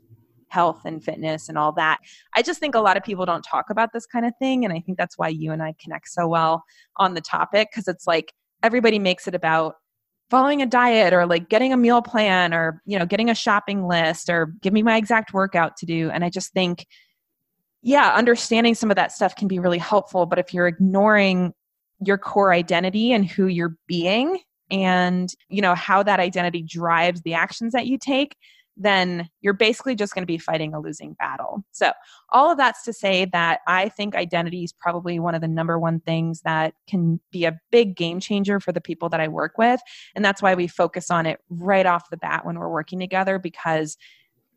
health 0.50 0.82
and 0.86 1.04
fitness 1.04 1.50
and 1.50 1.58
all 1.58 1.72
that. 1.74 2.00
I 2.36 2.42
just 2.42 2.60
think 2.60 2.76
a 2.76 2.82
lot 2.82 2.98
of 2.98 3.04
people 3.04 3.26
don't 3.26 3.44
talk 3.44 3.70
about 3.70 3.94
this 3.94 4.06
kind 4.06 4.26
of 4.26 4.34
thing. 4.40 4.66
And 4.66 4.74
I 4.74 4.80
think 4.80 4.98
that's 4.98 5.18
why 5.18 5.30
you 5.30 5.52
and 5.52 5.64
I 5.64 5.74
connect 5.82 6.10
so 6.10 6.28
well 6.28 6.64
on 6.98 7.14
the 7.14 7.22
topic 7.22 7.70
because 7.72 7.88
it's 7.88 8.08
like 8.08 8.34
everybody 8.64 9.00
makes 9.00 9.28
it 9.28 9.36
about 9.36 9.76
following 10.30 10.62
a 10.62 10.66
diet 10.66 11.14
or 11.14 11.26
like 11.26 11.50
getting 11.50 11.74
a 11.74 11.78
meal 11.78 12.02
plan 12.02 12.54
or 12.54 12.82
you 12.86 12.98
know 13.00 13.06
getting 13.06 13.30
a 13.30 13.36
shopping 13.36 13.88
list 13.88 14.30
or 14.30 14.54
give 14.62 14.74
me 14.74 14.84
my 14.84 14.98
exact 14.98 15.34
workout 15.34 15.76
to 15.78 15.86
do 15.86 16.10
and 16.12 16.24
i 16.24 16.30
just 16.30 16.54
think 16.54 16.86
yeah 17.82 18.14
understanding 18.14 18.76
some 18.76 18.92
of 18.92 18.96
that 18.96 19.12
stuff 19.12 19.36
can 19.36 19.48
be 19.48 19.60
really 19.60 19.78
helpful 19.78 20.26
but 20.26 20.40
if 20.40 20.54
you're 20.54 20.68
ignoring 20.68 21.54
your 22.06 22.18
core 22.18 22.54
identity 22.54 23.12
and 23.12 23.26
who 23.30 23.48
you're 23.48 23.76
being 23.88 24.40
and 24.72 25.34
you 25.50 25.62
know 25.62 25.74
how 25.74 26.04
that 26.04 26.20
identity 26.20 26.62
drives 26.62 27.22
the 27.22 27.34
actions 27.34 27.74
that 27.74 27.88
you 27.88 27.98
take 27.98 28.36
then 28.80 29.30
you're 29.42 29.54
basically 29.54 29.94
just 29.94 30.16
going 30.16 30.24
to 30.24 30.28
be 30.28 30.38
fighting 30.38 30.74
a 30.74 30.80
losing 30.80 31.14
battle. 31.14 31.64
So, 31.72 31.92
all 32.32 32.52
of 32.52 32.58
that's 32.58 32.84
to 32.86 32.94
say 32.94 33.26
that 33.26 33.60
I 33.68 33.90
think 33.90 34.16
identity 34.16 34.64
is 34.64 34.72
probably 34.72 35.20
one 35.20 35.36
of 35.36 35.42
the 35.42 35.48
number 35.48 35.78
one 35.78 36.00
things 36.00 36.42
that 36.42 36.74
can 36.88 37.20
be 37.32 37.46
a 37.46 37.60
big 37.72 37.96
game 37.96 38.20
changer 38.20 38.60
for 38.60 38.72
the 38.72 38.82
people 38.82 39.10
that 39.10 39.20
I 39.20 39.28
work 39.28 39.58
with. 39.58 39.82
And 40.16 40.24
that's 40.24 40.42
why 40.42 40.56
we 40.56 40.68
focus 40.68 41.12
on 41.12 41.26
it 41.26 41.40
right 41.50 41.86
off 41.86 42.10
the 42.10 42.18
bat 42.18 42.46
when 42.46 42.58
we're 42.58 42.72
working 42.72 43.00
together 43.00 43.38
because 43.38 43.98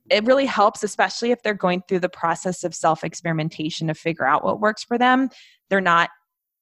it 0.09 0.25
really 0.25 0.47
helps, 0.47 0.83
especially 0.83 1.33
if 1.33 1.43
they're 1.43 1.55
going 1.55 1.83
through 1.89 2.01
the 2.01 2.09
process 2.09 2.65
of 2.65 2.75
self 2.75 3.03
experimentation 3.03 3.89
to 3.89 3.95
figure 3.95 4.27
out 4.27 4.45
what 4.45 4.61
works 4.61 4.85
for 4.85 4.99
them. 4.99 5.31
They're 5.69 5.81
not, 5.81 6.11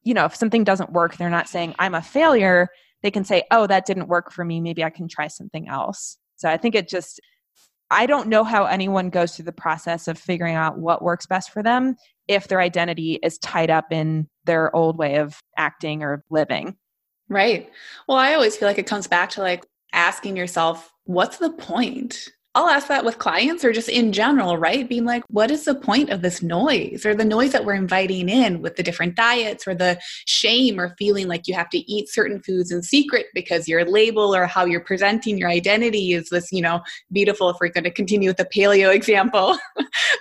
you 0.02 0.14
know, 0.14 0.24
if 0.24 0.34
something 0.34 0.64
doesn't 0.64 0.92
work, 0.92 1.16
they're 1.16 1.28
not 1.28 1.48
saying, 1.48 1.74
I'm 1.78 1.94
a 1.94 2.02
failure. 2.02 2.68
They 3.02 3.10
can 3.10 3.24
say, 3.24 3.44
oh, 3.50 3.66
that 3.66 3.86
didn't 3.86 4.08
work 4.08 4.32
for 4.32 4.44
me. 4.44 4.60
Maybe 4.60 4.82
I 4.82 4.90
can 4.90 5.08
try 5.08 5.28
something 5.28 5.68
else. 5.68 6.16
So 6.36 6.48
I 6.48 6.56
think 6.56 6.74
it 6.74 6.88
just 6.88 7.20
I 7.90 8.06
don't 8.06 8.28
know 8.28 8.44
how 8.44 8.66
anyone 8.66 9.10
goes 9.10 9.34
through 9.34 9.46
the 9.46 9.52
process 9.52 10.06
of 10.08 10.18
figuring 10.18 10.54
out 10.54 10.78
what 10.78 11.02
works 11.02 11.26
best 11.26 11.50
for 11.50 11.62
them 11.62 11.96
if 12.28 12.48
their 12.48 12.60
identity 12.60 13.18
is 13.22 13.38
tied 13.38 13.70
up 13.70 13.92
in 13.92 14.28
their 14.44 14.74
old 14.74 14.96
way 14.96 15.16
of 15.16 15.40
acting 15.56 16.02
or 16.02 16.24
living. 16.30 16.76
Right. 17.28 17.68
Well, 18.08 18.18
I 18.18 18.34
always 18.34 18.56
feel 18.56 18.68
like 18.68 18.78
it 18.78 18.86
comes 18.86 19.06
back 19.06 19.30
to 19.30 19.40
like 19.40 19.64
asking 19.92 20.36
yourself, 20.36 20.92
what's 21.04 21.38
the 21.38 21.50
point? 21.50 22.28
I'll 22.56 22.66
ask 22.66 22.88
that 22.88 23.04
with 23.04 23.18
clients 23.18 23.64
or 23.64 23.72
just 23.72 23.88
in 23.88 24.12
general, 24.12 24.56
right? 24.56 24.88
Being 24.88 25.04
like, 25.04 25.22
what 25.28 25.52
is 25.52 25.66
the 25.66 25.74
point 25.74 26.10
of 26.10 26.20
this 26.20 26.42
noise 26.42 27.06
or 27.06 27.14
the 27.14 27.24
noise 27.24 27.52
that 27.52 27.64
we're 27.64 27.74
inviting 27.74 28.28
in 28.28 28.60
with 28.60 28.74
the 28.74 28.82
different 28.82 29.14
diets 29.14 29.68
or 29.68 29.74
the 29.74 30.00
shame 30.26 30.80
or 30.80 30.96
feeling 30.98 31.28
like 31.28 31.46
you 31.46 31.54
have 31.54 31.70
to 31.70 31.78
eat 31.78 32.08
certain 32.08 32.42
foods 32.42 32.72
in 32.72 32.82
secret 32.82 33.26
because 33.34 33.68
your 33.68 33.84
label 33.84 34.34
or 34.34 34.46
how 34.46 34.64
you're 34.64 34.80
presenting 34.80 35.38
your 35.38 35.48
identity 35.48 36.12
is 36.12 36.28
this, 36.30 36.50
you 36.50 36.60
know, 36.60 36.80
beautiful, 37.12 37.50
if 37.50 37.56
we're 37.60 37.68
going 37.68 37.84
to 37.84 37.90
continue 37.90 38.30
with 38.30 38.36
the 38.36 38.44
paleo 38.44 38.92
example, 38.94 39.56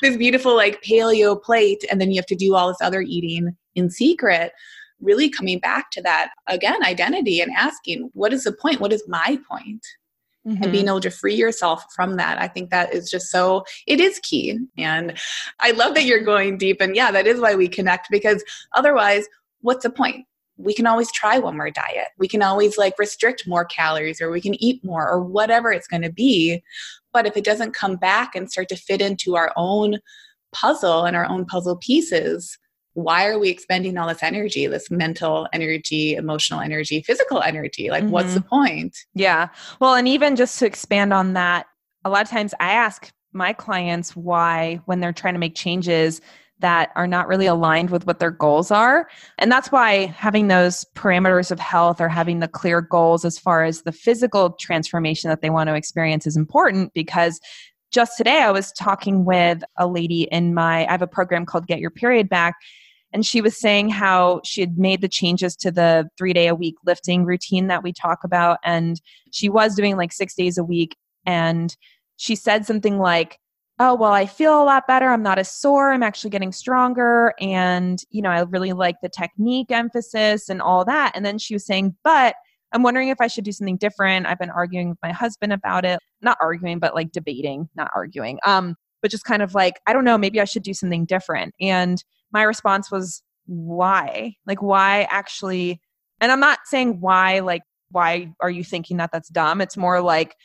this 0.03 0.15
beautiful 0.15 0.55
like 0.55 0.83
paleo 0.83 1.41
plate. 1.41 1.83
And 1.89 1.99
then 1.99 2.11
you 2.11 2.17
have 2.17 2.27
to 2.27 2.35
do 2.35 2.53
all 2.53 2.67
this 2.67 2.77
other 2.81 3.01
eating 3.01 3.57
in 3.73 3.89
secret 3.89 4.51
really 5.01 5.29
coming 5.29 5.59
back 5.59 5.89
to 5.91 6.01
that 6.01 6.31
again 6.47 6.83
identity 6.83 7.39
and 7.39 7.53
asking 7.55 8.09
what 8.13 8.33
is 8.33 8.43
the 8.43 8.51
point 8.51 8.81
what 8.81 8.91
is 8.91 9.01
my 9.07 9.39
point 9.49 9.81
mm-hmm. 10.47 10.63
and 10.63 10.71
being 10.71 10.87
able 10.87 10.99
to 11.01 11.11
free 11.11 11.35
yourself 11.35 11.83
from 11.95 12.15
that. 12.15 12.41
I 12.41 12.47
think 12.47 12.69
that 12.69 12.93
is 12.93 13.09
just 13.09 13.29
so, 13.29 13.63
it 13.87 13.99
is 13.99 14.19
key. 14.19 14.57
And 14.77 15.17
I 15.59 15.71
love 15.71 15.95
that 15.95 16.05
you're 16.05 16.23
going 16.23 16.57
deep. 16.57 16.81
And 16.81 16.95
yeah, 16.95 17.11
that 17.11 17.27
is 17.27 17.39
why 17.39 17.55
we 17.55 17.67
connect 17.67 18.09
because 18.09 18.43
otherwise, 18.73 19.25
what's 19.61 19.83
the 19.83 19.89
point? 19.89 20.25
we 20.59 20.73
can 20.73 20.85
always 20.85 21.11
try 21.11 21.39
one 21.39 21.55
more 21.55 21.71
diet. 21.71 22.09
We 22.17 22.27
can 22.27 22.43
always 22.43 22.77
like 22.77 22.99
restrict 22.99 23.47
more 23.47 23.63
calories 23.63 24.21
or 24.21 24.29
we 24.29 24.41
can 24.41 24.61
eat 24.61 24.83
more 24.83 25.09
or 25.09 25.23
whatever 25.23 25.71
it's 25.71 25.87
going 25.87 26.01
to 26.01 26.11
be. 26.11 26.61
But 27.13 27.25
if 27.25 27.37
it 27.37 27.45
doesn't 27.45 27.73
come 27.73 27.95
back 27.95 28.35
and 28.35 28.51
start 28.51 28.67
to 28.69 28.75
fit 28.75 29.01
into 29.01 29.37
our 29.37 29.53
own 29.55 29.99
puzzle 30.51 31.05
and 31.05 31.15
our 31.15 31.25
own 31.25 31.45
puzzle 31.45 31.77
pieces, 31.77 32.57
why 32.93 33.27
are 33.27 33.39
we 33.39 33.49
expending 33.49 33.97
all 33.97 34.07
this 34.07 34.23
energy 34.23 34.67
this 34.67 34.89
mental 34.89 35.47
energy 35.53 36.15
emotional 36.15 36.59
energy 36.59 37.01
physical 37.01 37.41
energy 37.41 37.89
like 37.89 38.03
mm-hmm. 38.03 38.13
what's 38.13 38.33
the 38.33 38.41
point 38.41 38.97
yeah 39.13 39.49
well 39.79 39.95
and 39.95 40.07
even 40.07 40.35
just 40.35 40.57
to 40.59 40.65
expand 40.65 41.13
on 41.13 41.33
that 41.33 41.65
a 42.05 42.09
lot 42.09 42.21
of 42.21 42.29
times 42.29 42.53
i 42.59 42.71
ask 42.71 43.11
my 43.31 43.53
clients 43.53 44.15
why 44.15 44.81
when 44.85 44.99
they're 44.99 45.13
trying 45.13 45.35
to 45.35 45.39
make 45.39 45.55
changes 45.55 46.21
that 46.59 46.91
are 46.95 47.07
not 47.07 47.27
really 47.27 47.45
aligned 47.45 47.89
with 47.89 48.05
what 48.05 48.19
their 48.19 48.31
goals 48.31 48.69
are. 48.69 49.07
And 49.37 49.51
that's 49.51 49.71
why 49.71 50.07
having 50.07 50.47
those 50.47 50.85
parameters 50.95 51.51
of 51.51 51.59
health 51.59 52.01
or 52.01 52.09
having 52.09 52.39
the 52.39 52.47
clear 52.47 52.81
goals 52.81 53.23
as 53.23 53.39
far 53.39 53.63
as 53.63 53.83
the 53.83 53.91
physical 53.91 54.51
transformation 54.51 55.29
that 55.29 55.41
they 55.41 55.49
want 55.49 55.69
to 55.69 55.75
experience 55.75 56.27
is 56.27 56.35
important 56.35 56.93
because 56.93 57.39
just 57.91 58.17
today 58.17 58.41
I 58.41 58.51
was 58.51 58.71
talking 58.73 59.25
with 59.25 59.63
a 59.77 59.87
lady 59.87 60.23
in 60.31 60.53
my 60.53 60.85
I 60.87 60.91
have 60.91 61.01
a 61.01 61.07
program 61.07 61.45
called 61.45 61.67
Get 61.67 61.79
Your 61.79 61.91
Period 61.91 62.29
Back 62.29 62.55
and 63.11 63.25
she 63.25 63.41
was 63.41 63.59
saying 63.59 63.89
how 63.89 64.41
she 64.43 64.61
had 64.61 64.77
made 64.77 65.01
the 65.01 65.07
changes 65.07 65.55
to 65.57 65.71
the 65.71 66.09
three 66.17 66.33
day 66.33 66.47
a 66.47 66.55
week 66.55 66.75
lifting 66.85 67.25
routine 67.25 67.67
that 67.67 67.83
we 67.83 67.91
talk 67.91 68.19
about 68.23 68.59
and 68.63 69.01
she 69.31 69.49
was 69.49 69.75
doing 69.75 69.97
like 69.97 70.11
six 70.11 70.35
days 70.35 70.57
a 70.57 70.63
week 70.63 70.95
and 71.25 71.75
she 72.17 72.35
said 72.35 72.65
something 72.65 72.99
like 72.99 73.39
oh 73.79 73.95
well 73.95 74.11
i 74.11 74.25
feel 74.25 74.61
a 74.61 74.65
lot 74.65 74.87
better. 74.87 75.09
I'm 75.09 75.23
not 75.23 75.39
as 75.39 75.51
sore. 75.51 75.91
I'm 75.91 76.03
actually 76.03 76.29
getting 76.29 76.51
stronger. 76.51 77.33
And 77.39 77.99
you 78.11 78.21
know 78.21 78.29
i 78.29 78.41
really 78.41 78.73
like 78.73 78.97
the 79.01 79.09
technique 79.09 79.71
emphasis 79.71 80.49
and 80.49 80.61
all 80.61 80.85
that. 80.85 81.13
And 81.15 81.25
then 81.25 81.37
she 81.37 81.55
was 81.55 81.65
saying 81.65 81.95
but 82.03 82.35
i'm 82.71 82.83
wondering 82.83 83.09
if 83.09 83.19
i 83.21 83.27
should 83.27 83.43
do 83.43 83.51
something 83.51 83.77
different. 83.77 84.25
I've 84.25 84.39
been 84.39 84.49
arguing 84.49 84.89
with 84.89 84.97
my 85.01 85.11
husband 85.11 85.53
about 85.53 85.85
it. 85.85 85.99
Not 86.21 86.37
arguing 86.41 86.79
but 86.79 86.95
like 86.95 87.11
debating 87.11 87.69
not 87.75 87.91
arguing. 87.95 88.39
Um 88.45 88.75
but 89.01 89.11
just 89.11 89.23
kind 89.23 89.41
of 89.41 89.53
like 89.53 89.79
i 89.87 89.93
don't 89.93 90.05
know 90.05 90.17
maybe 90.17 90.41
i 90.41 90.45
should 90.45 90.63
do 90.63 90.73
something 90.73 91.05
different. 91.05 91.53
And 91.59 92.03
my 92.31 92.43
response 92.43 92.91
was 92.91 93.23
why? 93.45 94.35
Like 94.45 94.61
why 94.61 95.07
actually? 95.09 95.81
And 96.21 96.31
i'm 96.31 96.39
not 96.39 96.59
saying 96.65 97.01
why 97.01 97.39
like 97.39 97.63
why 97.91 98.31
are 98.39 98.51
you 98.51 98.63
thinking 98.63 98.97
that 98.97 99.11
that's 99.11 99.29
dumb? 99.29 99.61
It's 99.61 99.77
more 99.77 100.01
like 100.01 100.35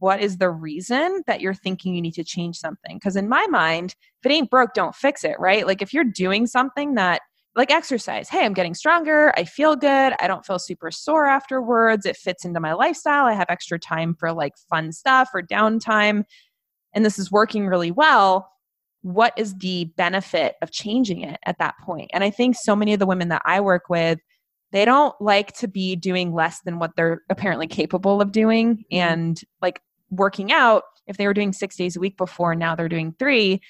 what 0.00 0.20
is 0.20 0.38
the 0.38 0.48
reason 0.48 1.22
that 1.26 1.40
you're 1.40 1.54
thinking 1.54 1.94
you 1.94 2.00
need 2.00 2.14
to 2.14 2.24
change 2.24 2.56
something? 2.56 2.96
Because 2.96 3.16
in 3.16 3.28
my 3.28 3.46
mind 3.48 3.94
if 4.22 4.30
it 4.30 4.34
ain't 4.34 4.50
broke 4.50 4.74
don't 4.74 4.94
fix 4.94 5.24
it 5.24 5.36
right? 5.38 5.66
Like 5.66 5.82
if 5.82 5.92
you're 5.92 6.04
doing 6.04 6.46
something 6.46 6.94
that 6.94 7.20
like 7.58 7.70
exercise 7.70 8.28
hey 8.28 8.44
i'm 8.44 8.54
getting 8.54 8.74
stronger 8.74 9.32
i 9.36 9.44
feel 9.44 9.76
good 9.76 10.14
i 10.20 10.26
don't 10.26 10.46
feel 10.46 10.58
super 10.58 10.90
sore 10.90 11.26
afterwards 11.26 12.06
it 12.06 12.16
fits 12.16 12.44
into 12.44 12.60
my 12.60 12.72
lifestyle 12.72 13.26
i 13.26 13.32
have 13.34 13.46
extra 13.50 13.78
time 13.78 14.14
for 14.14 14.32
like 14.32 14.54
fun 14.70 14.92
stuff 14.92 15.28
or 15.34 15.42
downtime 15.42 16.22
and 16.94 17.04
this 17.04 17.18
is 17.18 17.30
working 17.30 17.66
really 17.66 17.90
well 17.90 18.48
what 19.02 19.32
is 19.36 19.54
the 19.58 19.86
benefit 19.96 20.56
of 20.62 20.70
changing 20.70 21.22
it 21.22 21.38
at 21.46 21.58
that 21.58 21.74
point? 21.82 22.10
And 22.12 22.24
I 22.24 22.30
think 22.30 22.56
so 22.56 22.74
many 22.74 22.92
of 22.92 22.98
the 22.98 23.06
women 23.06 23.28
that 23.28 23.42
I 23.44 23.60
work 23.60 23.88
with, 23.88 24.18
they 24.72 24.84
don't 24.84 25.14
like 25.20 25.52
to 25.54 25.68
be 25.68 25.96
doing 25.96 26.34
less 26.34 26.60
than 26.62 26.78
what 26.78 26.90
they're 26.96 27.22
apparently 27.30 27.66
capable 27.66 28.20
of 28.20 28.32
doing. 28.32 28.76
Mm-hmm. 28.76 28.96
And 28.96 29.40
like 29.62 29.80
working 30.10 30.52
out, 30.52 30.82
if 31.06 31.16
they 31.16 31.26
were 31.26 31.34
doing 31.34 31.52
six 31.52 31.76
days 31.76 31.96
a 31.96 32.00
week 32.00 32.16
before, 32.16 32.54
now 32.54 32.74
they're 32.74 32.88
doing 32.88 33.14
three, 33.18 33.60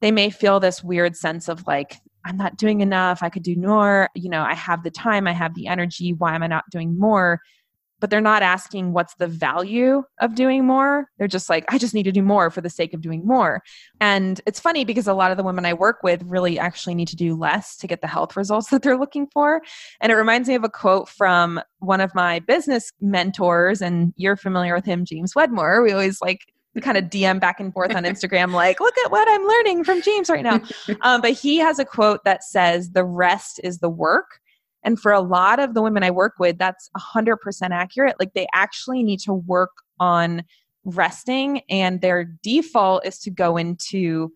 they 0.00 0.10
may 0.10 0.30
feel 0.30 0.60
this 0.60 0.82
weird 0.82 1.16
sense 1.16 1.48
of 1.48 1.66
like, 1.66 1.96
I'm 2.24 2.36
not 2.36 2.56
doing 2.56 2.80
enough. 2.80 3.22
I 3.22 3.28
could 3.28 3.42
do 3.42 3.56
more. 3.56 4.08
You 4.14 4.28
know, 4.28 4.42
I 4.42 4.54
have 4.54 4.82
the 4.82 4.90
time, 4.90 5.26
I 5.26 5.32
have 5.32 5.54
the 5.54 5.66
energy. 5.66 6.12
Why 6.12 6.34
am 6.34 6.42
I 6.42 6.46
not 6.46 6.64
doing 6.70 6.98
more? 6.98 7.40
but 8.00 8.08
they're 8.08 8.20
not 8.20 8.42
asking 8.42 8.92
what's 8.92 9.14
the 9.14 9.26
value 9.26 10.02
of 10.20 10.34
doing 10.34 10.66
more. 10.66 11.08
They're 11.18 11.28
just 11.28 11.48
like, 11.48 11.64
I 11.68 11.78
just 11.78 11.94
need 11.94 12.04
to 12.04 12.12
do 12.12 12.22
more 12.22 12.50
for 12.50 12.62
the 12.62 12.70
sake 12.70 12.94
of 12.94 13.02
doing 13.02 13.26
more. 13.26 13.62
And 14.00 14.40
it's 14.46 14.58
funny 14.58 14.84
because 14.84 15.06
a 15.06 15.14
lot 15.14 15.30
of 15.30 15.36
the 15.36 15.42
women 15.42 15.66
I 15.66 15.74
work 15.74 15.98
with 16.02 16.22
really 16.24 16.58
actually 16.58 16.94
need 16.94 17.08
to 17.08 17.16
do 17.16 17.36
less 17.36 17.76
to 17.76 17.86
get 17.86 18.00
the 18.00 18.06
health 18.06 18.36
results 18.36 18.68
that 18.70 18.82
they're 18.82 18.98
looking 18.98 19.28
for. 19.32 19.62
And 20.00 20.10
it 20.10 20.16
reminds 20.16 20.48
me 20.48 20.54
of 20.54 20.64
a 20.64 20.70
quote 20.70 21.08
from 21.08 21.60
one 21.78 22.00
of 22.00 22.14
my 22.14 22.40
business 22.40 22.90
mentors, 23.00 23.82
and 23.82 24.12
you're 24.16 24.36
familiar 24.36 24.74
with 24.74 24.84
him, 24.84 25.04
James 25.04 25.34
Wedmore. 25.34 25.82
We 25.82 25.92
always 25.92 26.20
like 26.20 26.40
kind 26.80 26.96
of 26.96 27.04
DM 27.04 27.40
back 27.40 27.60
and 27.60 27.72
forth 27.72 27.94
on 27.94 28.04
Instagram, 28.04 28.52
like, 28.52 28.80
look 28.80 28.94
at 29.04 29.10
what 29.10 29.28
I'm 29.28 29.44
learning 29.46 29.84
from 29.84 30.02
James 30.02 30.30
right 30.30 30.44
now. 30.44 30.60
Um, 31.02 31.20
but 31.20 31.32
he 31.32 31.56
has 31.56 31.78
a 31.78 31.84
quote 31.84 32.24
that 32.24 32.44
says, 32.44 32.90
The 32.90 33.04
rest 33.04 33.60
is 33.64 33.78
the 33.78 33.88
work. 33.88 34.40
And 34.82 35.00
for 35.00 35.12
a 35.12 35.20
lot 35.20 35.58
of 35.58 35.74
the 35.74 35.82
women 35.82 36.02
I 36.02 36.10
work 36.10 36.34
with, 36.38 36.58
that's 36.58 36.90
100% 36.96 37.36
accurate. 37.70 38.16
Like 38.18 38.32
they 38.34 38.46
actually 38.54 39.02
need 39.02 39.20
to 39.20 39.32
work 39.32 39.70
on 39.98 40.44
resting, 40.84 41.60
and 41.68 42.00
their 42.00 42.24
default 42.42 43.06
is 43.06 43.18
to 43.20 43.30
go 43.30 43.56
into 43.56 44.32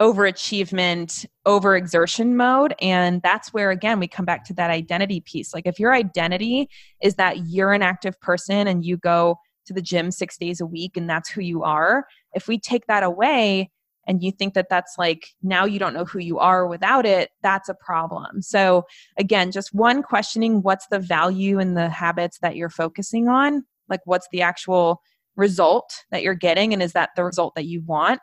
overachievement, 0.00 1.26
overexertion 1.46 2.34
mode. 2.34 2.74
And 2.80 3.20
that's 3.22 3.52
where, 3.52 3.70
again, 3.70 3.98
we 3.98 4.06
come 4.06 4.24
back 4.24 4.44
to 4.44 4.54
that 4.54 4.70
identity 4.70 5.20
piece. 5.20 5.52
Like 5.52 5.66
if 5.66 5.80
your 5.80 5.92
identity 5.92 6.68
is 7.02 7.16
that 7.16 7.48
you're 7.48 7.72
an 7.72 7.82
active 7.82 8.20
person 8.20 8.68
and 8.68 8.84
you 8.84 8.96
go 8.96 9.38
to 9.68 9.72
the 9.72 9.82
gym 9.82 10.10
six 10.10 10.36
days 10.36 10.60
a 10.60 10.66
week 10.66 10.96
and 10.96 11.08
that's 11.08 11.30
who 11.30 11.40
you 11.40 11.62
are, 11.62 12.04
if 12.34 12.48
we 12.48 12.58
take 12.58 12.86
that 12.86 13.02
away, 13.02 13.70
and 14.08 14.22
you 14.22 14.32
think 14.32 14.54
that 14.54 14.70
that's 14.70 14.96
like 14.98 15.28
now 15.42 15.66
you 15.66 15.78
don't 15.78 15.92
know 15.92 16.06
who 16.06 16.18
you 16.18 16.38
are 16.38 16.66
without 16.66 17.04
it, 17.04 17.30
that's 17.42 17.68
a 17.68 17.74
problem. 17.74 18.40
So, 18.40 18.84
again, 19.18 19.52
just 19.52 19.74
one 19.74 20.02
questioning 20.02 20.62
what's 20.62 20.86
the 20.88 20.98
value 20.98 21.60
in 21.60 21.74
the 21.74 21.90
habits 21.90 22.38
that 22.40 22.56
you're 22.56 22.70
focusing 22.70 23.28
on? 23.28 23.64
Like, 23.88 24.00
what's 24.06 24.26
the 24.32 24.40
actual 24.40 25.02
result 25.36 25.92
that 26.10 26.22
you're 26.22 26.34
getting? 26.34 26.72
And 26.72 26.82
is 26.82 26.94
that 26.94 27.10
the 27.14 27.24
result 27.24 27.54
that 27.54 27.66
you 27.66 27.82
want? 27.82 28.20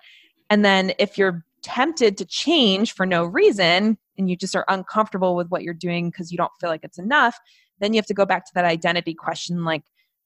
And 0.50 0.66
then, 0.66 0.94
if 0.98 1.18
you're 1.18 1.46
tempted 1.62 2.18
to 2.18 2.26
change 2.26 2.94
for 2.94 3.06
no 3.06 3.24
reason 3.24 3.98
and 4.18 4.30
you 4.30 4.36
just 4.36 4.56
are 4.56 4.66
uncomfortable 4.68 5.36
with 5.36 5.50
what 5.50 5.62
you're 5.62 5.74
doing 5.74 6.10
because 6.10 6.32
you 6.32 6.38
don't 6.38 6.52
feel 6.60 6.70
like 6.70 6.84
it's 6.84 7.00
enough, 7.00 7.38
then 7.80 7.94
you 7.94 7.98
have 7.98 8.06
to 8.08 8.14
go 8.14 8.26
back 8.26 8.46
to 8.46 8.52
that 8.56 8.66
identity 8.66 9.14
question 9.14 9.64
like, 9.64 9.84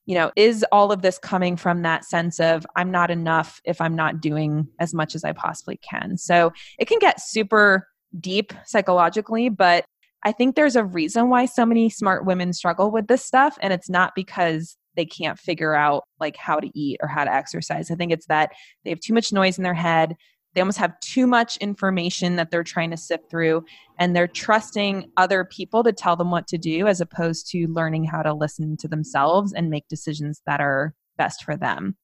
you 0.09 0.15
know, 0.15 0.31
is 0.35 0.65
all 0.71 0.91
of 0.91 1.03
this 1.03 1.19
coming 1.19 1.55
from 1.55 1.83
that 1.83 2.03
sense 2.03 2.39
of 2.39 2.65
I'm 2.75 2.89
not 2.89 3.11
enough 3.11 3.61
if 3.63 3.79
I'm 3.79 3.95
not 3.95 4.19
doing 4.19 4.67
as 4.79 4.91
much 4.91 5.13
as 5.13 5.23
I 5.23 5.33
possibly 5.33 5.77
can? 5.87 6.17
So 6.17 6.51
it 6.79 6.85
can 6.85 6.97
get 6.97 7.21
super 7.21 7.87
deep 8.19 8.51
psychologically, 8.65 9.49
but 9.49 9.85
I 10.25 10.31
think 10.31 10.55
there's 10.55 10.75
a 10.75 10.83
reason 10.83 11.29
why 11.29 11.45
so 11.45 11.63
many 11.63 11.91
smart 11.91 12.25
women 12.25 12.53
struggle 12.53 12.89
with 12.89 13.05
this 13.05 13.23
stuff. 13.23 13.55
And 13.61 13.71
it's 13.71 13.87
not 13.87 14.13
because 14.15 14.77
they 14.95 15.05
can't 15.05 15.37
figure 15.37 15.75
out 15.75 16.05
like 16.19 16.37
how 16.37 16.59
to 16.59 16.71
eat 16.73 16.97
or 17.03 17.07
how 17.07 17.23
to 17.23 17.31
exercise. 17.31 17.91
I 17.91 17.95
think 17.95 18.11
it's 18.11 18.25
that 18.25 18.53
they 18.83 18.89
have 18.89 19.01
too 19.01 19.13
much 19.13 19.31
noise 19.31 19.59
in 19.59 19.63
their 19.63 19.75
head. 19.75 20.15
They 20.53 20.61
almost 20.61 20.79
have 20.79 20.99
too 20.99 21.27
much 21.27 21.57
information 21.57 22.35
that 22.37 22.51
they're 22.51 22.63
trying 22.63 22.91
to 22.91 22.97
sift 22.97 23.29
through, 23.29 23.65
and 23.97 24.15
they're 24.15 24.27
trusting 24.27 25.11
other 25.17 25.45
people 25.45 25.83
to 25.83 25.93
tell 25.93 26.15
them 26.15 26.31
what 26.31 26.47
to 26.47 26.57
do 26.57 26.87
as 26.87 27.01
opposed 27.01 27.49
to 27.51 27.67
learning 27.67 28.05
how 28.05 28.21
to 28.23 28.33
listen 28.33 28.75
to 28.77 28.87
themselves 28.87 29.53
and 29.53 29.69
make 29.69 29.87
decisions 29.87 30.41
that 30.45 30.59
are 30.59 30.93
best 31.17 31.43
for 31.43 31.55
them. 31.55 31.97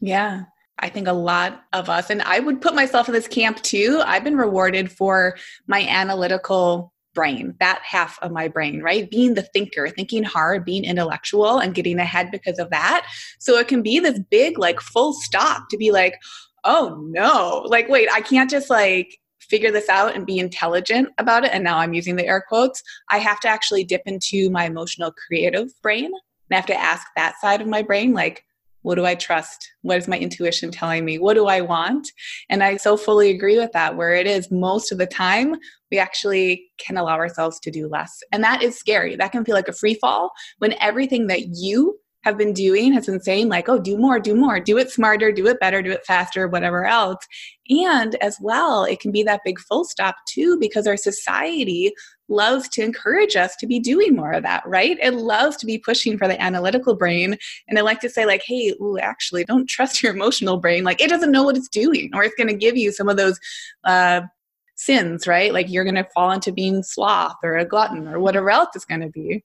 Yeah. 0.00 0.44
I 0.78 0.88
think 0.88 1.08
a 1.08 1.12
lot 1.12 1.64
of 1.74 1.90
us, 1.90 2.08
and 2.08 2.22
I 2.22 2.38
would 2.40 2.62
put 2.62 2.74
myself 2.74 3.06
in 3.08 3.12
this 3.12 3.28
camp 3.28 3.60
too. 3.62 4.02
I've 4.06 4.24
been 4.24 4.38
rewarded 4.38 4.90
for 4.90 5.36
my 5.66 5.86
analytical 5.86 6.94
brain, 7.12 7.54
that 7.60 7.82
half 7.84 8.18
of 8.22 8.30
my 8.30 8.48
brain, 8.48 8.80
right? 8.82 9.10
Being 9.10 9.34
the 9.34 9.42
thinker, 9.42 9.88
thinking 9.88 10.22
hard, 10.22 10.64
being 10.64 10.84
intellectual, 10.84 11.58
and 11.58 11.74
getting 11.74 11.98
ahead 11.98 12.30
because 12.30 12.58
of 12.58 12.70
that. 12.70 13.06
So 13.40 13.58
it 13.58 13.68
can 13.68 13.82
be 13.82 13.98
this 13.98 14.20
big, 14.30 14.58
like, 14.58 14.80
full 14.80 15.12
stop 15.12 15.68
to 15.70 15.76
be 15.76 15.90
like, 15.90 16.14
oh 16.64 16.98
no, 17.08 17.64
like, 17.66 17.88
wait, 17.88 18.08
I 18.12 18.20
can't 18.20 18.50
just 18.50 18.70
like 18.70 19.18
figure 19.40 19.72
this 19.72 19.88
out 19.88 20.14
and 20.14 20.26
be 20.26 20.38
intelligent 20.38 21.08
about 21.18 21.44
it. 21.44 21.50
And 21.52 21.64
now 21.64 21.78
I'm 21.78 21.94
using 21.94 22.16
the 22.16 22.26
air 22.26 22.44
quotes. 22.46 22.82
I 23.10 23.18
have 23.18 23.40
to 23.40 23.48
actually 23.48 23.84
dip 23.84 24.02
into 24.06 24.50
my 24.50 24.64
emotional 24.64 25.12
creative 25.26 25.68
brain. 25.82 26.06
And 26.06 26.52
I 26.52 26.56
have 26.56 26.66
to 26.66 26.80
ask 26.80 27.06
that 27.16 27.34
side 27.40 27.60
of 27.60 27.66
my 27.66 27.82
brain, 27.82 28.12
like, 28.12 28.44
what 28.82 28.94
do 28.94 29.04
I 29.04 29.14
trust? 29.14 29.70
What 29.82 29.98
is 29.98 30.08
my 30.08 30.18
intuition 30.18 30.70
telling 30.70 31.04
me? 31.04 31.18
What 31.18 31.34
do 31.34 31.46
I 31.46 31.60
want? 31.60 32.08
And 32.48 32.62
I 32.62 32.78
so 32.78 32.96
fully 32.96 33.30
agree 33.30 33.58
with 33.58 33.72
that, 33.72 33.96
where 33.96 34.14
it 34.14 34.26
is 34.26 34.50
most 34.50 34.90
of 34.90 34.96
the 34.96 35.06
time, 35.06 35.56
we 35.90 35.98
actually 35.98 36.70
can 36.78 36.96
allow 36.96 37.16
ourselves 37.16 37.60
to 37.60 37.70
do 37.70 37.88
less. 37.88 38.22
And 38.32 38.42
that 38.42 38.62
is 38.62 38.78
scary. 38.78 39.16
That 39.16 39.32
can 39.32 39.44
feel 39.44 39.54
like 39.54 39.68
a 39.68 39.74
free 39.74 39.94
fall 39.94 40.32
when 40.58 40.74
everything 40.80 41.26
that 41.26 41.48
you 41.54 41.99
have 42.22 42.36
been 42.36 42.52
doing 42.52 42.92
has 42.92 43.06
been 43.06 43.20
saying 43.20 43.48
like 43.48 43.68
oh 43.68 43.78
do 43.78 43.96
more 43.96 44.20
do 44.20 44.34
more. 44.34 44.60
Do 44.60 44.78
it 44.78 44.90
smarter 44.90 45.32
do 45.32 45.46
it 45.46 45.60
better 45.60 45.82
do 45.82 45.90
it 45.90 46.04
faster 46.04 46.48
whatever 46.48 46.84
else. 46.84 47.26
And 47.68 48.16
as 48.16 48.36
well 48.40 48.84
it 48.84 49.00
can 49.00 49.10
be 49.10 49.22
that 49.22 49.40
big 49.44 49.58
full 49.58 49.84
stop 49.84 50.16
too 50.28 50.58
because 50.58 50.86
our 50.86 50.96
society 50.96 51.92
loves 52.28 52.68
to 52.68 52.82
encourage 52.82 53.36
us 53.36 53.56
to 53.56 53.66
be 53.66 53.80
doing 53.80 54.14
more 54.14 54.32
of 54.32 54.42
that 54.42 54.62
right? 54.66 54.98
It 55.00 55.14
loves 55.14 55.56
to 55.58 55.66
be 55.66 55.78
pushing 55.78 56.18
for 56.18 56.28
the 56.28 56.40
analytical 56.40 56.94
brain. 56.94 57.36
And 57.68 57.78
i 57.78 57.82
like 57.82 58.00
to 58.00 58.10
say 58.10 58.26
like 58.26 58.42
hey 58.46 58.74
ooh, 58.80 58.98
actually 58.98 59.44
don't 59.44 59.68
trust 59.68 60.02
your 60.02 60.12
emotional 60.12 60.58
brain. 60.58 60.84
Like 60.84 61.00
it 61.00 61.08
doesn't 61.08 61.32
know 61.32 61.44
what 61.44 61.56
it's 61.56 61.68
doing 61.68 62.10
or 62.14 62.22
it's 62.22 62.36
going 62.36 62.48
to 62.48 62.54
give 62.54 62.76
you 62.76 62.92
some 62.92 63.08
of 63.08 63.16
those 63.16 63.38
uh, 63.84 64.22
sins 64.76 65.26
right? 65.26 65.52
Like 65.52 65.70
you're 65.70 65.84
going 65.84 65.94
to 65.94 66.08
fall 66.14 66.30
into 66.32 66.52
being 66.52 66.82
sloth 66.82 67.36
or 67.42 67.56
a 67.56 67.64
glutton 67.64 68.08
or 68.08 68.20
whatever 68.20 68.50
else 68.50 68.68
it's 68.74 68.84
going 68.84 69.00
to 69.00 69.08
be. 69.08 69.42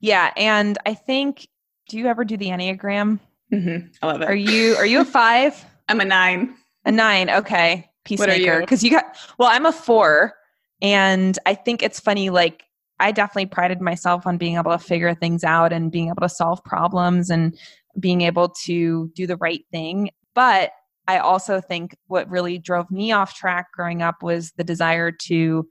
Yeah 0.00 0.32
and 0.36 0.76
i 0.84 0.92
think 0.92 1.48
do 1.88 1.98
you 1.98 2.06
ever 2.06 2.24
do 2.24 2.36
the 2.36 2.46
Enneagram? 2.46 3.20
Mm-hmm. 3.52 3.88
I 4.02 4.06
love 4.06 4.22
it. 4.22 4.28
Are 4.28 4.34
you 4.34 4.74
are 4.76 4.86
you 4.86 5.00
a 5.00 5.04
five? 5.04 5.64
I'm 5.88 6.00
a 6.00 6.04
nine. 6.04 6.54
A 6.84 6.92
nine. 6.92 7.30
Okay. 7.30 7.88
Peacemaker. 8.04 8.60
Because 8.60 8.82
you? 8.82 8.90
you 8.90 8.96
got 8.96 9.16
well, 9.38 9.48
I'm 9.50 9.66
a 9.66 9.72
four. 9.72 10.34
And 10.82 11.38
I 11.46 11.54
think 11.54 11.82
it's 11.82 12.00
funny, 12.00 12.30
like 12.30 12.64
I 12.98 13.12
definitely 13.12 13.46
prided 13.46 13.80
myself 13.80 14.26
on 14.26 14.36
being 14.36 14.56
able 14.56 14.72
to 14.72 14.78
figure 14.78 15.14
things 15.14 15.44
out 15.44 15.72
and 15.72 15.90
being 15.90 16.08
able 16.08 16.22
to 16.22 16.28
solve 16.28 16.62
problems 16.64 17.30
and 17.30 17.56
being 17.98 18.22
able 18.22 18.50
to 18.64 19.10
do 19.14 19.26
the 19.26 19.36
right 19.36 19.64
thing. 19.70 20.10
But 20.34 20.72
I 21.08 21.18
also 21.18 21.60
think 21.60 21.96
what 22.08 22.28
really 22.28 22.58
drove 22.58 22.90
me 22.90 23.12
off 23.12 23.34
track 23.34 23.68
growing 23.72 24.02
up 24.02 24.22
was 24.22 24.52
the 24.52 24.64
desire 24.64 25.12
to 25.12 25.66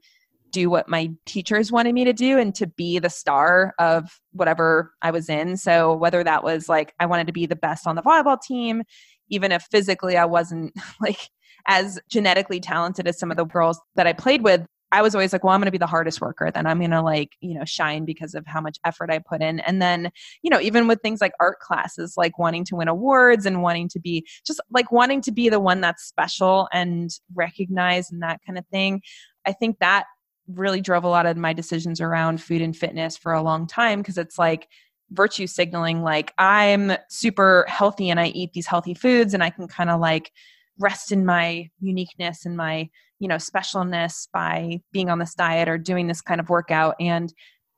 do 0.50 0.70
what 0.70 0.88
my 0.88 1.10
teachers 1.26 1.72
wanted 1.72 1.94
me 1.94 2.04
to 2.04 2.12
do 2.12 2.38
and 2.38 2.54
to 2.54 2.66
be 2.66 2.98
the 2.98 3.10
star 3.10 3.74
of 3.78 4.20
whatever 4.32 4.92
I 5.02 5.10
was 5.10 5.28
in. 5.28 5.56
So 5.56 5.94
whether 5.94 6.22
that 6.24 6.44
was 6.44 6.68
like 6.68 6.94
I 6.98 7.06
wanted 7.06 7.26
to 7.26 7.32
be 7.32 7.46
the 7.46 7.56
best 7.56 7.86
on 7.86 7.96
the 7.96 8.02
volleyball 8.02 8.40
team, 8.40 8.82
even 9.28 9.52
if 9.52 9.62
physically 9.70 10.16
I 10.16 10.24
wasn't 10.24 10.72
like 11.00 11.28
as 11.66 11.98
genetically 12.08 12.60
talented 12.60 13.08
as 13.08 13.18
some 13.18 13.30
of 13.30 13.36
the 13.36 13.44
girls 13.44 13.80
that 13.96 14.06
I 14.06 14.12
played 14.12 14.42
with, 14.42 14.64
I 14.92 15.02
was 15.02 15.14
always 15.14 15.32
like, 15.32 15.42
well, 15.42 15.52
I'm 15.52 15.60
going 15.60 15.66
to 15.66 15.72
be 15.72 15.78
the 15.78 15.86
hardest 15.86 16.20
worker. 16.20 16.50
Then 16.50 16.66
I'm 16.66 16.78
going 16.78 16.92
to 16.92 17.02
like, 17.02 17.32
you 17.40 17.58
know, 17.58 17.64
shine 17.64 18.04
because 18.04 18.34
of 18.34 18.46
how 18.46 18.60
much 18.60 18.78
effort 18.84 19.10
I 19.10 19.18
put 19.18 19.42
in. 19.42 19.58
And 19.60 19.82
then, 19.82 20.10
you 20.42 20.50
know, 20.50 20.60
even 20.60 20.86
with 20.86 21.02
things 21.02 21.20
like 21.20 21.32
art 21.40 21.58
classes, 21.58 22.14
like 22.16 22.38
wanting 22.38 22.64
to 22.66 22.76
win 22.76 22.86
awards 22.86 23.46
and 23.46 23.62
wanting 23.62 23.88
to 23.90 24.00
be 24.00 24.26
just 24.46 24.60
like 24.70 24.92
wanting 24.92 25.22
to 25.22 25.32
be 25.32 25.48
the 25.48 25.58
one 25.58 25.80
that's 25.80 26.04
special 26.04 26.68
and 26.72 27.10
recognized 27.34 28.12
and 28.12 28.22
that 28.22 28.40
kind 28.46 28.58
of 28.58 28.66
thing. 28.68 29.02
I 29.44 29.52
think 29.52 29.80
that 29.80 30.04
really 30.48 30.80
drove 30.80 31.04
a 31.04 31.08
lot 31.08 31.26
of 31.26 31.36
my 31.36 31.52
decisions 31.52 32.00
around 32.00 32.40
food 32.40 32.62
and 32.62 32.76
fitness 32.76 33.16
for 33.16 33.32
a 33.32 33.42
long 33.42 33.66
time 33.66 34.00
because 34.00 34.18
it's 34.18 34.38
like 34.38 34.68
virtue 35.10 35.46
signaling 35.46 36.02
like 36.02 36.32
i'm 36.36 36.92
super 37.08 37.64
healthy 37.68 38.10
and 38.10 38.18
i 38.18 38.26
eat 38.26 38.52
these 38.52 38.66
healthy 38.66 38.92
foods 38.92 39.34
and 39.34 39.42
i 39.42 39.50
can 39.50 39.68
kind 39.68 39.88
of 39.88 40.00
like 40.00 40.32
rest 40.78 41.12
in 41.12 41.24
my 41.24 41.68
uniqueness 41.80 42.44
and 42.44 42.56
my 42.56 42.88
you 43.18 43.28
know 43.28 43.36
specialness 43.36 44.28
by 44.32 44.80
being 44.92 45.10
on 45.10 45.18
this 45.18 45.34
diet 45.34 45.68
or 45.68 45.78
doing 45.78 46.06
this 46.06 46.20
kind 46.20 46.40
of 46.40 46.48
workout. 46.48 46.96
And 47.00 47.32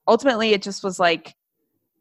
ultimately 0.06 0.52
it 0.52 0.62
just 0.62 0.82
was 0.82 0.98
like 0.98 1.34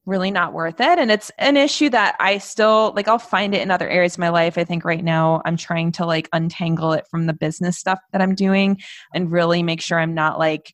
really 0.08 0.32
not 0.32 0.54
worth 0.54 0.80
it. 0.80 0.98
And 0.98 1.12
it's 1.12 1.30
an 1.38 1.58
issue 1.58 1.90
that 1.90 2.16
i 2.20 2.38
still 2.38 2.94
like 2.96 3.08
i'll 3.08 3.20
find 3.20 3.54
it 3.54 3.62
in 3.62 3.70
other 3.70 3.88
areas 3.88 4.16
of 4.16 4.20
my 4.20 4.30
life. 4.30 4.58
I 4.58 4.64
think 4.64 4.86
right 4.86 5.04
now 5.04 5.42
i'm 5.46 5.58
trying 5.58 5.92
to 5.94 6.06
like 6.06 6.30
untangle 6.34 6.94
it 6.94 7.06
from 7.12 7.28
the 7.28 7.34
business 7.34 7.78
stuff 7.78 8.00
that 8.14 8.22
i'm 8.22 8.34
doing 8.34 8.80
and 9.14 9.32
really 9.32 9.62
make 9.62 9.82
sure 9.82 10.00
i'm 10.00 10.16
not 10.16 10.40
like 10.40 10.74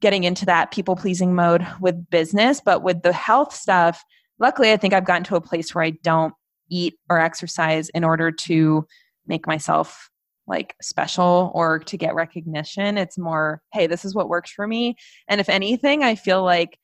getting 0.00 0.24
into 0.24 0.46
that 0.46 0.72
people 0.72 0.96
pleasing 0.96 1.34
mode 1.34 1.66
with 1.80 2.10
business. 2.10 2.60
But 2.64 2.82
with 2.82 3.02
the 3.02 3.12
health 3.12 3.54
stuff 3.54 4.02
luckily 4.38 4.72
i 4.72 4.76
think 4.76 4.94
i've 4.94 5.06
gotten 5.06 5.24
to 5.24 5.36
a 5.36 5.40
place 5.40 5.74
where 5.74 5.84
i 5.84 5.90
don't 5.90 6.34
eat 6.68 6.94
or 7.08 7.20
exercise 7.20 7.90
in 7.90 8.04
order 8.04 8.32
to 8.32 8.86
make 9.26 9.46
myself 9.46 10.10
like 10.48 10.74
special 10.80 11.50
or 11.54 11.80
to 11.80 11.96
get 11.96 12.14
recognition. 12.14 12.96
It's 12.96 13.18
more 13.18 13.60
hey 13.72 13.86
this 13.86 14.04
is 14.04 14.14
what 14.14 14.28
works 14.30 14.50
for 14.50 14.66
me. 14.66 14.96
And 15.28 15.40
if 15.40 15.50
anything 15.50 16.02
i 16.02 16.14
feel 16.14 16.42
like 16.42 16.78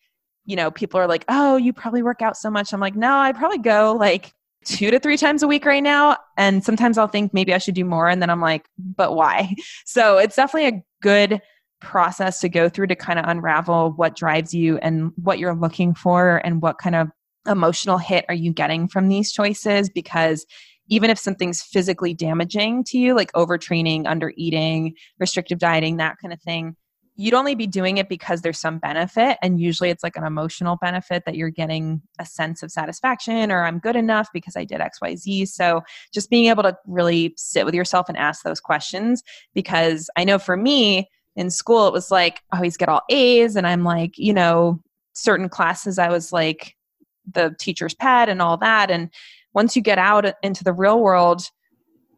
you 0.45 0.57
know, 0.57 0.71
people 0.71 0.99
are 0.99 1.07
like, 1.07 1.25
oh, 1.29 1.57
you 1.57 1.73
probably 1.73 2.03
work 2.03 2.23
out 2.23 2.37
so 2.37 2.51
much. 2.51 2.73
I'm 2.73 2.81
like, 2.81 2.97
no, 2.97 3.19
I 3.19 3.33
probably 3.33 3.59
go 3.59 3.97
like 3.99 4.33
two 4.65 4.91
to 4.91 4.99
three 4.99 5.17
times 5.17 5.43
a 5.43 5.49
week 5.49 5.65
right 5.65 5.83
now. 5.83 6.17
And 6.37 6.65
sometimes 6.65 6.99
I'll 6.99 7.09
think 7.09 7.35
maybe 7.35 7.55
I 7.55 7.59
should 7.59 7.75
do 7.75 7.85
more. 7.85 8.09
And 8.09 8.23
then 8.23 8.31
I'm 8.31 8.41
like, 8.41 8.67
but 8.79 9.15
why? 9.15 9.55
So 9.85 10.19
it's 10.19 10.37
definitely 10.37 10.79
a 10.79 10.85
good 11.03 11.41
process 11.81 12.41
to 12.41 12.49
go 12.49 12.69
through 12.69 12.87
to 12.87 12.97
kind 12.97 13.19
of 13.19 13.25
unravel 13.29 13.93
what 13.97 14.17
drives 14.17 14.55
you 14.55 14.79
and 14.79 15.13
what 15.17 15.39
you're 15.39 15.55
looking 15.55 15.95
for 15.95 16.41
and 16.45 16.63
what 16.63 16.79
kind 16.79 16.95
of 16.95 17.11
emotional 17.47 17.99
hit 17.99 18.25
are 18.29 18.35
you 18.35 18.53
getting 18.53 18.89
from 18.89 19.09
these 19.09 19.33
choices 19.33 19.91
because 19.91 20.47
even 20.89 21.11
if 21.11 21.19
something's 21.19 21.61
physically 21.61 22.15
damaging 22.15 22.85
to 22.85 22.99
you 22.99 23.15
like 23.15 23.33
overtraining 23.33 24.07
under 24.07 24.33
eating 24.37 24.95
restrictive 25.19 25.59
dieting 25.59 25.97
that 25.97 26.17
kind 26.23 26.33
of 26.33 26.41
thing 26.41 26.77
you'd 27.17 27.35
only 27.35 27.55
be 27.55 27.67
doing 27.67 27.99
it 27.99 28.09
because 28.09 28.41
there's 28.41 28.59
some 28.59 28.79
benefit 28.79 29.37
and 29.43 29.61
usually 29.61 29.91
it's 29.91 30.03
like 30.03 30.17
an 30.17 30.25
emotional 30.25 30.77
benefit 30.81 31.25
that 31.27 31.37
you're 31.37 31.51
getting 31.51 32.01
a 32.19 32.25
sense 32.27 32.63
of 32.63 32.71
satisfaction 32.71 33.53
or 33.53 33.65
i'm 33.65 33.79
good 33.79 33.97
enough 33.97 34.29
because 34.33 34.57
i 34.57 34.65
did 34.65 34.81
xyz 34.81 35.49
so 35.49 35.83
just 36.13 36.31
being 36.31 36.47
able 36.47 36.63
to 36.63 36.77
really 36.87 37.35
sit 37.37 37.65
with 37.67 37.75
yourself 37.75 38.09
and 38.09 38.17
ask 38.17 38.43
those 38.43 38.61
questions 38.61 39.23
because 39.55 40.09
i 40.17 40.25
know 40.25 40.39
for 40.39 40.57
me 40.57 41.09
in 41.37 41.51
school 41.51 41.87
it 41.87 41.93
was 41.93 42.11
like 42.11 42.41
I 42.51 42.57
always 42.57 42.77
get 42.77 42.89
all 42.89 43.03
a's 43.11 43.57
and 43.57 43.67
i'm 43.67 43.85
like 43.85 44.17
you 44.17 44.33
know 44.33 44.81
certain 45.13 45.49
classes 45.49 45.99
i 45.99 46.09
was 46.09 46.33
like 46.33 46.77
the 47.31 47.55
teacher's 47.59 47.95
pet 47.95 48.29
and 48.29 48.43
all 48.43 48.57
that 48.59 48.91
and 48.91 49.11
once 49.55 49.77
you 49.77 49.83
get 49.83 49.99
out 49.99 50.27
into 50.43 50.65
the 50.65 50.73
real 50.73 51.01
world 51.01 51.43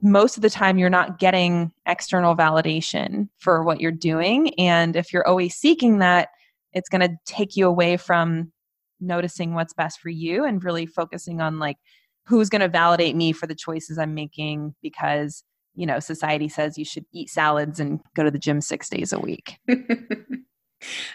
most 0.05 0.37
of 0.37 0.43
the 0.43 0.51
time 0.51 0.77
you're 0.77 0.91
not 0.91 1.19
getting 1.19 1.73
external 1.87 2.37
validation 2.37 3.29
for 3.39 3.65
what 3.65 3.81
you're 3.81 3.91
doing. 3.91 4.53
And 4.59 4.97
if 4.97 5.13
you're 5.13 5.27
always 5.27 5.57
seeking 5.57 5.99
that, 5.99 6.29
it's 6.75 6.91
going 6.91 7.01
to 7.01 7.17
take 7.25 7.57
you 7.57 7.67
away 7.67 7.97
from 7.97 8.53
noticing 9.01 9.55
what's 9.55 9.73
best 9.73 10.01
for 10.01 10.11
you 10.11 10.45
and 10.45 10.63
really 10.63 10.85
focusing 10.85 11.41
on 11.41 11.59
like 11.59 11.79
who's 12.27 12.51
going 12.51 12.61
to 12.61 12.69
validate 12.69 13.17
me 13.17 13.33
for 13.33 13.47
the 13.47 13.55
choices 13.55 13.99
I'm 13.99 14.15
making 14.15 14.75
because 14.83 15.43
you 15.75 15.87
know 15.87 16.01
society 16.01 16.49
says 16.49 16.79
you 16.79 16.85
should 16.85 17.05
eat 17.13 17.29
salads 17.29 17.81
and 17.81 18.01
go 18.15 18.23
to 18.23 18.31
the 18.31 18.39
gym 18.39 18.61
6 18.61 18.89
days 18.89 19.13
a 19.13 19.19
week. 19.19 19.59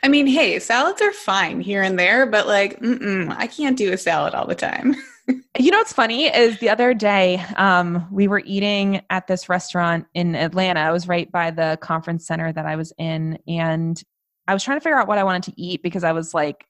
I 0.04 0.08
mean, 0.08 0.26
hey, 0.26 0.58
salads 0.60 1.02
are 1.02 1.12
fine 1.12 1.62
here 1.62 1.84
and 1.84 2.00
there, 2.00 2.26
but 2.26 2.48
like, 2.48 2.80
I 2.82 3.48
can't 3.48 3.78
do 3.78 3.94
a 3.94 3.98
salad 3.98 4.34
all 4.34 4.48
the 4.48 4.56
time. 4.56 4.96
you 5.60 5.72
know 5.72 5.78
what's 5.78 5.94
funny 5.94 6.26
is 6.26 6.60
the 6.60 6.70
other 6.70 6.94
day 6.94 7.44
um, 7.56 8.08
we 8.12 8.28
were 8.28 8.42
eating 8.46 9.02
at 9.10 9.28
this 9.28 9.50
restaurant 9.50 10.06
in 10.14 10.36
Atlanta. 10.36 10.80
I 10.80 10.92
was 10.92 11.08
right 11.08 11.32
by 11.32 11.52
the 11.52 11.78
conference 11.82 12.26
center 12.26 12.52
that 12.52 12.66
I 12.66 12.76
was 12.76 12.94
in, 12.98 13.38
and 13.48 14.02
I 14.48 14.54
was 14.54 14.64
trying 14.64 14.78
to 14.78 14.84
figure 14.84 14.98
out 14.98 15.08
what 15.08 15.18
I 15.18 15.24
wanted 15.24 15.44
to 15.44 15.62
eat 15.62 15.84
because 15.84 16.04
I 16.04 16.12
was 16.12 16.34
like, 16.34 16.66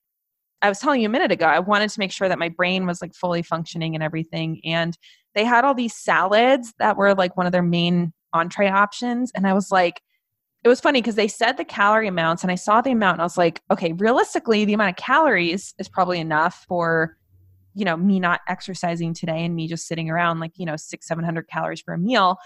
I 0.62 0.70
was 0.70 0.80
telling 0.80 1.01
you 1.01 1.07
a 1.07 1.12
minute 1.12 1.32
ago, 1.32 1.45
I 1.45 1.60
wanted 1.60 1.89
to 1.91 1.99
make 1.99 2.12
sure 2.12 2.28
that 2.28 2.39
my 2.39 2.49
brain 2.49 2.86
was 2.86 3.01
like 3.01 3.14
fully 3.16 3.41
functioning 3.41 3.95
and 3.95 4.03
everything. 4.03 4.60
And 4.66 4.97
they 5.36 5.45
had 5.45 5.64
all 5.64 5.74
these 5.74 5.95
salads 5.95 6.74
that 6.80 6.97
were 6.97 7.16
like 7.16 7.38
one 7.38 7.45
of 7.45 7.53
their 7.53 7.64
main 7.64 8.12
entree 8.34 8.70
options, 8.70 9.32
and 9.36 9.47
I 9.47 9.53
was 9.53 9.72
like, 9.72 10.01
it 10.64 10.68
was 10.68 10.82
funny 10.82 11.01
because 11.01 11.16
they 11.16 11.30
said 11.30 11.53
the 11.55 11.64
calorie 11.64 12.07
amounts 12.07 12.43
and 12.43 12.51
I 12.51 12.55
saw 12.55 12.82
the 12.82 12.91
amount 12.91 13.16
and 13.16 13.22
I 13.22 13.26
was 13.26 13.38
like, 13.38 13.62
okay, 13.72 13.93
realistically, 13.93 14.66
the 14.66 14.74
amount 14.74 14.89
of 14.89 14.97
calories 14.97 15.74
is 15.80 15.88
probably 15.88 16.20
enough 16.20 16.66
for, 16.68 17.16
you 17.74 17.86
know, 17.86 17.96
me 17.98 18.20
not 18.20 18.42
exercising 18.48 19.14
today 19.14 19.46
and 19.46 19.56
me 19.56 19.68
just 19.68 19.88
sitting 19.88 20.10
around 20.10 20.40
like, 20.40 20.54
you 20.58 20.66
know, 20.66 20.76
six, 20.76 21.08
700 21.08 21.48
calories 21.48 21.82
for 21.82 21.94
a 21.94 21.98
meal. 21.98 22.38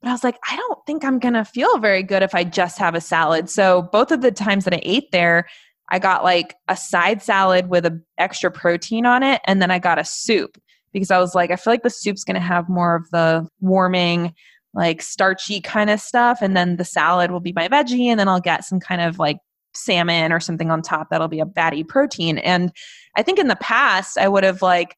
But 0.00 0.08
I 0.08 0.12
was 0.12 0.24
like, 0.24 0.38
I 0.48 0.56
don't 0.56 0.78
think 0.86 1.04
I'm 1.04 1.20
to 1.20 1.44
feel 1.44 1.78
very 1.78 2.02
good 2.02 2.22
if 2.22 2.34
I 2.34 2.44
just 2.44 2.78
have 2.78 2.94
a 2.94 3.00
salad. 3.00 3.50
So 3.50 3.82
both 3.82 4.10
of 4.10 4.22
the 4.22 4.30
times 4.30 4.64
that 4.64 4.74
I 4.74 4.80
ate 4.82 5.12
there, 5.12 5.46
I 5.90 5.98
got 5.98 6.24
like 6.24 6.54
a 6.68 6.76
side 6.76 7.22
salad 7.22 7.68
with 7.68 7.84
an 7.84 8.04
extra 8.16 8.50
protein 8.50 9.04
on 9.04 9.22
it. 9.22 9.40
And 9.46 9.60
then 9.60 9.70
I 9.70 9.78
got 9.78 9.98
a 9.98 10.04
soup 10.04 10.56
because 10.92 11.10
I 11.10 11.18
was 11.18 11.34
like, 11.34 11.50
I 11.50 11.56
feel 11.56 11.72
like 11.72 11.82
the 11.82 11.90
soup's 11.90 12.24
to 12.24 12.40
have 12.40 12.68
more 12.68 12.96
of 12.96 13.10
the 13.10 13.46
warming, 13.60 14.34
like 14.72 15.02
starchy 15.02 15.60
kind 15.60 15.90
of 15.90 16.00
stuff. 16.00 16.38
And 16.40 16.56
then 16.56 16.76
the 16.76 16.84
salad 16.84 17.30
will 17.30 17.40
be 17.40 17.52
my 17.52 17.68
veggie. 17.68 18.06
And 18.06 18.18
then 18.18 18.28
I'll 18.28 18.40
get 18.40 18.64
some 18.64 18.80
kind 18.80 19.00
of 19.00 19.18
like 19.18 19.38
salmon 19.74 20.32
or 20.32 20.40
something 20.40 20.70
on 20.70 20.82
top 20.82 21.08
that'll 21.10 21.28
be 21.28 21.40
a 21.40 21.46
fatty 21.46 21.84
protein. 21.84 22.38
And 22.38 22.72
I 23.16 23.22
think 23.22 23.38
in 23.38 23.48
the 23.48 23.56
past, 23.56 24.18
I 24.18 24.28
would 24.28 24.44
have 24.44 24.62
like 24.62 24.96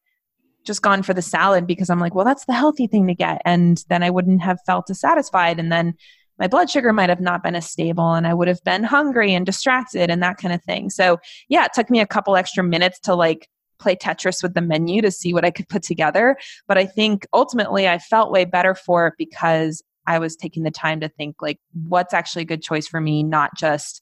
just 0.65 0.81
gone 0.81 1.03
for 1.03 1.13
the 1.13 1.21
salad 1.21 1.67
because 1.67 1.89
I'm 1.89 1.99
like, 1.99 2.15
well, 2.15 2.25
that's 2.25 2.45
the 2.45 2.53
healthy 2.53 2.87
thing 2.87 3.07
to 3.07 3.15
get. 3.15 3.41
And 3.45 3.83
then 3.89 4.03
I 4.03 4.09
wouldn't 4.09 4.41
have 4.41 4.59
felt 4.65 4.87
dissatisfied. 4.87 5.59
And 5.59 5.71
then 5.71 5.93
my 6.39 6.47
blood 6.47 6.69
sugar 6.69 6.93
might 6.93 7.09
have 7.09 7.19
not 7.19 7.43
been 7.43 7.55
as 7.55 7.69
stable 7.69 8.13
and 8.13 8.25
I 8.25 8.33
would 8.33 8.47
have 8.47 8.63
been 8.63 8.83
hungry 8.83 9.33
and 9.33 9.45
distracted 9.45 10.09
and 10.09 10.23
that 10.23 10.37
kind 10.37 10.53
of 10.53 10.63
thing. 10.63 10.89
So, 10.89 11.19
yeah, 11.47 11.65
it 11.65 11.73
took 11.73 11.89
me 11.89 11.99
a 11.99 12.07
couple 12.07 12.35
extra 12.35 12.63
minutes 12.63 12.99
to 13.01 13.13
like 13.13 13.47
play 13.79 13.95
Tetris 13.95 14.41
with 14.41 14.53
the 14.53 14.61
menu 14.61 15.01
to 15.01 15.11
see 15.11 15.33
what 15.33 15.45
I 15.45 15.51
could 15.51 15.67
put 15.67 15.83
together. 15.83 16.37
But 16.67 16.77
I 16.77 16.85
think 16.85 17.27
ultimately 17.33 17.87
I 17.87 17.99
felt 17.99 18.31
way 18.31 18.45
better 18.45 18.73
for 18.73 19.07
it 19.07 19.13
because 19.17 19.83
I 20.07 20.19
was 20.19 20.35
taking 20.35 20.63
the 20.63 20.71
time 20.71 20.99
to 21.01 21.09
think 21.09 21.35
like 21.41 21.59
what's 21.87 22.13
actually 22.13 22.43
a 22.43 22.45
good 22.45 22.63
choice 22.63 22.87
for 22.87 22.99
me, 22.99 23.23
not 23.23 23.51
just, 23.55 24.01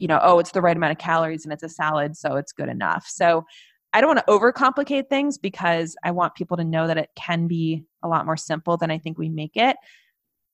you 0.00 0.08
know, 0.08 0.18
oh, 0.22 0.38
it's 0.38 0.52
the 0.52 0.62
right 0.62 0.76
amount 0.76 0.92
of 0.92 0.98
calories 0.98 1.44
and 1.44 1.52
it's 1.52 1.62
a 1.62 1.68
salad, 1.68 2.16
so 2.16 2.36
it's 2.36 2.52
good 2.52 2.68
enough. 2.68 3.06
So 3.06 3.44
I 3.92 4.00
don't 4.00 4.08
want 4.08 4.26
to 4.26 4.32
overcomplicate 4.32 5.08
things 5.08 5.36
because 5.36 5.94
I 6.02 6.10
want 6.10 6.34
people 6.34 6.56
to 6.56 6.64
know 6.64 6.86
that 6.86 6.96
it 6.96 7.10
can 7.16 7.46
be 7.46 7.84
a 8.02 8.08
lot 8.08 8.24
more 8.24 8.36
simple 8.36 8.76
than 8.76 8.90
I 8.90 8.98
think 8.98 9.18
we 9.18 9.28
make 9.28 9.56
it. 9.56 9.76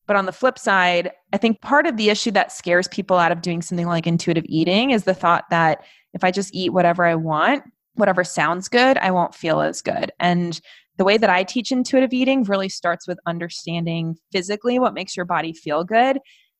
But 0.06 0.16
on 0.16 0.26
the 0.26 0.32
flip 0.32 0.58
side, 0.58 1.12
I 1.32 1.36
think 1.36 1.60
part 1.60 1.86
of 1.86 1.96
the 1.96 2.10
issue 2.10 2.30
that 2.32 2.52
scares 2.52 2.88
people 2.88 3.18
out 3.18 3.32
of 3.32 3.42
doing 3.42 3.62
something 3.62 3.86
like 3.86 4.06
intuitive 4.06 4.44
eating 4.48 4.90
is 4.90 5.04
the 5.04 5.14
thought 5.14 5.44
that 5.50 5.84
if 6.12 6.24
I 6.24 6.30
just 6.30 6.54
eat 6.54 6.72
whatever 6.72 7.04
I 7.04 7.14
want, 7.14 7.62
whatever 7.94 8.24
sounds 8.24 8.68
good, 8.68 8.98
I 8.98 9.10
won't 9.10 9.34
feel 9.34 9.60
as 9.60 9.80
good. 9.80 10.10
And 10.18 10.60
the 10.96 11.04
way 11.04 11.18
that 11.18 11.30
I 11.30 11.44
teach 11.44 11.70
intuitive 11.70 12.12
eating 12.12 12.42
really 12.44 12.68
starts 12.68 13.06
with 13.06 13.18
understanding 13.26 14.16
physically 14.32 14.78
what 14.78 14.94
makes 14.94 15.16
your 15.16 15.26
body 15.26 15.52
feel 15.52 15.84
good 15.84 16.18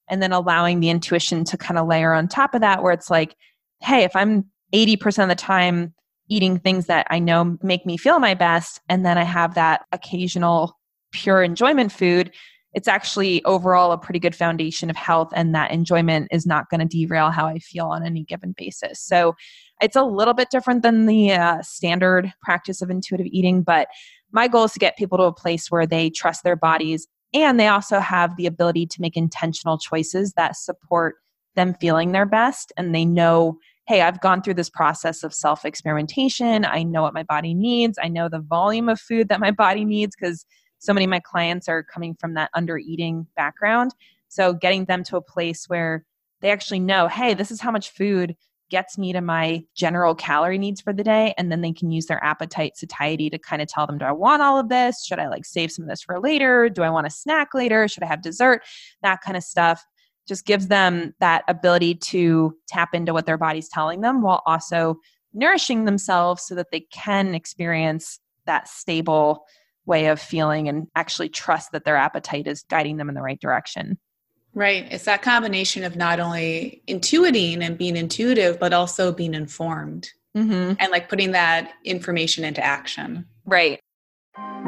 and 0.08 0.22
then 0.22 0.32
allowing 0.32 0.80
the 0.80 0.90
intuition 0.90 1.44
to 1.44 1.56
kind 1.56 1.78
of 1.78 1.86
layer 1.86 2.12
on 2.12 2.28
top 2.28 2.54
of 2.54 2.60
that 2.60 2.82
where 2.82 2.92
it's 2.92 3.10
like, 3.10 3.36
hey, 3.82 4.04
if 4.04 4.14
I'm 4.14 4.46
80% 4.74 5.22
of 5.22 5.28
the 5.28 5.34
time 5.34 5.94
eating 6.28 6.58
things 6.58 6.86
that 6.86 7.06
I 7.10 7.18
know 7.18 7.56
make 7.62 7.86
me 7.86 7.96
feel 7.96 8.18
my 8.18 8.34
best 8.34 8.80
and 8.88 9.06
then 9.06 9.16
I 9.16 9.22
have 9.24 9.54
that 9.54 9.82
occasional 9.92 10.76
pure 11.12 11.42
enjoyment 11.42 11.92
food, 11.92 12.32
it's 12.74 12.88
actually 12.88 13.42
overall 13.44 13.92
a 13.92 13.98
pretty 13.98 14.18
good 14.18 14.34
foundation 14.34 14.90
of 14.90 14.96
health 14.96 15.32
and 15.34 15.54
that 15.54 15.70
enjoyment 15.70 16.28
is 16.30 16.46
not 16.46 16.68
going 16.68 16.86
to 16.86 16.86
derail 16.86 17.30
how 17.30 17.46
I 17.46 17.58
feel 17.58 17.86
on 17.86 18.04
any 18.04 18.22
given 18.24 18.54
basis. 18.56 19.00
So 19.00 19.34
it's 19.80 19.96
a 19.96 20.02
little 20.02 20.34
bit 20.34 20.50
different 20.50 20.82
than 20.82 21.06
the 21.06 21.32
uh, 21.32 21.62
standard 21.62 22.32
practice 22.42 22.82
of 22.82 22.90
intuitive 22.90 23.26
eating, 23.30 23.62
but 23.62 23.88
my 24.32 24.48
goal 24.48 24.64
is 24.64 24.72
to 24.72 24.78
get 24.78 24.98
people 24.98 25.16
to 25.18 25.24
a 25.24 25.32
place 25.32 25.70
where 25.70 25.86
they 25.86 26.10
trust 26.10 26.44
their 26.44 26.56
bodies 26.56 27.06
and 27.42 27.58
they 27.58 27.68
also 27.68 28.00
have 28.00 28.36
the 28.36 28.46
ability 28.46 28.86
to 28.86 29.00
make 29.00 29.16
intentional 29.16 29.78
choices 29.78 30.32
that 30.34 30.56
support 30.56 31.16
them 31.54 31.74
feeling 31.74 32.12
their 32.12 32.26
best. 32.26 32.72
And 32.76 32.94
they 32.94 33.04
know 33.04 33.58
hey 33.86 34.02
i've 34.02 34.20
gone 34.20 34.42
through 34.42 34.54
this 34.54 34.70
process 34.70 35.22
of 35.22 35.32
self 35.32 35.64
experimentation 35.64 36.64
i 36.64 36.82
know 36.82 37.02
what 37.02 37.14
my 37.14 37.22
body 37.22 37.54
needs. 37.54 37.98
I 38.02 38.08
know 38.08 38.28
the 38.28 38.40
volume 38.40 38.88
of 38.88 39.00
food 39.00 39.28
that 39.28 39.40
my 39.40 39.50
body 39.50 39.84
needs 39.84 40.14
because 40.16 40.44
so 40.78 40.92
many 40.92 41.04
of 41.04 41.10
my 41.10 41.20
clients 41.20 41.68
are 41.68 41.82
coming 41.82 42.14
from 42.20 42.34
that 42.34 42.50
under 42.54 42.76
eating 42.76 43.26
background. 43.34 43.94
So 44.28 44.52
getting 44.52 44.84
them 44.84 45.02
to 45.04 45.16
a 45.16 45.22
place 45.22 45.64
where 45.68 46.04
they 46.42 46.50
actually 46.50 46.80
know 46.80 47.08
hey 47.08 47.34
this 47.34 47.50
is 47.50 47.60
how 47.60 47.70
much 47.70 47.90
food 47.90 48.36
gets 48.70 48.98
me 48.98 49.12
to 49.12 49.20
my 49.20 49.64
general 49.74 50.14
calorie 50.14 50.58
needs 50.58 50.80
for 50.80 50.92
the 50.92 51.04
day 51.04 51.34
and 51.38 51.50
then 51.50 51.60
they 51.60 51.72
can 51.72 51.90
use 51.90 52.06
their 52.06 52.22
appetite 52.24 52.76
satiety 52.76 53.30
to 53.30 53.38
kind 53.38 53.62
of 53.62 53.68
tell 53.68 53.86
them 53.86 53.98
do 53.98 54.04
i 54.04 54.12
want 54.12 54.42
all 54.42 54.58
of 54.58 54.68
this? 54.68 55.04
Should 55.04 55.18
i 55.18 55.28
like 55.28 55.44
save 55.44 55.70
some 55.70 55.84
of 55.84 55.88
this 55.88 56.02
for 56.02 56.20
later? 56.20 56.68
Do 56.68 56.82
i 56.82 56.90
want 56.90 57.06
a 57.06 57.10
snack 57.10 57.54
later? 57.54 57.88
Should 57.88 58.02
i 58.02 58.06
have 58.06 58.22
dessert? 58.22 58.62
That 59.02 59.20
kind 59.20 59.36
of 59.36 59.42
stuff 59.42 59.84
just 60.26 60.44
gives 60.44 60.68
them 60.68 61.14
that 61.20 61.44
ability 61.48 61.94
to 61.94 62.56
tap 62.68 62.94
into 62.94 63.12
what 63.12 63.26
their 63.26 63.38
body's 63.38 63.68
telling 63.68 64.00
them 64.00 64.22
while 64.22 64.42
also 64.46 64.96
nourishing 65.32 65.84
themselves 65.84 66.42
so 66.44 66.54
that 66.54 66.68
they 66.72 66.80
can 66.92 67.34
experience 67.34 68.18
that 68.46 68.68
stable 68.68 69.44
way 69.84 70.06
of 70.06 70.20
feeling 70.20 70.68
and 70.68 70.88
actually 70.96 71.28
trust 71.28 71.70
that 71.72 71.84
their 71.84 71.96
appetite 71.96 72.46
is 72.46 72.64
guiding 72.68 72.96
them 72.96 73.08
in 73.08 73.14
the 73.14 73.22
right 73.22 73.40
direction 73.40 73.98
Right. 74.56 74.90
It's 74.90 75.04
that 75.04 75.20
combination 75.20 75.84
of 75.84 75.96
not 75.96 76.18
only 76.18 76.82
intuiting 76.88 77.60
and 77.60 77.76
being 77.76 77.94
intuitive, 77.94 78.58
but 78.58 78.72
also 78.72 79.12
being 79.12 79.34
informed 79.34 80.10
mm-hmm. 80.34 80.72
and 80.78 80.90
like 80.90 81.10
putting 81.10 81.32
that 81.32 81.74
information 81.84 82.42
into 82.42 82.64
action. 82.64 83.26
Right. 83.44 83.78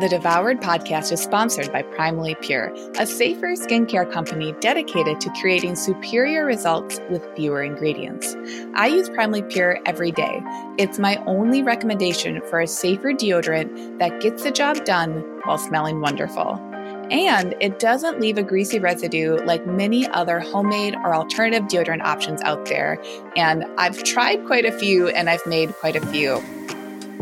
The 0.00 0.08
Devoured 0.08 0.60
podcast 0.60 1.10
is 1.10 1.20
sponsored 1.20 1.72
by 1.72 1.82
Primally 1.82 2.40
Pure, 2.42 2.72
a 2.98 3.06
safer 3.06 3.48
skincare 3.54 4.10
company 4.12 4.54
dedicated 4.60 5.20
to 5.22 5.30
creating 5.40 5.74
superior 5.74 6.44
results 6.44 7.00
with 7.10 7.26
fewer 7.34 7.62
ingredients. 7.62 8.36
I 8.74 8.88
use 8.88 9.08
Primally 9.08 9.50
Pure 9.50 9.80
every 9.86 10.12
day. 10.12 10.40
It's 10.78 10.98
my 10.98 11.16
only 11.24 11.62
recommendation 11.62 12.42
for 12.42 12.60
a 12.60 12.66
safer 12.66 13.12
deodorant 13.12 13.98
that 13.98 14.20
gets 14.20 14.42
the 14.42 14.50
job 14.50 14.84
done 14.84 15.22
while 15.44 15.58
smelling 15.58 16.00
wonderful. 16.02 16.67
And 17.10 17.54
it 17.60 17.78
doesn't 17.78 18.20
leave 18.20 18.38
a 18.38 18.42
greasy 18.42 18.78
residue 18.78 19.36
like 19.44 19.66
many 19.66 20.06
other 20.08 20.40
homemade 20.40 20.94
or 20.94 21.14
alternative 21.14 21.64
deodorant 21.68 22.02
options 22.02 22.42
out 22.42 22.66
there. 22.66 23.02
And 23.36 23.64
I've 23.78 24.02
tried 24.02 24.44
quite 24.46 24.64
a 24.64 24.72
few 24.72 25.08
and 25.08 25.30
I've 25.30 25.46
made 25.46 25.72
quite 25.74 25.96
a 25.96 26.06
few. 26.06 26.42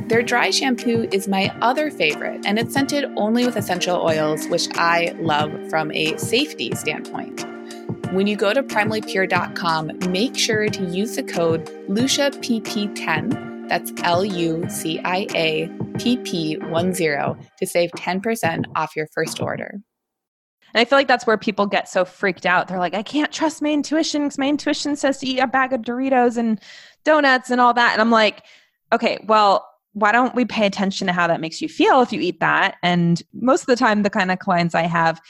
Their 0.08 0.22
dry 0.22 0.50
shampoo 0.50 1.08
is 1.10 1.26
my 1.26 1.52
other 1.60 1.90
favorite, 1.90 2.46
and 2.46 2.60
it's 2.60 2.72
scented 2.72 3.06
only 3.16 3.44
with 3.44 3.56
essential 3.56 3.96
oils, 4.00 4.46
which 4.46 4.68
I 4.74 5.16
love 5.18 5.52
from 5.68 5.90
a 5.90 6.16
safety 6.16 6.72
standpoint. 6.76 7.44
When 8.12 8.28
you 8.28 8.36
go 8.36 8.54
to 8.54 8.62
primallypure.com, 8.62 10.10
make 10.10 10.36
sure 10.36 10.68
to 10.68 10.84
use 10.84 11.16
the 11.16 11.24
code 11.24 11.66
LuciaPP10 11.88 13.55
that's 13.68 13.92
L 14.02 14.24
U 14.24 14.64
C 14.68 15.00
I 15.04 15.26
A 15.34 15.70
P 15.98 16.16
P 16.18 16.56
10 16.56 16.92
to 16.92 17.66
save 17.66 17.90
10% 17.90 18.64
off 18.74 18.96
your 18.96 19.06
first 19.14 19.40
order. 19.40 19.80
And 20.74 20.80
I 20.80 20.84
feel 20.84 20.98
like 20.98 21.08
that's 21.08 21.26
where 21.26 21.38
people 21.38 21.66
get 21.66 21.88
so 21.88 22.04
freaked 22.04 22.44
out. 22.44 22.68
They're 22.68 22.78
like, 22.78 22.94
I 22.94 23.02
can't 23.02 23.32
trust 23.32 23.62
my 23.62 23.70
intuition 23.70 24.24
because 24.24 24.38
my 24.38 24.48
intuition 24.48 24.96
says 24.96 25.18
to 25.18 25.26
eat 25.26 25.38
a 25.38 25.46
bag 25.46 25.72
of 25.72 25.82
Doritos 25.82 26.36
and 26.36 26.60
donuts 27.04 27.50
and 27.50 27.60
all 27.60 27.72
that. 27.74 27.92
And 27.92 28.00
I'm 28.00 28.10
like, 28.10 28.42
okay, 28.92 29.18
well, 29.26 29.66
why 29.92 30.12
don't 30.12 30.34
we 30.34 30.44
pay 30.44 30.66
attention 30.66 31.06
to 31.06 31.12
how 31.12 31.26
that 31.26 31.40
makes 31.40 31.62
you 31.62 31.68
feel 31.68 32.02
if 32.02 32.12
you 32.12 32.20
eat 32.20 32.40
that? 32.40 32.76
And 32.82 33.22
most 33.32 33.62
of 33.62 33.66
the 33.68 33.76
time, 33.76 34.02
the 34.02 34.10
kind 34.10 34.30
of 34.30 34.38
clients 34.38 34.74
I 34.74 34.82
have, 34.82 35.20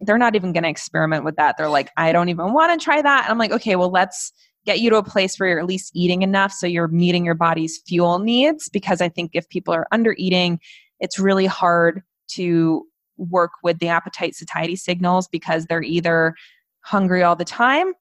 they're 0.00 0.18
not 0.18 0.36
even 0.36 0.52
going 0.52 0.62
to 0.62 0.68
experiment 0.68 1.24
with 1.24 1.36
that. 1.36 1.56
They're 1.58 1.68
like, 1.68 1.90
I 1.96 2.12
don't 2.12 2.28
even 2.28 2.52
want 2.52 2.78
to 2.78 2.84
try 2.84 3.02
that. 3.02 3.24
And 3.24 3.32
I'm 3.32 3.38
like, 3.38 3.50
okay, 3.50 3.74
well, 3.74 3.90
let's 3.90 4.32
get 4.64 4.80
you 4.80 4.90
to 4.90 4.96
a 4.96 5.02
place 5.02 5.38
where 5.38 5.48
you're 5.48 5.60
at 5.60 5.66
least 5.66 5.90
eating 5.94 6.22
enough 6.22 6.52
so 6.52 6.66
you're 6.66 6.88
meeting 6.88 7.24
your 7.24 7.34
body's 7.34 7.78
fuel 7.86 8.18
needs 8.18 8.68
because 8.68 9.00
i 9.00 9.08
think 9.08 9.30
if 9.34 9.48
people 9.48 9.74
are 9.74 9.86
under 9.92 10.14
eating 10.18 10.58
it's 11.00 11.18
really 11.18 11.46
hard 11.46 12.02
to 12.28 12.86
work 13.16 13.52
with 13.62 13.78
the 13.78 13.88
appetite 13.88 14.34
satiety 14.34 14.76
signals 14.76 15.28
because 15.28 15.66
they're 15.66 15.82
either 15.82 16.34
hungry 16.80 17.22
all 17.22 17.36
the 17.36 17.44
time 17.44 17.92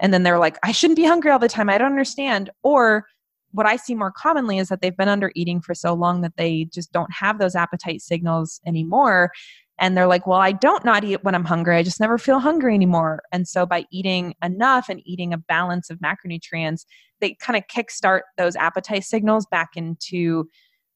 and 0.00 0.12
then 0.12 0.22
they're 0.22 0.38
like 0.38 0.58
i 0.62 0.72
shouldn't 0.72 0.96
be 0.96 1.04
hungry 1.06 1.30
all 1.30 1.38
the 1.38 1.48
time 1.48 1.68
i 1.68 1.78
don't 1.78 1.90
understand. 1.90 2.50
Or 2.62 3.06
what 3.52 3.66
i 3.66 3.76
see 3.76 3.94
more 3.94 4.12
commonly 4.12 4.58
is 4.58 4.68
that 4.68 4.80
they've 4.80 4.96
been 4.96 5.08
under 5.08 5.32
eating 5.34 5.60
for 5.60 5.74
so 5.74 5.94
long 5.94 6.20
that 6.20 6.36
they 6.36 6.64
just 6.72 6.92
don't 6.92 7.12
have 7.12 7.38
those 7.38 7.54
appetite 7.54 8.02
signals 8.02 8.60
anymore 8.66 9.30
and 9.78 9.96
they're 9.96 10.06
like 10.06 10.26
well 10.26 10.38
i 10.40 10.52
don't 10.52 10.84
not 10.84 11.04
eat 11.04 11.22
when 11.24 11.34
i'm 11.34 11.44
hungry. 11.44 11.76
I 11.76 11.82
just 11.82 12.00
never 12.00 12.18
feel 12.18 12.38
hungry 12.38 12.74
anymore. 12.74 13.22
And 13.32 13.46
so 13.46 13.66
by 13.66 13.84
eating 13.90 14.34
enough 14.42 14.88
and 14.88 15.00
eating 15.04 15.32
a 15.32 15.38
balance 15.38 15.90
of 15.90 15.98
macronutrients 15.98 16.84
they 17.20 17.34
kind 17.34 17.56
of 17.56 17.66
kickstart 17.66 18.20
those 18.36 18.56
appetite 18.56 19.04
signals 19.04 19.46
back 19.46 19.70
into 19.74 20.48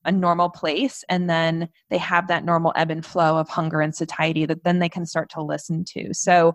a 0.04 0.12
normal 0.12 0.50
place. 0.50 1.04
And 1.08 1.30
then 1.30 1.68
they 1.90 1.98
have 1.98 2.28
that 2.28 2.44
normal 2.44 2.72
ebb 2.74 2.90
and 2.90 3.04
flow 3.06 3.38
of 3.38 3.48
hunger 3.48 3.80
and 3.80 3.94
satiety 3.94 4.46
that 4.46 4.64
then 4.64 4.78
they 4.80 4.88
can 4.88 5.06
start 5.06 5.30
to 5.30 5.42
listen 5.42 5.84
to. 5.92 6.12
So 6.12 6.54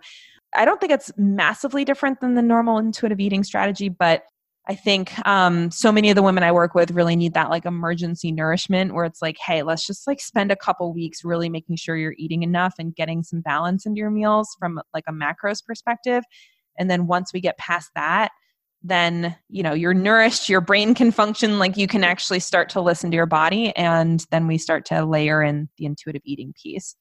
i 0.56 0.66
don't 0.66 0.80
think 0.80 0.94
it's 0.94 1.12
massively 1.18 1.84
different 1.84 2.20
than 2.20 2.36
the 2.36 2.42
normal 2.42 2.78
intuitive 2.78 3.20
eating 3.20 3.44
strategy 3.44 3.90
but 3.90 4.24
I 4.70 4.76
think 4.76 5.14
um, 5.26 5.72
so 5.72 5.94
many 5.94 6.10
of 6.10 6.16
the 6.16 6.22
women 6.22 6.44
I 6.44 6.52
work 6.52 6.76
with 6.76 6.92
really 6.92 7.16
need 7.16 7.34
that 7.36 7.50
like 7.50 7.66
emergency 7.66 8.34
nourishment 8.34 8.94
where 8.94 9.06
it's 9.06 9.22
like, 9.22 9.38
hey, 9.38 9.64
let's 9.64 9.88
just 9.88 10.06
like 10.06 10.20
spend 10.20 10.52
a 10.52 10.58
couple 10.58 10.94
weeks 10.94 11.24
really 11.24 11.48
making 11.48 11.78
sure 11.78 11.96
you're 11.96 12.16
eating 12.18 12.44
enough 12.44 12.74
and 12.78 12.94
getting 12.94 13.24
some 13.24 13.40
balance 13.40 13.86
into 13.86 14.00
your 14.00 14.12
meals 14.12 14.56
from 14.60 14.82
like 14.94 15.06
a 15.08 15.14
macros 15.14 15.66
perspective. 15.66 16.24
And 16.78 16.92
then 16.92 17.08
once 17.08 17.32
we 17.34 17.40
get 17.40 17.58
past 17.58 17.92
that, 17.96 18.32
then 18.84 19.36
you 19.50 19.64
know 19.64 19.74
you're 19.74 19.94
nourished 19.94 20.50
your 20.50 20.62
brain 20.62 20.94
can 20.94 21.12
function 21.12 21.58
like 21.58 21.78
you 21.78 21.88
can 21.88 22.04
actually 22.04 22.40
start 22.40 22.70
to 22.70 22.80
listen 22.80 23.10
to 23.10 23.16
your 23.16 23.26
body 23.26 23.76
and 23.76 24.24
then 24.30 24.46
we 24.46 24.56
start 24.56 24.86
to 24.86 25.04
layer 25.04 25.42
in 25.42 25.68
the 25.78 25.86
intuitive 25.86 26.22
eating 26.24 26.54
piece 26.62 26.96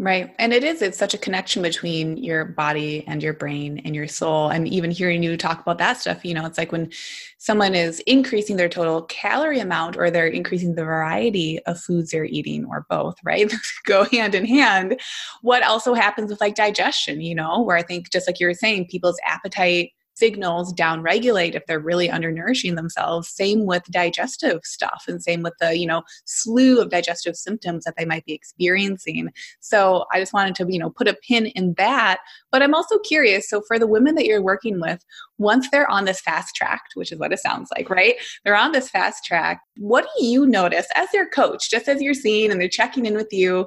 Right. 0.00 0.32
And 0.38 0.52
it 0.52 0.62
is, 0.62 0.80
it's 0.80 0.96
such 0.96 1.14
a 1.14 1.18
connection 1.18 1.60
between 1.60 2.18
your 2.18 2.44
body 2.44 3.02
and 3.08 3.20
your 3.20 3.32
brain 3.32 3.82
and 3.84 3.96
your 3.96 4.06
soul. 4.06 4.48
And 4.48 4.68
even 4.68 4.92
hearing 4.92 5.24
you 5.24 5.36
talk 5.36 5.60
about 5.60 5.78
that 5.78 5.96
stuff, 5.96 6.24
you 6.24 6.34
know, 6.34 6.46
it's 6.46 6.56
like 6.56 6.70
when 6.70 6.92
someone 7.38 7.74
is 7.74 7.98
increasing 8.06 8.56
their 8.56 8.68
total 8.68 9.02
calorie 9.02 9.58
amount 9.58 9.96
or 9.96 10.08
they're 10.08 10.28
increasing 10.28 10.76
the 10.76 10.84
variety 10.84 11.58
of 11.66 11.80
foods 11.80 12.12
they're 12.12 12.24
eating 12.26 12.64
or 12.66 12.86
both, 12.88 13.16
right? 13.24 13.52
Go 13.86 14.04
hand 14.04 14.36
in 14.36 14.44
hand. 14.46 15.00
What 15.42 15.64
also 15.64 15.94
happens 15.94 16.30
with 16.30 16.40
like 16.40 16.54
digestion, 16.54 17.20
you 17.20 17.34
know, 17.34 17.60
where 17.62 17.76
I 17.76 17.82
think 17.82 18.12
just 18.12 18.28
like 18.28 18.38
you 18.38 18.46
were 18.46 18.54
saying, 18.54 18.86
people's 18.86 19.18
appetite 19.26 19.90
signals 20.18 20.74
downregulate 20.74 21.54
if 21.54 21.64
they're 21.66 21.78
really 21.78 22.08
undernourishing 22.08 22.74
themselves. 22.74 23.28
Same 23.28 23.66
with 23.66 23.84
digestive 23.90 24.60
stuff 24.64 25.04
and 25.08 25.22
same 25.22 25.42
with 25.42 25.54
the 25.60 25.76
you 25.76 25.86
know 25.86 26.02
slew 26.24 26.80
of 26.80 26.90
digestive 26.90 27.36
symptoms 27.36 27.84
that 27.84 27.94
they 27.96 28.04
might 28.04 28.24
be 28.24 28.32
experiencing. 28.32 29.30
So 29.60 30.04
i 30.12 30.20
just 30.20 30.32
wanted 30.32 30.54
to 30.56 30.66
you 30.72 30.78
know 30.78 30.90
put 30.90 31.08
a 31.08 31.16
pin 31.26 31.46
in 31.46 31.74
that. 31.74 32.18
But 32.50 32.62
i'm 32.62 32.74
also 32.74 32.98
curious 32.98 33.48
so 33.48 33.62
for 33.66 33.78
the 33.78 33.86
women 33.86 34.14
that 34.14 34.26
you're 34.26 34.42
working 34.42 34.80
with 34.80 35.04
once 35.38 35.68
they're 35.70 35.90
on 35.90 36.04
this 36.04 36.20
fast 36.20 36.54
track 36.56 36.82
which 36.94 37.12
is 37.12 37.18
what 37.18 37.32
it 37.32 37.38
sounds 37.38 37.70
like 37.76 37.88
right? 37.90 38.16
They're 38.44 38.56
on 38.56 38.72
this 38.72 38.90
fast 38.90 39.24
track. 39.24 39.60
What 39.76 40.06
do 40.18 40.24
you 40.24 40.46
notice 40.46 40.86
as 40.94 41.08
their 41.12 41.28
coach 41.28 41.70
just 41.70 41.88
as 41.88 42.02
you're 42.02 42.14
seeing 42.14 42.50
and 42.50 42.60
they're 42.60 42.68
checking 42.68 43.06
in 43.06 43.14
with 43.14 43.32
you 43.32 43.66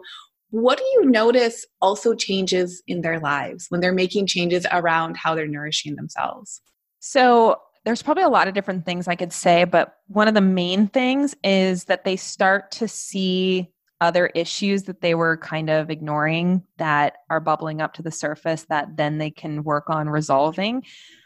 what 0.51 0.77
do 0.77 0.83
you 0.93 1.05
notice 1.05 1.65
also 1.81 2.13
changes 2.13 2.83
in 2.87 3.01
their 3.01 3.19
lives 3.19 3.65
when 3.69 3.81
they're 3.81 3.93
making 3.93 4.27
changes 4.27 4.65
around 4.71 5.17
how 5.17 5.33
they're 5.33 5.47
nourishing 5.47 5.95
themselves? 5.95 6.61
So, 6.99 7.57
there's 7.83 8.03
probably 8.03 8.23
a 8.23 8.29
lot 8.29 8.47
of 8.47 8.53
different 8.53 8.85
things 8.85 9.07
I 9.07 9.15
could 9.15 9.33
say, 9.33 9.63
but 9.63 9.95
one 10.07 10.27
of 10.27 10.35
the 10.35 10.41
main 10.41 10.87
things 10.87 11.35
is 11.43 11.85
that 11.85 12.05
they 12.05 12.15
start 12.15 12.69
to 12.73 12.87
see 12.87 13.71
other 14.01 14.27
issues 14.27 14.83
that 14.83 15.01
they 15.01 15.15
were 15.15 15.37
kind 15.37 15.69
of 15.69 15.89
ignoring 15.89 16.63
that 16.77 17.17
are 17.29 17.39
bubbling 17.39 17.81
up 17.81 17.93
to 17.93 18.03
the 18.03 18.11
surface 18.11 18.65
that 18.69 18.97
then 18.97 19.17
they 19.17 19.31
can 19.31 19.63
work 19.63 19.89
on 19.89 20.09
resolving. 20.09 20.83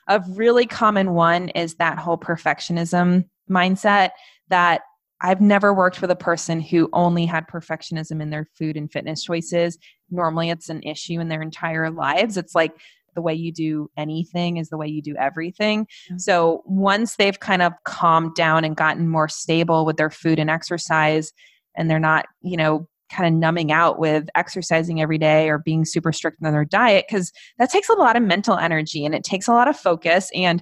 A 0.08 0.24
really 0.30 0.66
common 0.66 1.14
one 1.14 1.50
is 1.50 1.76
that 1.76 1.98
whole 1.98 2.18
perfectionism 2.18 3.26
mindset 3.50 4.12
that 4.50 4.82
I've 5.22 5.42
never 5.42 5.74
worked 5.74 6.02
with 6.02 6.12
a 6.12 6.16
person 6.16 6.60
who 6.60 6.90
only 6.94 7.26
had 7.26 7.48
perfectionism 7.48 8.22
in 8.22 8.30
their 8.30 8.48
food 8.58 8.76
and 8.76 8.92
fitness 8.92 9.24
choices. 9.24 9.78
Normally, 10.10 10.50
it's 10.50 10.70
an 10.70 10.84
issue 10.84 11.20
in 11.20 11.30
their 11.30 11.42
entire 11.42 11.90
lives. 11.90 12.38
It's 12.38 12.54
like 12.54 12.74
the 13.16 13.22
way 13.22 13.34
you 13.34 13.52
do 13.52 13.90
anything 13.98 14.58
is 14.58 14.70
the 14.70 14.78
way 14.78 14.88
you 14.88 15.02
do 15.02 15.16
everything. 15.18 15.86
Mm-hmm. 15.86 16.18
So, 16.18 16.64
once 16.66 17.16
they've 17.16 17.40
kind 17.40 17.62
of 17.62 17.74
calmed 17.86 18.36
down 18.36 18.66
and 18.66 18.76
gotten 18.76 19.10
more 19.10 19.30
stable 19.30 19.86
with 19.86 19.98
their 19.98 20.10
food 20.10 20.38
and 20.38 20.50
exercise, 20.50 21.32
and 21.76 21.90
they're 21.90 22.00
not, 22.00 22.26
you 22.42 22.58
know, 22.58 22.88
kind 23.12 23.28
of 23.28 23.40
numbing 23.40 23.72
out 23.72 24.00
with 24.00 24.28
exercising 24.36 25.02
every 25.02 25.18
day 25.18 25.50
or 25.50 25.60
being 25.60 25.86
super 25.86 26.12
strict 26.12 26.38
on 26.44 26.52
their 26.52 26.66
diet, 26.66 27.06
because 27.08 27.32
that 27.58 27.72
takes 27.72 27.90
a 27.90 27.94
lot 27.94 28.16
of 28.16 28.24
mental 28.24 28.58
energy 28.58 29.06
and 29.06 29.16
it 29.16 29.24
takes 29.24 29.48
a 29.48 29.54
lot 29.54 29.68
of 29.68 29.78
focus. 29.78 30.30
And 30.34 30.62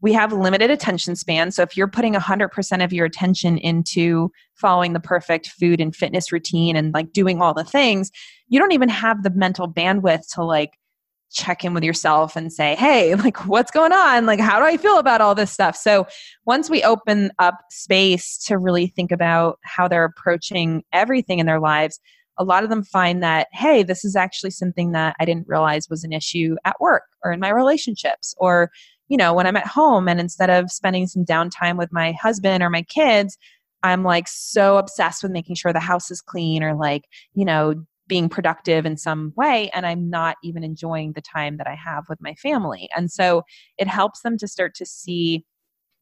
we 0.00 0.12
have 0.12 0.32
limited 0.32 0.70
attention 0.70 1.16
span. 1.16 1.50
So 1.50 1.62
if 1.62 1.76
you're 1.76 1.88
putting 1.88 2.14
100% 2.14 2.84
of 2.84 2.92
your 2.92 3.06
attention 3.06 3.56
into 3.58 4.30
following 4.54 4.92
the 4.92 5.00
perfect 5.00 5.48
food 5.48 5.80
and 5.80 5.94
fitness 5.94 6.30
routine 6.30 6.76
and 6.76 6.92
like 6.92 7.12
doing 7.12 7.40
all 7.40 7.54
the 7.54 7.64
things, 7.64 8.10
you 8.48 8.58
don't 8.58 8.72
even 8.72 8.90
have 8.90 9.22
the 9.22 9.30
mental 9.30 9.72
bandwidth 9.72 10.32
to 10.34 10.44
like 10.44 10.78
check 11.34 11.64
in 11.64 11.74
with 11.74 11.84
yourself 11.84 12.36
and 12.36 12.52
say, 12.52 12.74
hey, 12.76 13.14
like, 13.16 13.46
what's 13.46 13.70
going 13.70 13.92
on? 13.92 14.26
Like, 14.26 14.40
how 14.40 14.58
do 14.58 14.64
I 14.64 14.76
feel 14.76 14.98
about 14.98 15.20
all 15.20 15.34
this 15.34 15.50
stuff? 15.50 15.76
So, 15.76 16.06
once 16.46 16.70
we 16.70 16.82
open 16.82 17.30
up 17.38 17.56
space 17.70 18.38
to 18.46 18.56
really 18.56 18.86
think 18.86 19.12
about 19.12 19.58
how 19.62 19.88
they're 19.88 20.04
approaching 20.04 20.84
everything 20.92 21.38
in 21.38 21.46
their 21.46 21.60
lives, 21.60 22.00
a 22.38 22.44
lot 22.44 22.64
of 22.64 22.70
them 22.70 22.82
find 22.82 23.22
that, 23.22 23.48
hey, 23.52 23.82
this 23.82 24.04
is 24.04 24.16
actually 24.16 24.50
something 24.50 24.92
that 24.92 25.14
I 25.20 25.24
didn't 25.24 25.48
realize 25.48 25.88
was 25.88 26.04
an 26.04 26.12
issue 26.12 26.56
at 26.64 26.80
work 26.80 27.04
or 27.22 27.32
in 27.32 27.40
my 27.40 27.50
relationships 27.50 28.34
or 28.38 28.70
you 29.08 29.16
know, 29.16 29.34
when 29.34 29.46
I'm 29.46 29.56
at 29.56 29.66
home 29.66 30.08
and 30.08 30.20
instead 30.20 30.50
of 30.50 30.70
spending 30.70 31.06
some 31.06 31.24
downtime 31.24 31.76
with 31.76 31.92
my 31.92 32.12
husband 32.12 32.62
or 32.62 32.70
my 32.70 32.82
kids, 32.82 33.36
I'm 33.82 34.02
like 34.02 34.26
so 34.28 34.78
obsessed 34.78 35.22
with 35.22 35.32
making 35.32 35.56
sure 35.56 35.72
the 35.72 35.80
house 35.80 36.10
is 36.10 36.20
clean 36.20 36.62
or 36.62 36.74
like, 36.74 37.04
you 37.34 37.44
know, 37.44 37.74
being 38.06 38.28
productive 38.28 38.84
in 38.84 38.96
some 38.96 39.32
way 39.36 39.70
and 39.72 39.86
I'm 39.86 40.10
not 40.10 40.36
even 40.42 40.62
enjoying 40.62 41.12
the 41.12 41.22
time 41.22 41.56
that 41.56 41.66
I 41.66 41.74
have 41.74 42.04
with 42.08 42.20
my 42.20 42.34
family. 42.34 42.88
And 42.96 43.10
so 43.10 43.42
it 43.78 43.88
helps 43.88 44.20
them 44.22 44.36
to 44.38 44.48
start 44.48 44.74
to 44.76 44.86
see 44.86 45.44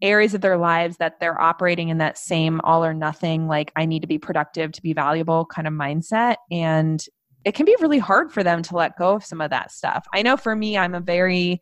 areas 0.00 0.34
of 0.34 0.40
their 0.40 0.58
lives 0.58 0.96
that 0.96 1.20
they're 1.20 1.40
operating 1.40 1.88
in 1.88 1.98
that 1.98 2.18
same 2.18 2.60
all 2.62 2.84
or 2.84 2.92
nothing 2.92 3.46
like 3.46 3.70
I 3.76 3.86
need 3.86 4.00
to 4.00 4.08
be 4.08 4.18
productive 4.18 4.72
to 4.72 4.82
be 4.82 4.92
valuable 4.92 5.46
kind 5.46 5.68
of 5.68 5.72
mindset 5.72 6.36
and 6.50 7.04
it 7.44 7.54
can 7.54 7.66
be 7.66 7.76
really 7.80 8.00
hard 8.00 8.32
for 8.32 8.42
them 8.42 8.62
to 8.62 8.76
let 8.76 8.98
go 8.98 9.14
of 9.14 9.24
some 9.24 9.40
of 9.40 9.50
that 9.50 9.72
stuff. 9.72 10.04
I 10.12 10.22
know 10.22 10.36
for 10.36 10.54
me 10.56 10.76
I'm 10.76 10.94
a 10.94 11.00
very 11.00 11.60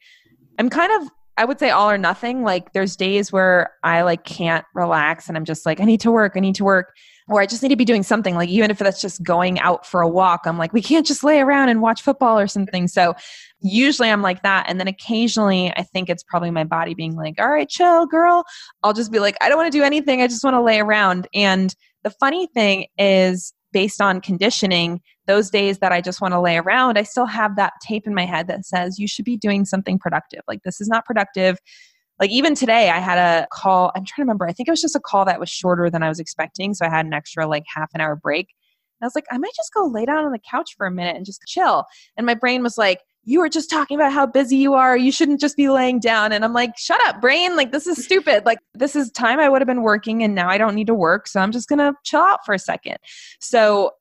I'm 0.59 0.71
kind 0.71 1.03
of 1.03 1.11
I 1.41 1.45
would 1.47 1.59
say 1.59 1.71
all 1.71 1.91
or 1.91 1.97
nothing. 1.97 2.43
Like 2.43 2.75
there's 2.75 2.97
days 2.97 3.33
where 3.33 3.73
I 3.83 4.03
like 4.03 4.25
can't 4.25 4.63
relax 4.75 5.27
and 5.27 5.39
I'm 5.39 5.47
just 5.47 5.65
like, 5.65 5.81
I 5.81 5.85
need 5.85 6.01
to 6.03 6.11
work, 6.11 6.35
I 6.37 6.41
need 6.41 6.55
to 6.57 6.65
work, 6.65 6.95
or 7.29 7.41
I 7.41 7.47
just 7.47 7.63
need 7.63 7.71
to 7.71 7.77
be 7.77 7.87
doing 7.87 8.03
something. 8.03 8.35
Like 8.35 8.51
even 8.51 8.71
if 8.71 8.77
that's 8.77 9.01
just 9.01 9.23
going 9.23 9.59
out 9.59 9.87
for 9.87 10.03
a 10.03 10.09
walk, 10.09 10.43
I'm 10.45 10.59
like, 10.59 10.75
we 10.75 10.83
can't 10.83 11.07
just 11.07 11.25
lay 11.25 11.41
around 11.41 11.71
and 11.71 11.81
watch 11.81 12.03
football 12.03 12.39
or 12.39 12.47
something. 12.47 12.89
So 12.89 13.15
usually 13.63 14.11
I'm 14.11 14.21
like 14.21 14.43
that. 14.43 14.67
And 14.69 14.79
then 14.79 14.87
occasionally 14.87 15.73
I 15.79 15.83
think 15.83 16.11
it's 16.11 16.23
probably 16.23 16.51
my 16.51 16.65
body 16.65 16.93
being 16.93 17.17
like, 17.17 17.41
all 17.41 17.49
right, 17.49 17.71
chill, 17.71 18.05
girl. 18.05 18.45
I'll 18.83 18.93
just 18.93 19.11
be 19.11 19.19
like, 19.19 19.39
I 19.41 19.49
don't 19.49 19.57
want 19.57 19.73
to 19.73 19.79
do 19.79 19.83
anything. 19.83 20.21
I 20.21 20.27
just 20.27 20.45
want 20.45 20.57
to 20.57 20.61
lay 20.61 20.79
around. 20.79 21.27
And 21.33 21.75
the 22.03 22.11
funny 22.11 22.49
thing 22.49 22.85
is, 22.99 23.55
based 23.73 24.03
on 24.03 24.21
conditioning, 24.21 25.01
those 25.31 25.49
days 25.49 25.79
that 25.79 25.93
I 25.93 26.01
just 26.01 26.21
want 26.21 26.35
to 26.35 26.41
lay 26.41 26.57
around, 26.57 26.99
I 26.99 27.05
still 27.05 27.27
have 27.27 27.55
that 27.55 27.75
tape 27.87 28.05
in 28.05 28.15
my 28.15 28.27
head 28.27 28.49
that 28.49 28.67
says 28.67 28.99
you 28.99 29.07
should 29.07 29.25
be 29.25 29.37
doing 29.37 29.65
something 29.65 29.97
productive. 29.97 30.41
Like 30.49 30.65
this 30.65 30.81
is 30.81 30.89
not 30.89 31.05
productive. 31.05 31.59
Like 32.19 32.31
even 32.31 32.57
today, 32.57 32.91
I 32.91 32.99
had 32.99 33.17
a 33.17 33.47
call. 33.53 33.93
I'm 33.95 34.05
trying 34.05 34.17
to 34.17 34.23
remember. 34.23 34.49
I 34.49 34.53
think 34.53 34.69
it 34.69 34.73
was 34.73 34.81
just 34.81 34.97
a 34.97 35.01
call 35.01 35.25
that 35.27 35.39
was 35.39 35.49
shorter 35.49 35.89
than 35.89 36.03
I 36.03 36.09
was 36.09 36.19
expecting. 36.19 36.75
So 36.75 36.85
I 36.85 36.91
had 36.91 37.07
an 37.07 37.15
extra 37.15 37.47
like 37.47 37.63
half 37.73 37.91
an 37.95 38.01
hour 38.01 38.17
break. 38.17 38.49
And 39.01 39.05
I 39.05 39.07
was 39.07 39.15
like, 39.15 39.27
I 39.31 39.39
might 39.39 39.55
just 39.55 39.73
go 39.73 39.87
lay 39.87 40.05
down 40.05 40.25
on 40.25 40.33
the 40.33 40.41
couch 40.51 40.75
for 40.77 40.85
a 40.85 40.91
minute 40.91 41.15
and 41.15 41.25
just 41.25 41.43
chill. 41.47 41.85
And 42.17 42.27
my 42.27 42.35
brain 42.35 42.65
was 42.65 42.77
like, 42.77 42.99
you 43.23 43.39
were 43.39 43.49
just 43.49 43.71
talking 43.71 43.97
about 43.97 44.13
how 44.13 44.27
busy 44.27 44.57
you 44.57 44.75
are. 44.75 44.97
You 44.97 45.13
shouldn't 45.13 45.41
just 45.41 45.57
be 45.57 45.69
laying 45.69 46.01
down. 46.01 46.33
And 46.33 46.45
I'm 46.45 46.55
like, 46.55 46.77
shut 46.77 47.01
up, 47.07 47.21
brain. 47.21 47.55
Like, 47.55 47.71
this 47.71 47.87
is 47.87 48.03
stupid. 48.05 48.45
Like, 48.47 48.59
this 48.75 48.97
is 48.97 49.13
time 49.13 49.39
I 49.39 49.49
would 49.49 49.61
have 49.61 49.69
been 49.69 49.83
working 49.83 50.25
and 50.25 50.35
now 50.35 50.49
I 50.49 50.59
don't 50.59 50.75
need 50.75 50.89
to 50.89 50.95
work. 50.95 51.29
So 51.29 51.39
I'm 51.39 51.53
just 51.53 51.69
going 51.69 51.79
to 51.79 51.95
chill 52.03 52.21
out 52.21 52.41
for 52.45 52.55
a 52.55 52.59
second. 52.59 52.97
So 53.39 53.93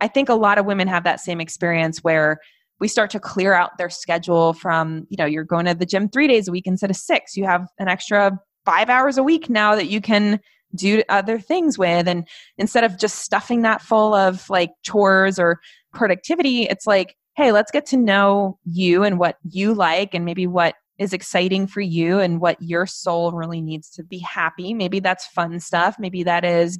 I 0.00 0.08
think 0.08 0.28
a 0.28 0.34
lot 0.34 0.58
of 0.58 0.66
women 0.66 0.88
have 0.88 1.04
that 1.04 1.20
same 1.20 1.40
experience 1.40 1.98
where 1.98 2.38
we 2.80 2.88
start 2.88 3.10
to 3.10 3.20
clear 3.20 3.54
out 3.54 3.76
their 3.78 3.90
schedule 3.90 4.52
from, 4.52 5.06
you 5.10 5.16
know, 5.16 5.26
you're 5.26 5.44
going 5.44 5.66
to 5.66 5.74
the 5.74 5.86
gym 5.86 6.08
three 6.08 6.28
days 6.28 6.48
a 6.48 6.52
week 6.52 6.66
instead 6.66 6.90
of 6.90 6.96
six. 6.96 7.36
You 7.36 7.44
have 7.44 7.66
an 7.78 7.88
extra 7.88 8.38
five 8.64 8.88
hours 8.88 9.18
a 9.18 9.22
week 9.22 9.50
now 9.50 9.74
that 9.74 9.88
you 9.88 10.00
can 10.00 10.40
do 10.74 11.02
other 11.08 11.38
things 11.38 11.78
with. 11.78 12.06
And 12.06 12.28
instead 12.56 12.84
of 12.84 12.98
just 12.98 13.20
stuffing 13.20 13.62
that 13.62 13.82
full 13.82 14.14
of 14.14 14.48
like 14.50 14.70
chores 14.84 15.38
or 15.38 15.58
productivity, 15.92 16.64
it's 16.64 16.86
like, 16.86 17.16
hey, 17.36 17.52
let's 17.52 17.70
get 17.70 17.86
to 17.86 17.96
know 17.96 18.58
you 18.64 19.02
and 19.02 19.18
what 19.18 19.36
you 19.50 19.74
like 19.74 20.14
and 20.14 20.24
maybe 20.24 20.46
what 20.46 20.74
is 20.98 21.12
exciting 21.12 21.66
for 21.66 21.80
you 21.80 22.18
and 22.18 22.40
what 22.40 22.60
your 22.60 22.86
soul 22.86 23.32
really 23.32 23.60
needs 23.60 23.88
to 23.90 24.02
be 24.02 24.18
happy. 24.18 24.74
Maybe 24.74 25.00
that's 25.00 25.26
fun 25.26 25.58
stuff. 25.60 25.96
Maybe 25.98 26.24
that 26.24 26.44
is 26.44 26.78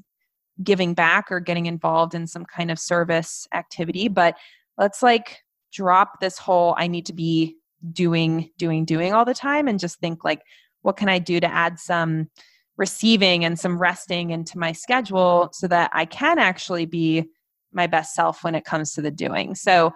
giving 0.63 0.95
back 0.95 1.31
or 1.31 1.41
getting 1.41 1.67
involved 1.67 2.15
in 2.15 2.27
some 2.27 2.45
kind 2.45 2.71
of 2.71 2.79
service 2.79 3.47
activity 3.53 4.09
but 4.09 4.37
let's 4.77 5.03
like 5.03 5.43
drop 5.73 6.21
this 6.21 6.39
whole 6.39 6.75
i 6.79 6.87
need 6.87 7.07
to 7.07 7.13
be 7.13 7.57
doing 7.93 8.51
doing 8.59 8.85
doing 8.85 9.13
all 9.13 9.25
the 9.25 9.35
time 9.35 9.69
and 9.69 9.79
just 9.79 10.01
think 10.01 10.25
like 10.25 10.43
what 10.83 10.97
can 10.97 11.09
i 11.09 11.19
do 11.19 11.39
to 11.39 11.47
add 11.47 11.79
some 11.79 12.29
receiving 12.77 13.45
and 13.45 13.59
some 13.59 13.79
resting 13.79 14.31
into 14.31 14.59
my 14.59 14.73
schedule 14.73 15.49
so 15.53 15.69
that 15.69 15.91
i 15.93 16.05
can 16.05 16.39
actually 16.39 16.87
be 16.87 17.29
my 17.73 17.87
best 17.87 18.15
self 18.15 18.45
when 18.45 18.55
it 18.55 18.65
comes 18.65 18.93
to 18.93 19.03
the 19.03 19.11
doing. 19.11 19.55
So 19.55 19.93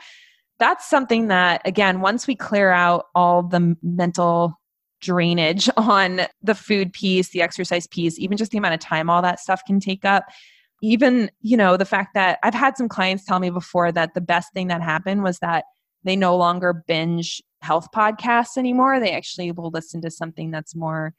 that's 0.59 0.89
something 0.89 1.29
that 1.29 1.63
again 1.65 2.01
once 2.01 2.27
we 2.27 2.37
clear 2.37 2.71
out 2.71 3.07
all 3.15 3.43
the 3.43 3.77
mental 3.83 4.61
drainage 5.03 5.69
on 5.77 6.23
the 6.43 6.55
food 6.55 6.93
piece, 6.93 7.31
the 7.31 7.43
exercise 7.43 7.87
piece, 7.87 8.19
even 8.19 8.39
just 8.39 8.53
the 8.53 8.59
amount 8.59 8.75
of 8.75 8.81
time 8.81 9.11
all 9.11 9.21
that 9.21 9.41
stuff 9.41 9.61
can 9.67 9.81
take 9.81 10.05
up. 10.05 10.25
Even, 10.81 11.31
you 11.43 11.57
know, 11.57 11.77
the 11.77 11.85
fact 11.85 12.15
that 12.15 12.39
I've 12.43 12.55
had 12.55 12.77
some 12.77 12.89
clients 12.89 13.25
tell 13.25 13.39
me 13.39 13.51
before 13.51 13.93
that 13.93 14.15
the 14.15 14.21
best 14.21 14.53
thing 14.53 14.69
that 14.69 14.83
happened 14.83 15.23
was 15.23 15.39
that 15.41 15.65
they 16.03 16.17
no 16.17 16.37
longer 16.37 16.73
binge 16.73 17.43
health 17.61 17.89
podcasts 17.95 18.57
anymore. 18.57 18.99
They 18.99 19.13
actually 19.13 19.53
will 19.53 19.71
listen 19.71 20.01
to 20.03 20.11
something 20.11 20.51
that's 20.51 20.75
more 20.75 21.15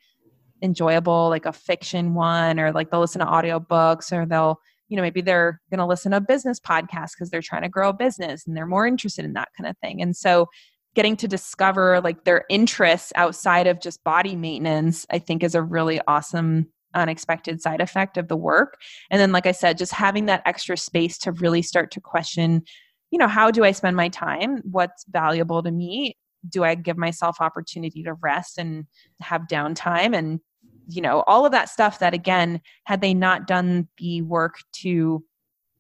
enjoyable, 0.62 1.30
like 1.30 1.46
a 1.46 1.54
fiction 1.54 2.14
one, 2.14 2.60
or 2.60 2.72
like 2.72 2.90
they'll 2.90 3.00
listen 3.00 3.20
to 3.20 3.26
audiobooks, 3.26 4.12
or 4.12 4.26
they'll, 4.26 4.60
you 4.90 4.98
know, 4.98 5.02
maybe 5.02 5.22
they're 5.22 5.62
going 5.70 5.80
to 5.80 5.86
listen 5.86 6.12
to 6.12 6.18
a 6.18 6.22
business 6.22 6.60
podcast 6.60 7.12
because 7.14 7.30
they're 7.30 7.42
trying 7.42 7.62
to 7.62 7.70
grow 7.70 7.90
a 7.90 7.94
business 7.94 8.46
and 8.46 8.58
they're 8.58 8.66
more 8.66 8.86
interested 8.86 9.24
in 9.24 9.34
that 9.34 9.50
kind 9.58 9.70
of 9.70 9.78
thing. 9.78 10.02
And 10.02 10.16
so 10.16 10.48
getting 10.96 11.18
to 11.18 11.28
discover 11.28 12.02
like 12.02 12.24
their 12.24 12.46
interests 12.50 13.12
outside 13.16 13.68
of 13.68 13.82
just 13.82 14.04
body 14.04 14.36
maintenance, 14.36 15.06
I 15.10 15.20
think 15.20 15.44
is 15.44 15.56
a 15.56 15.62
really 15.62 16.00
awesome 16.08 16.68
unexpected 16.94 17.62
side 17.62 17.82
effect 17.82 18.18
of 18.18 18.28
the 18.28 18.38
work. 18.38 18.78
And 19.10 19.20
then, 19.20 19.32
like 19.32 19.46
I 19.46 19.52
said, 19.52 19.78
just 19.78 19.92
having 19.92 20.28
that 20.28 20.44
extra 20.46 20.78
space 20.78 21.18
to 21.20 21.32
really 21.32 21.62
start 21.62 21.92
to 21.92 22.02
question, 22.02 22.64
you 23.12 23.18
know, 23.18 23.28
how 23.28 23.52
do 23.52 23.64
I 23.64 23.72
spend 23.72 23.96
my 23.96 24.10
time? 24.10 24.62
What's 24.64 25.06
valuable 25.10 25.64
to 25.64 25.72
me? 25.72 26.16
Do 26.48 26.64
I 26.64 26.76
give 26.76 26.98
myself 26.98 27.38
opportunity 27.40 28.04
to 28.04 28.14
rest 28.14 28.58
and 28.58 28.86
have 29.22 29.44
downtime? 29.50 30.16
And, 30.16 30.40
you 30.88 31.02
know, 31.02 31.24
all 31.26 31.46
of 31.46 31.52
that 31.54 31.70
stuff 31.70 32.00
that, 32.00 32.14
again, 32.14 32.62
had 32.84 33.02
they 33.02 33.14
not 33.14 33.48
done 33.48 33.88
the 33.98 34.22
work 34.22 34.56
to 34.82 35.24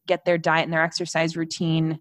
get 0.07 0.25
their 0.25 0.37
diet 0.37 0.63
and 0.63 0.73
their 0.73 0.83
exercise 0.83 1.37
routine 1.37 1.99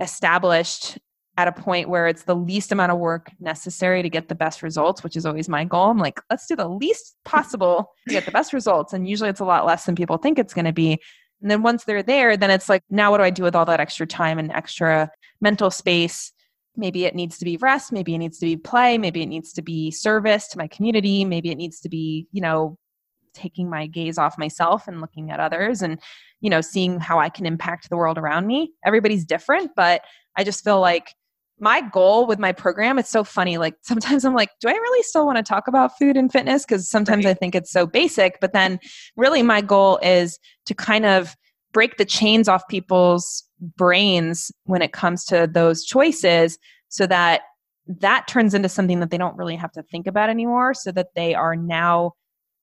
established 0.00 0.98
at 1.38 1.48
a 1.48 1.52
point 1.52 1.88
where 1.88 2.06
it's 2.06 2.24
the 2.24 2.36
least 2.36 2.72
amount 2.72 2.92
of 2.92 2.98
work 2.98 3.30
necessary 3.40 4.02
to 4.02 4.10
get 4.10 4.28
the 4.28 4.34
best 4.34 4.62
results, 4.62 5.02
which 5.02 5.16
is 5.16 5.24
always 5.24 5.48
my 5.48 5.64
goal. 5.64 5.90
I'm 5.90 5.98
like, 5.98 6.20
let's 6.28 6.46
do 6.46 6.56
the 6.56 6.68
least 6.68 7.16
possible 7.24 7.90
to 8.06 8.14
get 8.14 8.24
the 8.24 8.30
best 8.30 8.52
results. 8.52 8.92
And 8.92 9.08
usually 9.08 9.30
it's 9.30 9.40
a 9.40 9.44
lot 9.44 9.64
less 9.64 9.84
than 9.84 9.94
people 9.94 10.18
think 10.18 10.38
it's 10.38 10.54
going 10.54 10.66
to 10.66 10.72
be. 10.72 10.98
And 11.40 11.50
then 11.50 11.62
once 11.62 11.84
they're 11.84 12.02
there, 12.02 12.36
then 12.36 12.50
it's 12.50 12.68
like, 12.68 12.82
now 12.90 13.10
what 13.10 13.18
do 13.18 13.24
I 13.24 13.30
do 13.30 13.42
with 13.42 13.56
all 13.56 13.64
that 13.64 13.80
extra 13.80 14.06
time 14.06 14.38
and 14.38 14.52
extra 14.52 15.10
mental 15.40 15.70
space? 15.70 16.32
Maybe 16.76 17.04
it 17.04 17.14
needs 17.14 17.38
to 17.38 17.44
be 17.44 17.56
rest. 17.56 17.92
Maybe 17.92 18.14
it 18.14 18.18
needs 18.18 18.38
to 18.38 18.46
be 18.46 18.56
play. 18.56 18.96
Maybe 18.96 19.22
it 19.22 19.26
needs 19.26 19.52
to 19.54 19.62
be 19.62 19.90
service 19.90 20.48
to 20.48 20.58
my 20.58 20.68
community. 20.68 21.24
Maybe 21.24 21.50
it 21.50 21.56
needs 21.56 21.80
to 21.80 21.88
be, 21.88 22.28
you 22.32 22.40
know, 22.40 22.78
taking 23.34 23.68
my 23.68 23.86
gaze 23.86 24.18
off 24.18 24.38
myself 24.38 24.86
and 24.86 25.00
looking 25.00 25.30
at 25.30 25.40
others 25.40 25.82
and, 25.82 25.98
you 26.40 26.50
know, 26.50 26.60
seeing 26.60 27.00
how 27.00 27.18
I 27.18 27.28
can 27.28 27.46
impact 27.46 27.88
the 27.88 27.96
world 27.96 28.18
around 28.18 28.46
me. 28.46 28.72
Everybody's 28.84 29.24
different, 29.24 29.72
but 29.74 30.02
I 30.36 30.44
just 30.44 30.62
feel 30.62 30.80
like 30.80 31.14
my 31.62 31.80
goal 31.80 32.26
with 32.26 32.40
my 32.40 32.50
program 32.52 32.98
it's 32.98 33.08
so 33.08 33.22
funny 33.24 33.56
like 33.56 33.74
sometimes 33.82 34.24
i'm 34.24 34.34
like 34.34 34.50
do 34.60 34.68
i 34.68 34.72
really 34.72 35.02
still 35.04 35.24
want 35.24 35.38
to 35.38 35.42
talk 35.42 35.68
about 35.68 35.96
food 35.96 36.16
and 36.16 36.30
fitness 36.30 36.66
because 36.66 36.90
sometimes 36.90 37.24
right. 37.24 37.30
i 37.30 37.34
think 37.34 37.54
it's 37.54 37.70
so 37.70 37.86
basic 37.86 38.38
but 38.40 38.52
then 38.52 38.78
really 39.16 39.42
my 39.42 39.60
goal 39.62 39.98
is 40.02 40.38
to 40.66 40.74
kind 40.74 41.06
of 41.06 41.34
break 41.72 41.96
the 41.96 42.04
chains 42.04 42.48
off 42.48 42.66
people's 42.68 43.44
brains 43.76 44.50
when 44.64 44.82
it 44.82 44.92
comes 44.92 45.24
to 45.24 45.48
those 45.50 45.84
choices 45.84 46.58
so 46.88 47.06
that 47.06 47.42
that 47.86 48.26
turns 48.28 48.54
into 48.54 48.68
something 48.68 49.00
that 49.00 49.10
they 49.10 49.18
don't 49.18 49.36
really 49.36 49.56
have 49.56 49.72
to 49.72 49.82
think 49.84 50.06
about 50.06 50.28
anymore 50.28 50.74
so 50.74 50.90
that 50.90 51.08
they 51.14 51.34
are 51.34 51.56
now 51.56 52.12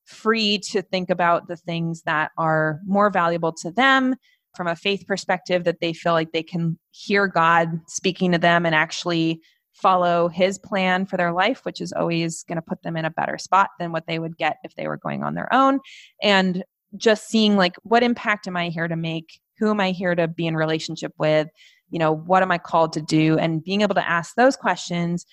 free 0.06 0.58
to 0.58 0.82
think 0.82 1.10
about 1.10 1.48
the 1.48 1.56
things 1.56 2.02
that 2.04 2.32
are 2.38 2.80
more 2.86 3.10
valuable 3.10 3.54
to 3.54 3.72
them 3.72 4.16
from 4.60 4.68
a 4.68 4.76
faith 4.76 5.08
perspective 5.08 5.64
that 5.64 5.80
they 5.80 5.94
feel 5.94 6.12
like 6.12 6.34
they 6.34 6.44
can 6.44 6.78
hear 6.92 7.28
God 7.28 7.80
speaking 7.88 8.34
to 8.34 8.38
them 8.38 8.66
and 8.66 8.76
actually 8.76 9.40
follow 9.72 10.28
his 10.28 10.60
plan 10.60 11.06
for 11.06 11.16
their 11.16 11.32
life, 11.32 11.62
which 11.64 11.80
is 11.80 11.94
always 11.94 12.44
going 12.44 12.58
to 12.58 12.62
put 12.62 12.84
them 12.84 12.98
in 12.98 13.06
a 13.06 13.10
better 13.10 13.38
spot 13.38 13.70
than 13.80 13.94
what 13.94 14.06
they 14.06 14.20
would 14.20 14.36
get 14.36 14.58
if 14.66 14.76
they 14.76 14.90
were 14.90 14.98
going 14.98 15.24
on 15.24 15.34
their 15.34 15.48
own. 15.54 15.80
And 16.22 16.66
just 16.98 17.30
seeing 17.30 17.56
like 17.56 17.78
what 17.84 18.04
impact 18.04 18.48
am 18.48 18.58
I 18.58 18.68
here 18.68 18.90
to 18.90 18.98
make? 18.98 19.40
Who 19.60 19.70
am 19.70 19.80
I 19.80 19.92
here 19.92 20.14
to 20.14 20.28
be 20.28 20.46
in 20.46 20.58
relationship 20.58 21.14
with? 21.18 21.48
You 21.90 22.00
know, 22.00 22.12
what 22.12 22.44
am 22.44 22.52
I 22.52 22.58
called 22.58 22.92
to 22.94 23.02
do? 23.02 23.38
And 23.38 23.64
being 23.64 23.80
able 23.80 23.96
to 23.96 24.10
ask 24.10 24.36
those 24.36 24.58
questions 24.58 25.26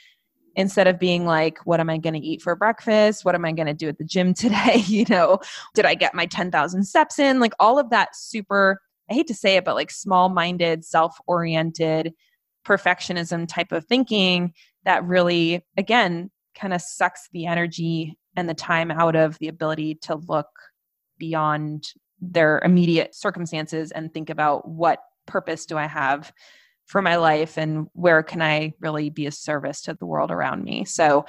instead 0.56 0.86
of 0.86 0.98
being 0.98 1.26
like, 1.26 1.58
what 1.64 1.80
am 1.80 1.90
I 1.90 1.98
going 1.98 2.14
to 2.14 2.26
eat 2.26 2.42
for 2.42 2.56
breakfast? 2.56 3.24
What 3.24 3.34
am 3.34 3.44
I 3.44 3.52
going 3.52 3.66
to 3.66 3.74
do 3.74 3.88
at 3.88 3.98
the 3.98 4.04
gym 4.04 4.34
today? 4.34 4.82
you 4.86 5.04
know, 5.08 5.38
did 5.74 5.84
I 5.84 5.94
get 5.94 6.14
my 6.14 6.26
10,000 6.26 6.84
steps 6.84 7.18
in? 7.18 7.38
Like 7.38 7.52
all 7.60 7.78
of 7.78 7.90
that 7.90 8.16
super 8.16 8.80
I 9.10 9.14
hate 9.14 9.28
to 9.28 9.34
say 9.34 9.56
it, 9.56 9.64
but 9.64 9.74
like 9.74 9.90
small 9.90 10.28
minded, 10.28 10.84
self 10.84 11.18
oriented, 11.26 12.12
perfectionism 12.66 13.46
type 13.48 13.72
of 13.72 13.84
thinking 13.84 14.52
that 14.84 15.04
really, 15.04 15.64
again, 15.76 16.30
kind 16.54 16.72
of 16.72 16.82
sucks 16.82 17.28
the 17.32 17.46
energy 17.46 18.16
and 18.36 18.48
the 18.48 18.54
time 18.54 18.90
out 18.90 19.16
of 19.16 19.38
the 19.38 19.48
ability 19.48 19.96
to 20.02 20.16
look 20.16 20.48
beyond 21.18 21.88
their 22.20 22.60
immediate 22.64 23.14
circumstances 23.14 23.92
and 23.92 24.12
think 24.12 24.30
about 24.30 24.68
what 24.68 25.00
purpose 25.26 25.66
do 25.66 25.76
I 25.76 25.86
have 25.86 26.32
for 26.86 27.02
my 27.02 27.16
life 27.16 27.58
and 27.58 27.88
where 27.92 28.22
can 28.22 28.40
I 28.40 28.72
really 28.80 29.10
be 29.10 29.26
a 29.26 29.32
service 29.32 29.82
to 29.82 29.94
the 29.94 30.06
world 30.06 30.30
around 30.30 30.64
me. 30.64 30.84
So 30.84 31.26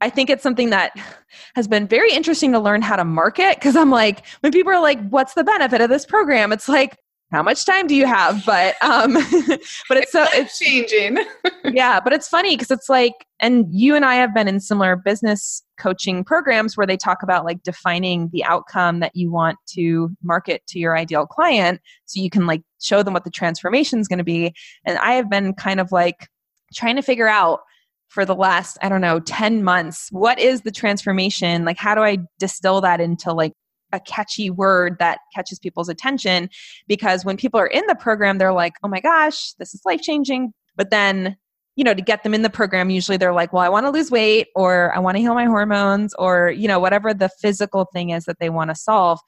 I 0.00 0.10
think 0.10 0.30
it's 0.30 0.42
something 0.42 0.70
that 0.70 0.92
has 1.54 1.68
been 1.68 1.86
very 1.86 2.12
interesting 2.12 2.52
to 2.52 2.58
learn 2.58 2.82
how 2.82 2.96
to 2.96 3.04
market 3.04 3.56
because 3.56 3.76
I'm 3.76 3.90
like, 3.90 4.26
when 4.40 4.52
people 4.52 4.72
are 4.72 4.82
like, 4.82 5.06
what's 5.08 5.34
the 5.34 5.44
benefit 5.44 5.80
of 5.80 5.90
this 5.90 6.06
program? 6.06 6.52
It's 6.52 6.68
like, 6.68 6.96
how 7.30 7.42
much 7.42 7.66
time 7.66 7.86
do 7.86 7.94
you 7.94 8.06
have? 8.06 8.44
But 8.46 8.82
um 8.82 9.14
but 9.88 9.98
it's 9.98 10.12
so 10.12 10.26
it's 10.32 10.58
changing 10.58 11.18
yeah 11.64 12.00
but 12.00 12.12
it's 12.12 12.28
funny 12.28 12.56
because 12.56 12.70
it's 12.70 12.88
like 12.88 13.26
and 13.40 13.66
you 13.70 13.94
and 13.94 14.04
i 14.04 14.14
have 14.14 14.34
been 14.34 14.48
in 14.48 14.60
similar 14.60 14.96
business 14.96 15.62
coaching 15.78 16.24
programs 16.24 16.76
where 16.76 16.86
they 16.86 16.96
talk 16.96 17.22
about 17.22 17.44
like 17.44 17.62
defining 17.62 18.28
the 18.32 18.44
outcome 18.44 19.00
that 19.00 19.14
you 19.14 19.30
want 19.30 19.58
to 19.66 20.10
market 20.22 20.66
to 20.66 20.78
your 20.78 20.96
ideal 20.96 21.26
client 21.26 21.80
so 22.06 22.20
you 22.20 22.30
can 22.30 22.46
like 22.46 22.62
show 22.80 23.02
them 23.02 23.14
what 23.14 23.24
the 23.24 23.30
transformation 23.30 23.98
is 23.98 24.08
going 24.08 24.18
to 24.18 24.24
be. 24.24 24.54
And 24.84 24.98
i 24.98 25.12
have 25.12 25.30
been 25.30 25.54
kind 25.54 25.80
of 25.80 25.92
like 25.92 26.28
trying 26.74 26.96
to 26.96 27.02
figure 27.02 27.28
out 27.28 27.60
for 28.08 28.24
the 28.24 28.34
last 28.34 28.78
i 28.82 28.88
don't 28.88 29.00
know 29.00 29.20
10 29.20 29.62
months 29.62 30.08
what 30.10 30.38
is 30.38 30.62
the 30.62 30.70
transformation? 30.70 31.64
Like 31.64 31.78
how 31.78 31.94
do 31.94 32.02
i 32.02 32.18
distill 32.38 32.80
that 32.82 33.00
into 33.00 33.32
like 33.32 33.52
a 33.92 34.00
catchy 34.00 34.50
word 34.50 34.96
that 34.98 35.20
catches 35.34 35.58
people's 35.58 35.88
attention 35.88 36.48
because 36.86 37.24
when 37.24 37.36
people 37.36 37.58
are 37.58 37.66
in 37.66 37.84
the 37.86 37.94
program 37.94 38.38
they're 38.38 38.52
like 38.52 38.74
oh 38.82 38.88
my 38.88 39.00
gosh 39.00 39.52
this 39.54 39.74
is 39.74 39.82
life 39.84 40.00
changing 40.00 40.52
but 40.76 40.90
then 40.90 41.36
you 41.76 41.84
know 41.84 41.94
to 41.94 42.02
get 42.02 42.22
them 42.22 42.34
in 42.34 42.42
the 42.42 42.50
program 42.50 42.90
usually 42.90 43.16
they're 43.16 43.32
like 43.32 43.52
well 43.52 43.62
i 43.62 43.68
want 43.68 43.86
to 43.86 43.90
lose 43.90 44.10
weight 44.10 44.48
or 44.54 44.94
i 44.94 44.98
want 44.98 45.16
to 45.16 45.20
heal 45.20 45.34
my 45.34 45.44
hormones 45.44 46.14
or 46.18 46.50
you 46.50 46.68
know 46.68 46.78
whatever 46.78 47.14
the 47.14 47.30
physical 47.40 47.86
thing 47.92 48.10
is 48.10 48.24
that 48.24 48.38
they 48.40 48.50
want 48.50 48.70
to 48.70 48.74
solve 48.74 49.20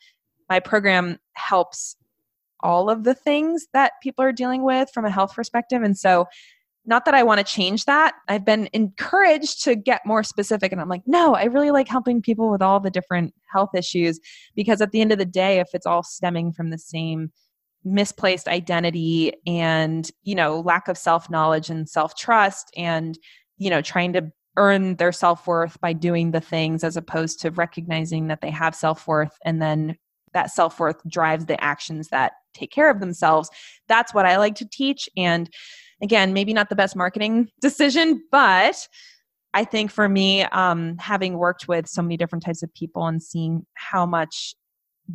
my 0.49 0.59
program 0.59 1.19
helps 1.35 1.97
all 2.63 2.91
of 2.91 3.05
the 3.05 3.15
things 3.15 3.67
that 3.73 3.93
people 4.03 4.25
are 4.25 4.33
dealing 4.33 4.63
with 4.63 4.91
from 4.93 5.05
a 5.05 5.11
health 5.11 5.35
perspective. 5.35 5.83
And 5.83 5.97
so 5.97 6.27
not 6.91 7.05
that 7.05 7.15
I 7.15 7.23
want 7.23 7.39
to 7.39 7.45
change 7.45 7.85
that. 7.85 8.17
I've 8.29 8.45
been 8.45 8.69
encouraged 8.73 9.63
to 9.65 9.77
get 9.77 10.05
more 10.05 10.25
specific. 10.25 10.73
And 10.73 10.81
I'm 10.81 10.89
like, 10.89 11.05
no, 11.07 11.37
I 11.37 11.45
really 11.45 11.71
like 11.71 11.87
helping 11.87 12.21
people 12.21 12.51
with 12.51 12.61
all 12.61 12.81
the 12.81 12.91
different 12.91 13.33
health 13.51 13.71
issues 13.75 14.19
because 14.57 14.81
at 14.81 14.91
the 14.91 15.01
end 15.01 15.13
of 15.13 15.19
the 15.19 15.25
day, 15.25 15.61
if 15.61 15.69
it's 15.73 15.87
all 15.87 16.03
stemming 16.03 16.53
from 16.53 16.71
the 16.71 16.79
same 16.79 17.31
misplaced 17.85 18.49
identity 18.49 19.33
and, 19.47 20.11
you 20.25 20.35
know, 20.35 20.61
lack 20.61 20.89
of 20.89 20.99
self 20.99 21.31
knowledge 21.31 21.71
and 21.71 21.89
self 21.89 22.17
trust 22.17 22.73
and, 22.77 23.17
you 23.57 23.71
know, 23.71 23.81
trying 23.81 24.13
to 24.13 24.31
earn 24.57 24.97
their 24.97 25.13
self 25.13 25.47
worth 25.47 25.81
by 25.81 25.93
doing 25.93 26.33
the 26.33 26.41
things 26.41 26.83
as 26.83 26.97
opposed 26.97 27.41
to 27.41 27.53
recognizing 27.53 28.27
that 28.27 28.41
they 28.41 28.51
have 28.51 28.75
self 28.75 29.07
worth 29.07 29.39
and 29.45 29.63
then 29.63 29.97
that 30.35 30.51
self 30.51 30.81
worth 30.81 31.01
drives 31.09 31.47
the 31.47 31.63
actions 31.63 32.09
that 32.09 32.33
take 32.53 32.73
care 32.73 32.91
of 32.91 32.99
themselves. 32.99 33.49
That's 33.87 34.13
what 34.13 34.27
I 34.27 34.39
like 34.39 34.57
to 34.57 34.69
teach. 34.69 35.09
And, 35.17 35.49
again, 36.03 36.33
maybe 36.33 36.53
not 36.53 36.69
the 36.69 36.77
best 36.77 36.97
marketing 36.97 37.51
decision, 37.61 38.23
but 38.31 38.89
I 39.53 39.65
think 39.65 39.91
for 39.91 40.09
me, 40.09 40.45
um, 40.45 40.97
having 40.99 41.37
worked 41.37 41.67
with 41.67 41.89
so 41.89 42.03
many 42.03 42.17
different 42.17 42.45
types 42.45 42.63
of 42.63 42.73
people 42.73 43.07
and 43.07 43.23
seeing 43.23 43.67
how 43.75 44.07
much 44.07 44.55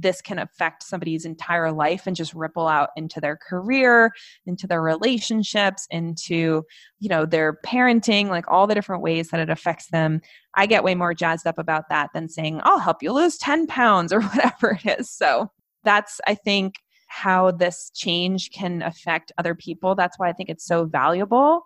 this 0.01 0.21
can 0.21 0.39
affect 0.39 0.83
somebody's 0.83 1.25
entire 1.25 1.71
life 1.71 2.05
and 2.05 2.15
just 2.15 2.33
ripple 2.33 2.67
out 2.67 2.89
into 2.95 3.21
their 3.21 3.37
career 3.37 4.11
into 4.45 4.67
their 4.67 4.81
relationships 4.81 5.87
into 5.89 6.63
you 6.99 7.09
know 7.09 7.25
their 7.25 7.59
parenting 7.65 8.27
like 8.27 8.45
all 8.49 8.67
the 8.67 8.75
different 8.75 9.01
ways 9.01 9.29
that 9.29 9.39
it 9.39 9.49
affects 9.49 9.87
them 9.91 10.19
i 10.55 10.65
get 10.65 10.83
way 10.83 10.95
more 10.95 11.13
jazzed 11.13 11.47
up 11.47 11.57
about 11.57 11.85
that 11.89 12.09
than 12.13 12.27
saying 12.27 12.59
i'll 12.63 12.79
help 12.79 13.01
you 13.01 13.11
lose 13.11 13.37
10 13.37 13.67
pounds 13.67 14.11
or 14.13 14.21
whatever 14.21 14.77
it 14.83 14.99
is. 14.99 15.09
So 15.09 15.49
that's 15.83 16.19
i 16.27 16.35
think 16.35 16.75
how 17.07 17.51
this 17.51 17.91
change 17.93 18.51
can 18.51 18.81
affect 18.81 19.31
other 19.37 19.55
people. 19.55 19.95
That's 19.95 20.17
why 20.17 20.29
I 20.29 20.33
think 20.33 20.49
it's 20.49 20.65
so 20.65 20.85
valuable 20.85 21.61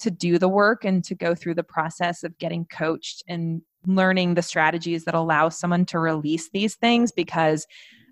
to 0.00 0.10
do 0.10 0.38
the 0.38 0.48
work 0.48 0.84
and 0.84 1.04
to 1.04 1.14
go 1.14 1.34
through 1.34 1.54
the 1.54 1.62
process 1.62 2.24
of 2.24 2.36
getting 2.38 2.66
coached 2.66 3.22
and 3.28 3.62
learning 3.86 4.34
the 4.34 4.42
strategies 4.42 5.04
that 5.04 5.14
allow 5.14 5.48
someone 5.48 5.84
to 5.86 5.98
release 5.98 6.50
these 6.52 6.76
things 6.76 7.12
because 7.12 7.66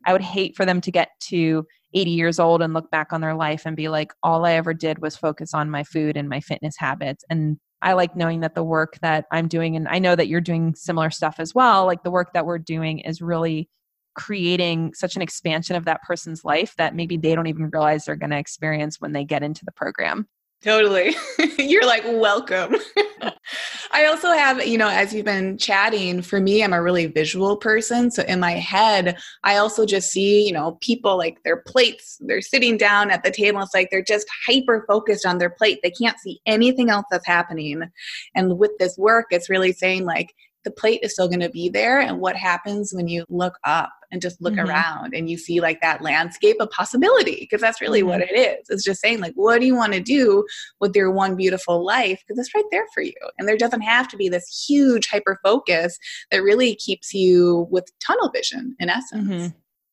I 0.07 0.13
would 0.13 0.23
hate 0.23 0.57
for 0.57 0.65
them 0.65 0.81
to 0.83 0.91
get 0.91 1.09
to 1.29 1.67
80 1.95 2.11
years 2.11 2.39
old 2.39 2.63
and 2.63 2.73
look 2.73 2.91
back 2.91 3.13
on 3.13 3.21
their 3.21 3.35
life 3.35 3.63
and 3.67 3.77
be 3.77 3.89
like, 3.89 4.13
all 4.23 4.45
I 4.45 4.53
ever 4.53 4.75
did 4.75 5.01
was 5.01 5.17
focus 5.17 5.55
on 5.55 5.71
my 5.71 5.85
food 5.85 6.17
and 6.17 6.29
my 6.29 6.41
fitness 6.41 6.75
habits. 6.79 7.25
And 7.29 7.59
I 7.83 7.95
like 7.95 8.17
knowing 8.17 8.41
that 8.41 8.55
the 8.55 8.65
work 8.65 8.99
that 9.03 9.27
I'm 9.31 9.49
doing, 9.49 9.77
and 9.77 9.89
I 9.89 9.99
know 9.99 10.15
that 10.15 10.29
you're 10.29 10.41
doing 10.41 10.75
similar 10.75 11.11
stuff 11.11 11.37
as 11.39 11.55
well, 11.55 11.85
like 11.85 12.03
the 12.03 12.11
work 12.11 12.33
that 12.33 12.47
we're 12.47 12.59
doing 12.59 13.01
is 13.01 13.21
really 13.21 13.69
creating 14.15 14.95
such 14.95 15.17
an 15.17 15.23
expansion 15.23 15.77
of 15.77 15.85
that 15.85 16.03
person's 16.03 16.45
life 16.45 16.75
that 16.77 16.95
maybe 16.95 17.17
they 17.17 17.35
don't 17.35 17.47
even 17.47 17.71
realize 17.71 18.05
they're 18.05 18.17
going 18.17 18.31
to 18.31 18.39
experience 18.39 19.01
when 19.01 19.13
they 19.13 19.25
get 19.25 19.43
into 19.43 19.65
the 19.65 19.73
program. 19.73 20.27
Totally. 20.63 21.15
You're 21.59 21.87
like, 21.87 22.05
welcome. 22.07 22.77
I 23.93 24.07
also 24.07 24.29
have, 24.29 24.65
you 24.65 24.79
know, 24.79 24.89
as 24.89 25.13
you've 25.13 25.25
been 25.25 25.59
chatting, 25.59 26.23
for 26.23 26.41
me, 26.41 26.63
I'm 26.63 26.73
a 26.73 26.81
really 26.81 27.07
visual 27.07 27.57
person. 27.57 28.11
So 28.13 28.23
in 28.23 28.39
my 28.39 28.53
head, 28.53 29.19
I 29.43 29.57
also 29.57 29.85
just 29.85 30.11
see, 30.11 30.47
you 30.47 30.53
know, 30.53 30.79
people 30.81 31.19
like 31.19 31.43
their 31.43 31.59
plates, 31.67 32.17
they're 32.21 32.41
sitting 32.41 32.77
down 32.77 33.11
at 33.11 33.25
the 33.25 33.33
table. 33.33 33.61
It's 33.61 33.75
like 33.75 33.91
they're 33.91 34.05
just 34.05 34.29
hyper 34.47 34.85
focused 34.87 35.27
on 35.27 35.39
their 35.39 35.51
plate. 35.51 35.81
They 35.83 35.91
can't 35.91 36.19
see 36.21 36.41
anything 36.47 36.91
else 36.91 37.07
that's 37.11 37.27
happening. 37.27 37.83
And 38.37 38.57
with 38.57 38.71
this 38.79 38.97
work, 38.97 39.27
it's 39.31 39.51
really 39.51 39.73
saying, 39.73 40.05
like, 40.05 40.33
the 40.65 40.71
plate 40.71 41.01
is 41.03 41.13
still 41.13 41.29
going 41.29 41.41
to 41.41 41.51
be 41.51 41.69
there. 41.69 42.01
And 42.01 42.21
what 42.21 42.37
happens 42.37 42.93
when 42.93 43.09
you 43.09 43.25
look 43.29 43.59
up 43.65 43.91
and 44.11 44.23
just 44.23 44.41
look 44.41 44.55
mm-hmm. 44.55 44.69
around 44.69 45.15
and 45.15 45.29
you 45.29 45.37
see 45.39 45.61
like 45.61 45.81
that 45.81 46.03
landscape 46.03 46.57
of 46.61 46.71
possibility? 46.71 47.37
Because 47.41 47.61
that's 47.61 47.81
really 47.81 48.01
mm-hmm. 48.01 48.09
what 48.09 48.21
it 48.21 48.33
is. 48.33 48.69
It's 48.69 48.85
just 48.85 49.01
saying, 49.01 49.21
like, 49.21 49.35
what 49.35 49.61
do 49.61 49.67
you 49.67 49.75
want 49.75 49.93
to 49.95 50.01
do 50.01 50.45
with 50.81 50.95
your 50.95 51.11
one 51.11 51.37
beautiful 51.37 51.85
life? 51.85 52.23
Because 52.27 52.39
it's 52.39 52.55
right 52.55 52.65
there 52.71 52.87
for 52.95 53.03
you. 53.03 53.15
And 53.39 53.49
there 53.49 53.57
doesn't 53.57 53.83
have 53.83 54.09
to 54.09 54.17
be 54.17 54.29
this 54.29 54.65
huge 54.69 55.09
hyper 55.09 55.39
focus 55.43 55.99
that 56.31 56.43
really 56.43 56.75
keeps 56.77 57.13
you 57.13 57.67
with 57.71 57.91
tunnel 58.01 58.31
vision 58.31 58.77
in 58.79 58.89
essence. 58.89 59.29
Mm-hmm. 59.29 59.47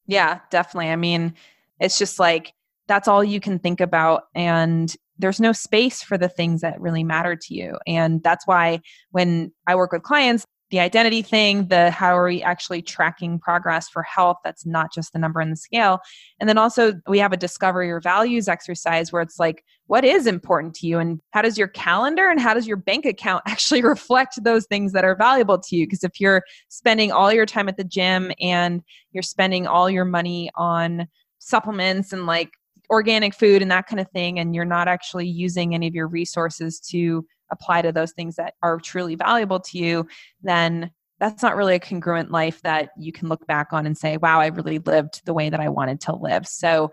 Yeah, 0.07 0.39
definitely. 0.49 0.89
I 0.89 0.95
mean, 0.95 1.34
it's 1.80 1.97
just 1.97 2.20
like 2.20 2.53
that's 2.88 3.07
all 3.07 3.24
you 3.24 3.39
can 3.39 3.59
think 3.59 3.80
about. 3.80 4.24
And 4.34 4.93
there's 5.20 5.39
no 5.39 5.51
space 5.51 6.01
for 6.01 6.17
the 6.17 6.30
things 6.30 6.61
that 6.61 6.82
really 6.82 7.03
matter 7.03 7.36
to 7.36 7.53
you. 7.53 7.78
And 7.86 8.24
that's 8.24 8.47
why 8.47 8.82
when 9.11 9.51
I 9.67 9.76
work 9.76 9.91
with 9.91 10.01
clients, 10.01 10.45
the 10.72 10.80
identity 10.80 11.22
thing, 11.22 11.67
the 11.67 11.89
how 11.89 12.15
are 12.15 12.26
we 12.26 12.43
actually 12.43 12.82
tracking 12.82 13.39
progress 13.39 13.89
for 13.89 14.03
health? 14.03 14.38
That's 14.43 14.65
not 14.65 14.93
just 14.93 15.13
the 15.13 15.20
number 15.20 15.41
in 15.41 15.49
the 15.49 15.55
scale. 15.55 15.99
And 16.39 16.47
then 16.47 16.57
also, 16.57 16.93
we 17.07 17.20
have 17.20 17.34
a 17.34 17.38
discover 17.38 17.84
your 17.84 17.99
values 17.99 18.47
exercise 18.47 19.11
where 19.11 19.22
it's 19.22 19.39
like, 19.39 19.63
what 19.88 20.05
is 20.05 20.28
important 20.28 20.76
to 20.76 20.88
you? 20.88 20.99
And 20.99 21.20
how 21.32 21.41
does 21.41 21.57
your 21.57 21.67
calendar 21.67 22.30
and 22.30 22.39
how 22.39 22.53
does 22.53 22.67
your 22.67 22.78
bank 22.78 23.05
account 23.05 23.43
actually 23.47 23.82
reflect 23.82 24.43
those 24.43 24.67
things 24.67 24.93
that 24.93 25.03
are 25.03 25.15
valuable 25.15 25.57
to 25.57 25.76
you? 25.76 25.88
Because 25.88 26.03
if 26.03 26.20
you're 26.20 26.43
spending 26.67 27.11
all 27.11 27.34
your 27.34 27.47
time 27.47 27.67
at 27.67 27.78
the 27.78 27.84
gym 27.84 28.32
and 28.39 28.84
you're 29.11 29.24
spending 29.24 29.65
all 29.65 29.89
your 29.89 30.05
money 30.05 30.51
on 30.55 31.07
supplements 31.39 32.13
and 32.13 32.26
like 32.26 32.51
organic 32.90 33.34
food 33.34 33.62
and 33.62 33.72
that 33.72 33.88
kind 33.88 34.00
of 34.00 34.10
thing, 34.12 34.40
and 34.40 34.56
you're 34.56 34.66
not 34.66 34.88
actually 34.88 35.28
using 35.28 35.74
any 35.74 35.88
of 35.88 35.96
your 35.96 36.08
resources 36.08 36.80
to 36.80 37.26
apply 37.52 37.82
to 37.82 37.92
those 37.92 38.12
things 38.12 38.36
that 38.36 38.54
are 38.62 38.80
truly 38.80 39.16
valuable 39.16 39.60
to 39.60 39.78
you, 39.78 40.08
then 40.42 40.92
that's 41.20 41.44
not 41.44 41.56
really 41.56 41.76
a 41.76 41.80
congruent 41.80 42.32
life 42.32 42.62
that 42.62 42.90
you 42.98 43.12
can 43.12 43.28
look 43.28 43.46
back 43.46 43.74
on 43.74 43.86
and 43.86 43.98
say, 43.98 44.18
wow, 44.18 44.40
I 44.40 44.48
really 44.48 44.80
lived 44.80 45.22
the 45.26 45.34
way 45.34 45.50
that 45.50 45.60
I 45.60 45.70
wanted 45.70 46.02
to 46.02 46.16
live. 46.16 46.48
So 46.48 46.92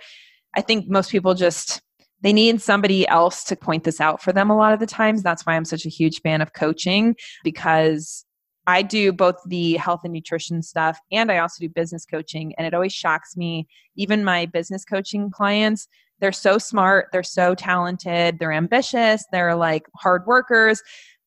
I 0.55 0.63
think 0.63 0.89
most 0.89 1.11
people 1.11 1.35
just 1.35 1.81
they 2.23 2.33
need 2.33 2.61
somebody 2.61 3.07
else 3.07 3.45
to 3.45 3.57
point 3.57 3.85
this 3.85 4.01
out 4.01 4.23
for 4.23 4.33
them 4.33 4.51
a 4.51 4.57
lot 4.57 4.73
of 4.73 4.81
the 4.81 4.87
times. 4.87 5.23
That's 5.23 5.45
why 5.45 5.55
I'm 5.55 5.65
such 5.65 5.87
a 5.87 5.91
huge 5.91 6.23
fan 6.23 6.41
of 6.41 6.55
coaching 6.55 7.15
because 7.45 8.26
I 8.67 8.83
do 8.83 9.13
both 9.13 9.37
the 9.47 9.75
health 9.75 10.01
and 10.05 10.13
nutrition 10.13 10.63
stuff 10.63 10.99
and 11.13 11.31
I 11.31 11.39
also 11.39 11.61
do 11.61 11.69
business 11.69 12.05
coaching. 12.05 12.55
And 12.57 12.67
it 12.67 12.75
always 12.75 12.93
shocks 12.93 13.37
me, 13.37 13.69
even 13.95 14.25
my 14.25 14.47
business 14.47 14.85
coaching 14.85 15.31
clients, 15.31 15.89
they're 16.21 16.33
so 16.33 16.59
smart, 16.59 17.09
they're 17.13 17.23
so 17.23 17.55
talented, 17.55 18.39
they're 18.39 18.53
ambitious, 18.53 19.25
they're 19.31 19.55
like 19.55 19.87
hard 19.95 20.27
workers, 20.27 20.83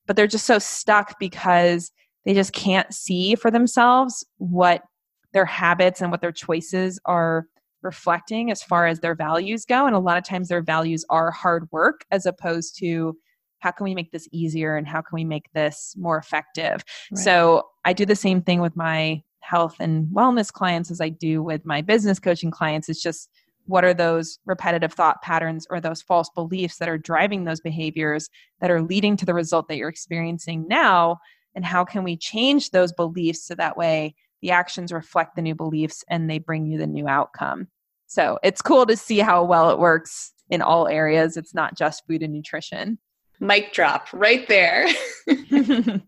but 0.07 0.15
they're 0.15 0.27
just 0.27 0.45
so 0.47 0.59
stuck 0.59 1.19
because 1.19 1.91
they 2.25 2.33
just 2.33 2.53
can't 2.53 2.93
see 2.93 3.35
for 3.35 3.51
themselves 3.51 4.25
what 4.37 4.83
their 5.31 5.45
habits 5.45 6.01
and 6.01 6.11
what 6.11 6.21
their 6.21 6.31
choices 6.31 6.99
are 7.05 7.45
reflecting 7.81 8.51
as 8.51 8.61
far 8.61 8.87
as 8.87 8.99
their 8.99 9.15
values 9.15 9.63
go. 9.65 9.85
And 9.85 9.95
a 9.95 9.99
lot 9.99 10.17
of 10.17 10.23
times 10.23 10.47
their 10.47 10.61
values 10.61 11.05
are 11.09 11.31
hard 11.31 11.69
work 11.71 12.03
as 12.11 12.25
opposed 12.25 12.77
to 12.79 13.15
how 13.59 13.71
can 13.71 13.83
we 13.83 13.93
make 13.93 14.11
this 14.11 14.27
easier 14.31 14.77
and 14.77 14.87
how 14.87 15.01
can 15.01 15.15
we 15.15 15.25
make 15.25 15.51
this 15.53 15.95
more 15.97 16.17
effective? 16.17 16.83
Right. 17.11 17.23
so 17.23 17.67
i 17.85 17.93
do 17.93 18.05
the 18.05 18.15
same 18.15 18.41
thing 18.41 18.61
with 18.61 18.75
my 18.75 19.21
health 19.41 19.75
and 19.79 20.07
wellness 20.13 20.51
clients 20.51 20.91
as 20.91 21.01
i 21.01 21.09
do 21.09 21.41
with 21.41 21.65
my 21.65 21.81
business 21.81 22.19
coaching 22.19 22.51
clients. 22.51 22.89
It's 22.89 23.01
just 23.01 23.29
what 23.69 23.85
are 23.85 23.93
those 23.93 24.39
repetitive 24.45 24.91
thought 24.91 25.21
patterns 25.21 25.67
or 25.69 25.79
those 25.79 26.01
false 26.01 26.27
beliefs 26.33 26.77
that 26.77 26.89
are 26.89 26.97
driving 26.97 27.43
those 27.43 27.61
behaviors 27.61 28.27
that 28.61 28.71
are 28.71 28.81
leading 28.81 29.15
to 29.15 29.27
the 29.27 29.33
result 29.33 29.67
that 29.67 29.77
you're 29.77 29.89
experiencing 29.89 30.67
now? 30.67 31.19
And 31.53 31.63
how 31.63 31.85
can 31.85 32.03
we 32.03 32.17
change 32.17 32.71
those 32.71 32.91
beliefs 32.91 33.45
so 33.45 33.53
that 33.55 33.77
way 33.77 34.15
the 34.41 34.49
actions 34.49 34.91
reflect 34.91 35.35
the 35.35 35.43
new 35.43 35.53
beliefs 35.53 36.03
and 36.09 36.27
they 36.27 36.39
bring 36.39 36.65
you 36.65 36.79
the 36.79 36.87
new 36.87 37.07
outcome? 37.07 37.67
So 38.07 38.39
it's 38.41 38.61
cool 38.61 38.87
to 38.87 38.97
see 38.97 39.19
how 39.19 39.43
well 39.43 39.69
it 39.69 39.77
works 39.77 40.33
in 40.49 40.63
all 40.63 40.87
areas. 40.87 41.37
It's 41.37 41.53
not 41.53 41.77
just 41.77 42.07
food 42.07 42.23
and 42.23 42.33
nutrition 42.33 42.97
Mic 43.39 43.71
drop 43.73 44.07
right 44.11 44.47
there. 44.47 44.87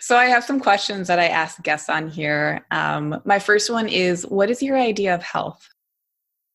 so, 0.00 0.16
I 0.16 0.26
have 0.26 0.44
some 0.44 0.60
questions 0.60 1.08
that 1.08 1.18
I 1.18 1.26
ask 1.26 1.62
guests 1.62 1.88
on 1.88 2.08
here. 2.08 2.64
Um, 2.70 3.20
my 3.24 3.38
first 3.38 3.70
one 3.70 3.88
is 3.88 4.22
What 4.22 4.50
is 4.50 4.62
your 4.62 4.78
idea 4.78 5.14
of 5.14 5.22
health? 5.22 5.68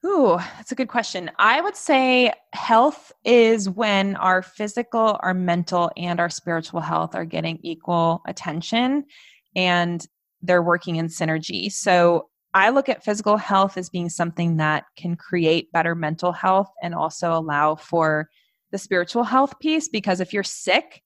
Ooh, 0.05 0.37
that's 0.57 0.71
a 0.71 0.75
good 0.75 0.89
question. 0.89 1.31
I 1.39 1.61
would 1.61 1.75
say 1.75 2.33
health 2.51 3.11
is 3.23 3.69
when 3.69 4.15
our 4.17 4.41
physical, 4.41 5.17
our 5.21 5.33
mental, 5.33 5.91
and 5.95 6.19
our 6.19 6.29
spiritual 6.29 6.81
health 6.81 7.15
are 7.15 7.25
getting 7.25 7.59
equal 7.61 8.21
attention 8.27 9.05
and 9.55 10.05
they're 10.41 10.63
working 10.63 10.97
in 10.97 11.07
synergy. 11.07 11.71
So, 11.71 12.29
I 12.55 12.69
look 12.69 12.87
at 12.87 13.03
physical 13.03 13.37
health 13.37 13.77
as 13.77 13.89
being 13.89 14.09
something 14.09 14.57
that 14.57 14.85
can 14.95 15.15
create 15.15 15.71
better 15.71 15.95
mental 15.95 16.31
health 16.31 16.71
and 16.83 16.93
also 16.93 17.33
allow 17.33 17.75
for 17.75 18.29
the 18.73 18.77
spiritual 18.79 19.23
health 19.23 19.57
piece 19.59 19.87
because 19.87 20.19
if 20.19 20.33
you're 20.33 20.43
sick 20.43 21.01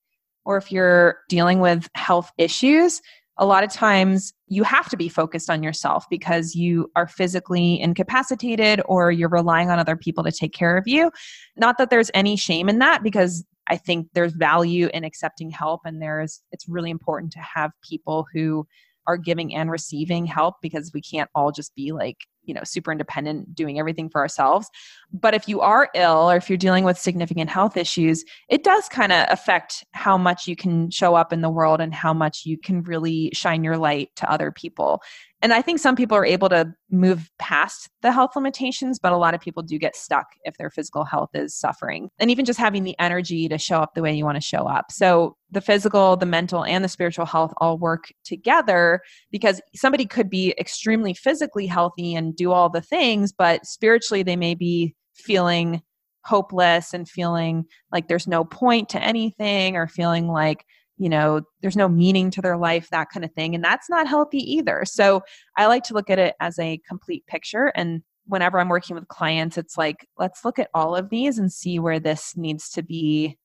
or 0.46 0.58
if 0.58 0.72
you're 0.72 1.20
dealing 1.30 1.60
with 1.60 1.88
health 1.94 2.32
issues, 2.38 3.02
a 3.38 3.46
lot 3.46 3.64
of 3.64 3.72
times 3.72 4.34
you 4.48 4.64
have 4.64 4.90
to 4.90 4.98
be 4.98 5.10
focused 5.10 5.50
on 5.50 5.62
yourself 5.62 6.06
because 6.10 6.56
you 6.56 6.90
are 6.96 7.08
physically 7.08 7.80
incapacitated 7.80 8.82
or 8.86 9.12
you're 9.12 9.30
relying 9.30 9.70
on 9.70 9.78
other 9.78 9.98
people 9.98 10.24
to 10.24 10.32
take 10.32 10.54
care 10.54 10.78
of 10.78 10.88
you. 10.88 11.12
Not 11.58 11.78
that 11.78 11.90
there's 11.90 12.10
any 12.14 12.38
shame 12.38 12.70
in 12.70 12.80
that 12.80 13.04
because 13.04 13.46
I 13.68 13.76
think 13.76 14.08
there's 14.14 14.32
value 14.32 14.90
in 14.94 15.04
accepting 15.04 15.50
help 15.52 15.82
and 15.84 16.02
there's 16.02 16.42
it's 16.54 16.70
really 16.70 16.90
important 16.90 17.34
to 17.34 17.40
have 17.40 17.72
people 17.88 18.26
who 18.34 18.66
are 19.08 19.18
giving 19.18 19.56
and 19.56 19.72
receiving 19.72 20.26
help 20.26 20.56
because 20.62 20.92
we 20.94 21.02
can't 21.02 21.30
all 21.34 21.52
just 21.52 21.74
be 21.76 21.92
like 21.92 22.28
you 22.44 22.54
know 22.54 22.62
super 22.64 22.92
independent 22.92 23.54
doing 23.56 23.80
everything 23.80 24.10
for 24.10 24.22
ourselves. 24.22 24.70
But 25.12 25.34
if 25.34 25.48
you 25.48 25.62
are 25.62 25.90
ill 25.96 26.30
or 26.30 26.36
if 26.36 26.50
you're 26.50 26.58
dealing 26.58 26.84
with 26.84 26.98
significant 26.98 27.50
health 27.50 27.78
issues 27.78 28.24
it 28.50 28.64
does 28.64 28.88
kind 28.90 29.12
of 29.12 29.26
affect 29.30 29.86
how 29.94 30.18
much 30.18 30.48
you 30.48 30.56
can 30.56 30.90
show 30.90 31.16
up 31.16 31.34
in 31.34 31.42
the 31.42 31.50
world 31.50 31.82
and 31.82 31.94
how 31.94 32.14
much 32.14 32.46
you 32.46 32.58
can 32.58 32.84
really 32.84 33.32
shine 33.34 33.64
your 33.64 33.78
light 33.78 34.10
to 34.16 34.30
other 34.30 34.52
people 34.52 35.02
and 35.42 35.54
I 35.54 35.62
think 35.62 35.80
some 35.80 35.96
people 35.96 36.18
are 36.18 36.26
able 36.26 36.50
to 36.50 36.74
move 36.90 37.30
past 37.38 37.90
the 38.02 38.12
health 38.12 38.36
limitations, 38.36 38.98
but 38.98 39.12
a 39.12 39.18
lot 39.18 39.36
of 39.36 39.42
people 39.42 39.62
do 39.62 39.78
get 39.78 39.96
stuck 39.96 40.26
if 40.44 40.58
their 40.58 40.72
physical 40.72 41.04
health 41.04 41.30
is 41.36 41.56
suffering. 41.56 42.10
And 42.18 42.32
even 42.32 42.44
just 42.44 42.60
having 42.60 42.84
the 42.84 42.98
energy 42.98 43.48
to 43.50 43.58
show 43.58 43.78
up 43.78 43.94
the 43.94 44.02
way 44.02 44.14
you 44.16 44.26
want 44.26 44.38
to 44.38 44.42
show 44.42 44.68
up. 44.68 44.92
So 44.92 45.38
the 45.52 45.62
physical, 45.62 46.18
the 46.18 46.26
mental, 46.26 46.66
and 46.66 46.84
the 46.84 46.90
spiritual 46.90 47.28
health 47.28 47.54
all 47.58 47.78
work 47.78 48.12
together 48.24 49.02
because 49.32 49.62
somebody 49.76 50.06
could 50.06 50.30
be 50.30 50.56
extremely 50.60 51.14
physically 51.14 51.68
healthy 51.68 52.16
and 52.16 52.36
do 52.36 52.52
all 52.52 52.70
the 52.70 52.82
things, 52.82 53.32
but 53.32 53.66
spiritually 53.66 54.24
they 54.24 54.36
may 54.36 54.56
be 54.56 54.96
feeling 55.14 55.82
hopeless 56.28 56.94
and 56.94 57.08
feeling 57.08 57.64
like 57.92 58.08
there's 58.08 58.28
no 58.28 58.44
point 58.44 58.90
to 58.90 59.02
anything 59.02 59.78
or 59.78 59.88
feeling 59.88 60.28
like 60.28 60.66
you 60.98 61.10
know 61.10 61.42
there's 61.62 61.78
no 61.78 61.88
meaning 61.88 62.32
to 62.32 62.42
their 62.42 62.58
life 62.58 62.90
that 62.90 63.10
kind 63.10 63.24
of 63.24 63.32
thing 63.34 63.56
and 63.56 63.64
that's 63.64 63.90
not 63.90 64.08
healthy 64.08 64.40
either. 64.40 64.84
So 64.86 65.22
i 65.58 65.66
like 65.68 65.84
to 65.84 65.94
look 65.94 66.10
at 66.10 66.20
it 66.20 66.36
as 66.40 66.58
a 66.60 66.80
complete 66.88 67.26
picture 67.28 67.72
and 67.76 68.02
whenever 68.26 68.60
i'm 68.60 68.70
working 68.70 68.96
with 68.96 69.08
clients 69.08 69.58
it's 69.58 69.78
like 69.78 70.06
let's 70.18 70.44
look 70.44 70.60
at 70.60 70.70
all 70.74 70.96
of 70.96 71.10
these 71.10 71.38
and 71.38 71.52
see 71.52 71.80
where 71.80 72.00
this 72.00 72.36
needs 72.36 72.70
to 72.72 72.84
be 72.84 73.38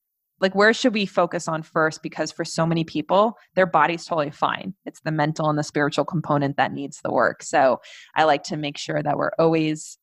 like 0.42 0.54
where 0.56 0.74
should 0.74 0.92
we 0.92 1.06
focus 1.06 1.46
on 1.46 1.62
first? 1.62 2.02
Because 2.02 2.32
for 2.32 2.44
so 2.44 2.66
many 2.66 2.82
people 2.84 3.38
their 3.54 3.64
body's 3.64 4.04
totally 4.04 4.32
fine. 4.32 4.74
It's 4.84 5.00
the 5.00 5.12
mental 5.12 5.48
and 5.48 5.58
the 5.58 5.62
spiritual 5.62 6.04
component 6.04 6.56
that 6.56 6.72
needs 6.72 7.00
the 7.00 7.12
work. 7.12 7.42
So 7.42 7.80
i 8.16 8.24
like 8.24 8.42
to 8.44 8.56
make 8.56 8.76
sure 8.76 9.02
that 9.02 9.16
we're 9.16 9.30
always 9.38 9.96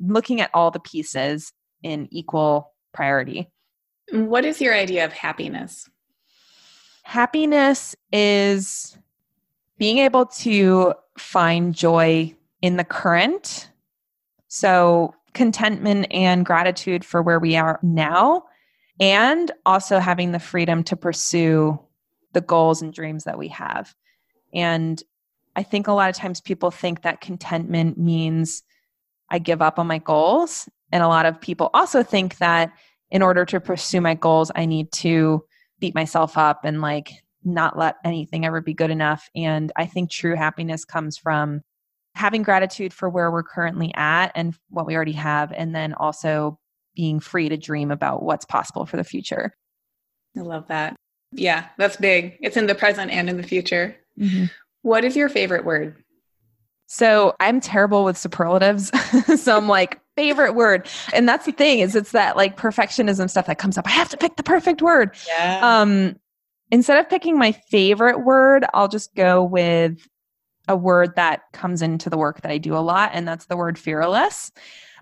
looking 0.00 0.40
at 0.40 0.50
all 0.54 0.70
the 0.70 0.78
pieces 0.78 1.52
in 1.82 2.06
equal 2.12 2.74
priority. 2.92 3.48
What 4.12 4.44
is 4.44 4.60
your 4.60 4.74
idea 4.74 5.04
of 5.04 5.12
happiness 5.12 5.86
Happiness 7.08 7.96
is 8.12 8.98
being 9.78 9.96
able 9.96 10.26
to 10.26 10.92
find 11.16 11.74
joy 11.74 12.36
in 12.60 12.76
the 12.76 12.84
current. 12.84 13.70
So, 14.48 15.14
contentment 15.32 16.08
and 16.10 16.44
gratitude 16.44 17.06
for 17.06 17.22
where 17.22 17.38
we 17.38 17.56
are 17.56 17.80
now, 17.82 18.44
and 19.00 19.50
also 19.64 20.00
having 20.00 20.32
the 20.32 20.38
freedom 20.38 20.84
to 20.84 20.96
pursue 20.96 21.80
the 22.34 22.42
goals 22.42 22.82
and 22.82 22.92
dreams 22.92 23.24
that 23.24 23.38
we 23.38 23.48
have. 23.48 23.94
And 24.52 25.02
I 25.56 25.62
think 25.62 25.88
a 25.88 25.94
lot 25.94 26.10
of 26.10 26.14
times 26.14 26.42
people 26.42 26.70
think 26.70 27.04
that 27.04 27.22
contentment 27.22 27.96
means 27.96 28.62
I 29.30 29.38
give 29.38 29.62
up 29.62 29.78
on 29.78 29.86
my 29.86 29.96
goals. 29.96 30.68
And 30.92 31.02
a 31.02 31.08
lot 31.08 31.24
of 31.24 31.40
people 31.40 31.70
also 31.72 32.02
think 32.02 32.36
that 32.36 32.70
in 33.10 33.22
order 33.22 33.46
to 33.46 33.60
pursue 33.60 34.02
my 34.02 34.12
goals, 34.12 34.52
I 34.54 34.66
need 34.66 34.92
to 34.92 35.42
beat 35.80 35.94
myself 35.94 36.36
up 36.36 36.64
and 36.64 36.80
like 36.80 37.10
not 37.44 37.78
let 37.78 37.96
anything 38.04 38.44
ever 38.44 38.60
be 38.60 38.74
good 38.74 38.90
enough. 38.90 39.28
And 39.34 39.72
I 39.76 39.86
think 39.86 40.10
true 40.10 40.36
happiness 40.36 40.84
comes 40.84 41.16
from 41.16 41.62
having 42.14 42.42
gratitude 42.42 42.92
for 42.92 43.08
where 43.08 43.30
we're 43.30 43.44
currently 43.44 43.92
at 43.94 44.32
and 44.34 44.54
what 44.70 44.86
we 44.86 44.96
already 44.96 45.12
have, 45.12 45.52
and 45.52 45.74
then 45.74 45.94
also 45.94 46.58
being 46.96 47.20
free 47.20 47.48
to 47.48 47.56
dream 47.56 47.92
about 47.92 48.24
what's 48.24 48.44
possible 48.44 48.84
for 48.84 48.96
the 48.96 49.04
future. 49.04 49.52
I 50.36 50.40
love 50.40 50.66
that. 50.68 50.96
Yeah, 51.32 51.66
that's 51.76 51.96
big. 51.96 52.36
It's 52.40 52.56
in 52.56 52.66
the 52.66 52.74
present 52.74 53.12
and 53.12 53.30
in 53.30 53.36
the 53.36 53.42
future. 53.44 53.96
Mm-hmm. 54.18 54.46
What 54.82 55.04
is 55.04 55.14
your 55.14 55.28
favorite 55.28 55.64
word? 55.64 56.02
So 56.88 57.36
I'm 57.38 57.60
terrible 57.60 58.02
with 58.02 58.16
superlatives. 58.16 58.90
so 59.40 59.56
I'm 59.56 59.68
like, 59.68 60.00
favorite 60.16 60.54
word. 60.54 60.88
And 61.12 61.28
that's 61.28 61.46
the 61.46 61.52
thing 61.52 61.78
is 61.78 61.94
it's 61.94 62.12
that 62.12 62.36
like 62.36 62.56
perfectionism 62.56 63.30
stuff 63.30 63.46
that 63.46 63.58
comes 63.58 63.78
up. 63.78 63.86
I 63.86 63.90
have 63.90 64.08
to 64.08 64.16
pick 64.16 64.36
the 64.36 64.42
perfect 64.42 64.82
word. 64.82 65.14
Yeah. 65.28 65.60
Um, 65.62 66.16
instead 66.70 66.98
of 66.98 67.08
picking 67.08 67.38
my 67.38 67.52
favorite 67.52 68.24
word, 68.24 68.64
I'll 68.72 68.88
just 68.88 69.14
go 69.14 69.44
with 69.44 70.08
a 70.66 70.76
word 70.76 71.14
that 71.16 71.42
comes 71.52 71.82
into 71.82 72.10
the 72.10 72.18
work 72.18 72.40
that 72.40 72.50
I 72.50 72.58
do 72.58 72.74
a 72.76 72.80
lot, 72.80 73.10
and 73.14 73.26
that's 73.26 73.46
the 73.46 73.56
word 73.56 73.78
fearless. 73.78 74.50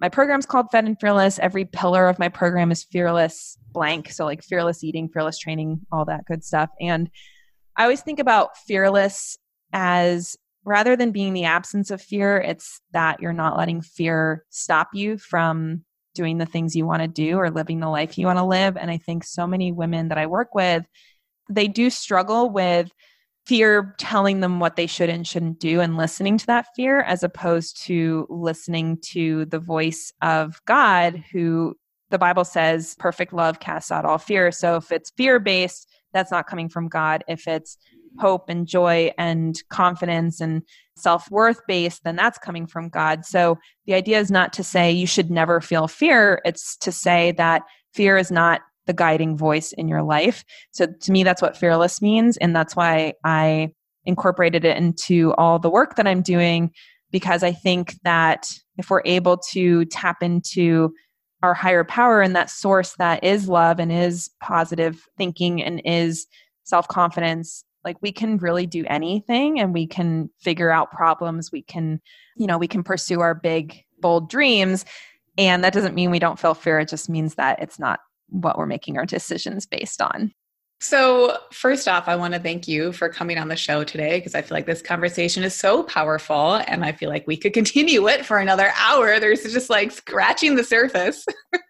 My 0.01 0.09
program's 0.09 0.47
called 0.47 0.67
Fed 0.71 0.85
and 0.85 0.99
Fearless. 1.01 1.39
Every 1.39 1.65
pillar 1.65 2.09
of 2.09 2.19
my 2.19 2.29
program 2.29 2.71
is 2.71 2.85
fearless 2.85 3.59
blank. 3.73 4.13
So, 4.13 4.25
like 4.25 4.43
fearless 4.43 4.85
eating, 4.85 5.09
fearless 5.09 5.39
training, 5.39 5.81
all 5.91 6.05
that 6.05 6.25
good 6.27 6.45
stuff. 6.45 6.71
And 6.81 7.11
I 7.77 7.85
always 7.85 8.03
think 8.03 8.21
about 8.21 8.57
fearless 8.59 9.39
as 9.73 10.37
rather 10.67 10.97
than 10.97 11.13
being 11.13 11.33
the 11.33 11.45
absence 11.45 11.91
of 11.91 12.03
fear, 12.03 12.39
it's 12.39 12.81
that 12.93 13.21
you're 13.23 13.33
not 13.33 13.57
letting 13.57 13.81
fear 13.81 14.45
stop 14.51 14.89
you 14.93 15.17
from 15.17 15.85
doing 16.15 16.39
the 16.39 16.47
things 16.47 16.75
you 16.75 16.85
want 16.85 17.03
to 17.03 17.09
do 17.09 17.39
or 17.39 17.51
living 17.51 17.79
the 17.79 17.89
life 17.89 18.19
you 18.19 18.27
want 18.27 18.39
to 18.39 18.45
live. 18.45 18.77
And 18.77 18.91
I 18.91 18.99
think 18.99 19.23
so 19.23 19.47
many 19.47 19.71
women 19.71 20.09
that 20.09 20.19
I 20.19 20.27
work 20.27 20.55
with, 20.55 20.85
they 21.49 21.69
do 21.69 21.89
struggle 21.89 22.51
with 22.51 22.91
fear 23.47 23.95
telling 23.99 24.41
them 24.41 24.59
what 24.59 24.75
they 24.75 24.89
should 24.89 25.09
and 25.09 25.25
shouldn't 25.25 25.61
do 25.61 25.81
and 25.81 25.97
listening 25.97 26.37
to 26.37 26.47
that 26.47 26.67
fear 26.75 27.01
as 27.01 27.23
opposed 27.23 27.81
to 27.85 28.27
listening 28.29 28.99
to 29.01 29.45
the 29.45 29.61
voice 29.61 30.13
of 30.21 30.61
God 30.67 31.23
who 31.31 31.77
the 32.11 32.19
Bible 32.19 32.45
says 32.45 32.97
perfect 32.99 33.33
love 33.33 33.61
casts 33.61 33.93
out 33.93 34.05
all 34.05 34.19
fear. 34.19 34.51
So 34.51 34.77
if 34.77 34.91
it's 34.91 35.11
fear 35.11 35.39
based, 35.39 35.89
that's 36.13 36.33
not 36.33 36.49
coming 36.49 36.69
from 36.69 36.89
God. 36.89 37.23
If 37.29 37.47
it's 37.47 37.79
hope 38.19 38.49
and 38.49 38.67
joy 38.67 39.11
and 39.19 39.63
confidence 39.71 40.41
and 40.41 40.63
self 40.97 41.31
worth 41.31 41.61
based, 41.67 42.05
then 42.05 42.17
that's 42.17 42.39
coming 42.39 42.67
from 42.67 42.89
God. 42.89 43.25
So 43.25 43.59
the 43.87 43.95
idea 43.95 44.19
is 44.19 44.31
not 44.31 44.53
to 44.55 44.65
say 44.65 44.91
you 44.91 45.07
should 45.07 45.31
never 45.31 45.61
feel 45.61 45.89
fear, 45.89 46.41
it's 46.45 46.77
to 46.79 46.93
say 46.93 47.33
that 47.33 47.63
fear 47.95 48.17
is 48.17 48.31
not 48.31 48.63
the 48.87 48.93
guiding 48.93 49.37
voice 49.37 49.73
in 49.73 49.89
your 49.89 50.03
life. 50.03 50.45
So 50.71 50.87
to 50.87 51.13
me, 51.13 51.25
that's 51.25 51.43
what 51.43 51.57
fearless 51.57 52.01
means. 52.01 52.37
And 52.37 52.55
that's 52.55 52.77
why 52.77 53.15
I 53.25 53.73
incorporated 54.05 54.65
it 54.65 54.77
into 54.77 55.35
all 55.35 55.59
the 55.59 55.71
work 55.71 55.97
that 55.97 56.07
I'm 56.07 56.23
doing 56.23 56.71
because 57.11 57.43
I 57.43 57.53
think 57.53 57.95
that 58.05 58.53
if 58.79 58.91
we're 58.91 59.03
able 59.05 59.39
to 59.53 59.85
tap 59.87 60.23
into 60.23 60.93
our 61.43 61.55
higher 61.55 61.85
power 61.85 62.23
and 62.23 62.35
that 62.35 62.51
source 62.51 62.95
that 62.99 63.23
is 63.23 63.49
love 63.49 63.79
and 63.79 63.93
is 63.93 64.31
positive 64.41 65.05
thinking 65.19 65.63
and 65.63 65.81
is 65.85 66.27
self 66.65 66.89
confidence, 66.89 67.65
like 67.87 68.03
we 68.03 68.13
can 68.13 68.37
really 68.39 68.67
do 68.67 68.85
anything 68.89 69.61
and 69.61 69.73
we 69.73 69.87
can 69.87 70.29
figure 70.41 70.71
out 70.71 70.91
problems. 70.91 71.53
We 71.53 71.63
can, 71.63 72.01
you 72.37 72.47
know, 72.47 72.59
we 72.59 72.69
can 72.69 72.83
pursue 72.83 73.21
our 73.21 73.35
big, 73.35 73.83
bold 74.01 74.29
dreams. 74.29 74.85
And 75.39 75.63
that 75.63 75.73
doesn't 75.73 75.95
mean 75.95 76.11
we 76.11 76.19
don't 76.19 76.39
feel 76.39 76.55
fear. 76.55 76.81
It 76.81 76.89
just 76.89 77.09
means 77.09 77.37
that 77.37 77.63
it's 77.63 77.79
not 77.79 78.01
what 78.29 78.59
we're 78.59 78.67
making 78.67 78.99
our 78.99 79.07
decisions 79.07 79.67
based 79.67 80.03
on. 80.03 80.33
So, 80.79 81.39
first 81.53 81.89
off, 81.89 82.07
I 82.07 82.17
want 82.17 82.35
to 82.35 82.41
thank 82.41 82.69
you 82.69 82.93
for 82.93 83.09
coming 83.09 83.39
on 83.39 83.49
the 83.49 83.57
show 83.57 83.83
today 83.83 84.19
because 84.19 84.35
I 84.35 84.43
feel 84.43 84.55
like 84.55 84.67
this 84.67 84.83
conversation 84.83 85.43
is 85.43 85.55
so 85.55 85.83
powerful 85.85 86.57
and 86.67 86.85
I 86.85 86.93
feel 86.93 87.09
like 87.09 87.27
we 87.27 87.37
could 87.37 87.53
continue 87.55 88.09
it 88.09 88.27
for 88.27 88.39
another 88.39 88.73
hour. 88.77 89.19
There's 89.19 89.43
just 89.43 89.71
like 89.71 89.93
scratching 89.93 90.57
the 90.57 90.65
surface. 90.65 91.25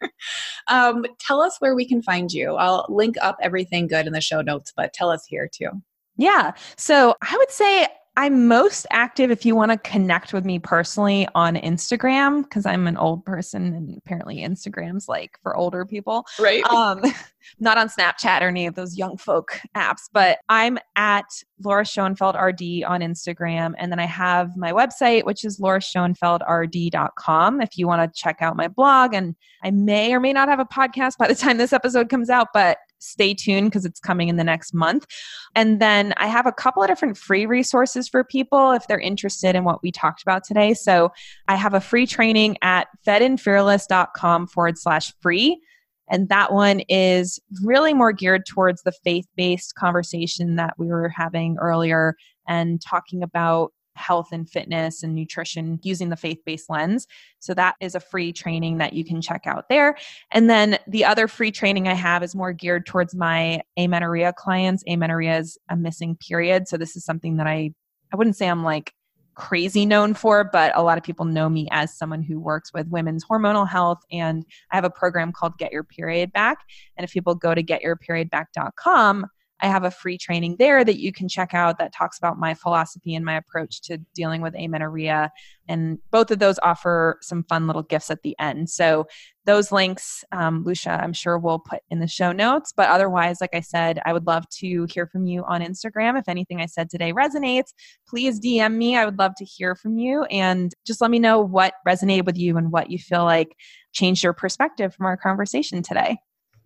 um, 0.68 1.06
tell 1.20 1.40
us 1.40 1.56
where 1.60 1.76
we 1.76 1.86
can 1.86 2.02
find 2.02 2.32
you. 2.32 2.56
I'll 2.56 2.86
link 2.88 3.16
up 3.20 3.36
everything 3.40 3.86
good 3.86 4.06
in 4.06 4.12
the 4.12 4.20
show 4.20 4.40
notes, 4.40 4.72
but 4.74 4.92
tell 4.92 5.10
us 5.10 5.24
here 5.24 5.48
too. 5.52 5.70
Yeah. 6.16 6.52
So, 6.76 7.14
I 7.22 7.36
would 7.36 7.50
say 7.50 7.86
I'm 8.18 8.48
most 8.48 8.86
active 8.90 9.30
if 9.30 9.44
you 9.44 9.54
want 9.54 9.72
to 9.72 9.78
connect 9.78 10.32
with 10.32 10.46
me 10.46 10.58
personally 10.58 11.28
on 11.34 11.56
Instagram 11.56 12.44
because 12.44 12.64
I'm 12.64 12.86
an 12.86 12.96
old 12.96 13.26
person 13.26 13.74
and 13.74 13.94
apparently 13.98 14.38
Instagram's 14.38 15.06
like 15.06 15.38
for 15.42 15.54
older 15.54 15.84
people. 15.84 16.24
Right. 16.38 16.64
Um, 16.64 17.02
not 17.60 17.76
on 17.76 17.90
Snapchat 17.90 18.40
or 18.40 18.48
any 18.48 18.66
of 18.66 18.74
those 18.74 18.96
young 18.96 19.18
folk 19.18 19.60
apps, 19.76 20.08
but 20.10 20.38
I'm 20.48 20.78
at 20.96 21.26
Laura 21.62 21.84
Schoenfeld 21.84 22.36
RD 22.36 22.84
on 22.84 23.02
Instagram. 23.02 23.74
And 23.76 23.92
then 23.92 24.00
I 24.00 24.06
have 24.06 24.56
my 24.56 24.72
website, 24.72 25.26
which 25.26 25.44
is 25.44 25.60
lauraschoenfeldrd.com 25.60 27.60
if 27.60 27.76
you 27.76 27.86
want 27.86 28.14
to 28.14 28.18
check 28.18 28.38
out 28.40 28.56
my 28.56 28.68
blog. 28.68 29.12
And 29.12 29.36
I 29.62 29.70
may 29.70 30.14
or 30.14 30.20
may 30.20 30.32
not 30.32 30.48
have 30.48 30.60
a 30.60 30.64
podcast 30.64 31.18
by 31.18 31.28
the 31.28 31.34
time 31.34 31.58
this 31.58 31.74
episode 31.74 32.08
comes 32.08 32.30
out, 32.30 32.48
but 32.54 32.78
stay 33.06 33.34
tuned 33.34 33.70
because 33.70 33.84
it's 33.84 34.00
coming 34.00 34.28
in 34.28 34.36
the 34.36 34.44
next 34.44 34.74
month. 34.74 35.06
And 35.54 35.80
then 35.80 36.14
I 36.16 36.26
have 36.26 36.46
a 36.46 36.52
couple 36.52 36.82
of 36.82 36.88
different 36.88 37.16
free 37.16 37.46
resources 37.46 38.08
for 38.08 38.24
people 38.24 38.72
if 38.72 38.86
they're 38.86 38.98
interested 38.98 39.54
in 39.54 39.64
what 39.64 39.82
we 39.82 39.90
talked 39.92 40.22
about 40.22 40.44
today. 40.44 40.74
So 40.74 41.12
I 41.48 41.56
have 41.56 41.74
a 41.74 41.80
free 41.80 42.06
training 42.06 42.58
at 42.62 42.88
fedandfearless.com 43.06 44.48
forward 44.48 44.78
slash 44.78 45.12
free. 45.20 45.60
And 46.08 46.28
that 46.28 46.52
one 46.52 46.80
is 46.88 47.40
really 47.62 47.92
more 47.92 48.12
geared 48.12 48.46
towards 48.46 48.82
the 48.82 48.92
faith 48.92 49.26
based 49.36 49.74
conversation 49.74 50.56
that 50.56 50.74
we 50.78 50.86
were 50.86 51.08
having 51.08 51.56
earlier 51.60 52.14
and 52.46 52.80
talking 52.80 53.22
about 53.22 53.72
health 53.96 54.28
and 54.32 54.48
fitness 54.48 55.02
and 55.02 55.14
nutrition 55.14 55.78
using 55.82 56.08
the 56.08 56.16
faith 56.16 56.38
based 56.44 56.70
lens. 56.70 57.06
So 57.38 57.54
that 57.54 57.76
is 57.80 57.94
a 57.94 58.00
free 58.00 58.32
training 58.32 58.78
that 58.78 58.92
you 58.92 59.04
can 59.04 59.20
check 59.20 59.46
out 59.46 59.68
there. 59.68 59.96
And 60.30 60.48
then 60.48 60.78
the 60.86 61.04
other 61.04 61.28
free 61.28 61.50
training 61.50 61.88
I 61.88 61.94
have 61.94 62.22
is 62.22 62.34
more 62.34 62.52
geared 62.52 62.86
towards 62.86 63.14
my 63.14 63.62
amenorrhea 63.76 64.32
clients. 64.32 64.84
Amenorrhea 64.86 65.38
is 65.38 65.58
a 65.68 65.76
missing 65.76 66.16
period. 66.16 66.68
So 66.68 66.76
this 66.76 66.96
is 66.96 67.04
something 67.04 67.36
that 67.36 67.46
I, 67.46 67.72
I 68.12 68.16
wouldn't 68.16 68.36
say 68.36 68.48
I'm 68.48 68.64
like 68.64 68.92
crazy 69.36 69.86
known 69.86 70.14
for, 70.14 70.44
but 70.44 70.72
a 70.74 70.82
lot 70.82 70.98
of 70.98 71.04
people 71.04 71.24
know 71.24 71.48
me 71.48 71.68
as 71.70 71.96
someone 71.96 72.22
who 72.22 72.40
works 72.40 72.72
with 72.72 72.88
women's 72.88 73.24
hormonal 73.24 73.68
health. 73.68 73.98
And 74.10 74.44
I 74.72 74.76
have 74.76 74.84
a 74.84 74.90
program 74.90 75.30
called 75.30 75.58
Get 75.58 75.72
Your 75.72 75.84
Period 75.84 76.32
Back. 76.32 76.58
And 76.96 77.04
if 77.04 77.12
people 77.12 77.34
go 77.34 77.54
to 77.54 77.62
getyourperiodback.com, 77.62 79.26
I 79.60 79.68
have 79.68 79.84
a 79.84 79.90
free 79.90 80.18
training 80.18 80.56
there 80.58 80.84
that 80.84 80.98
you 80.98 81.12
can 81.12 81.28
check 81.28 81.54
out 81.54 81.78
that 81.78 81.94
talks 81.94 82.18
about 82.18 82.38
my 82.38 82.54
philosophy 82.54 83.14
and 83.14 83.24
my 83.24 83.36
approach 83.36 83.80
to 83.82 83.98
dealing 84.14 84.42
with 84.42 84.54
amenorrhea. 84.54 85.32
And 85.68 85.98
both 86.10 86.30
of 86.30 86.38
those 86.38 86.58
offer 86.62 87.18
some 87.22 87.42
fun 87.44 87.66
little 87.66 87.82
gifts 87.82 88.10
at 88.10 88.22
the 88.22 88.36
end. 88.38 88.70
So, 88.70 89.06
those 89.46 89.70
links, 89.70 90.24
um, 90.32 90.64
Lucia, 90.64 90.90
I'm 90.90 91.12
sure 91.12 91.38
we'll 91.38 91.60
put 91.60 91.80
in 91.88 92.00
the 92.00 92.08
show 92.08 92.32
notes. 92.32 92.72
But 92.76 92.88
otherwise, 92.88 93.40
like 93.40 93.54
I 93.54 93.60
said, 93.60 94.00
I 94.04 94.12
would 94.12 94.26
love 94.26 94.48
to 94.58 94.86
hear 94.90 95.06
from 95.06 95.26
you 95.26 95.44
on 95.44 95.60
Instagram. 95.60 96.18
If 96.18 96.28
anything 96.28 96.60
I 96.60 96.66
said 96.66 96.90
today 96.90 97.12
resonates, 97.12 97.72
please 98.08 98.40
DM 98.40 98.74
me. 98.74 98.96
I 98.96 99.04
would 99.04 99.20
love 99.20 99.36
to 99.36 99.44
hear 99.44 99.76
from 99.76 99.98
you 99.98 100.24
and 100.24 100.74
just 100.84 101.00
let 101.00 101.12
me 101.12 101.20
know 101.20 101.40
what 101.40 101.74
resonated 101.86 102.26
with 102.26 102.36
you 102.36 102.56
and 102.56 102.72
what 102.72 102.90
you 102.90 102.98
feel 102.98 103.22
like 103.22 103.56
changed 103.92 104.24
your 104.24 104.32
perspective 104.32 104.92
from 104.94 105.06
our 105.06 105.16
conversation 105.16 105.80
today. 105.80 106.18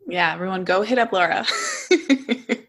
Yeah, 0.09 0.32
everyone 0.32 0.64
go 0.64 0.82
hit 0.82 0.99
up 0.99 1.12
Laura. 1.12 1.47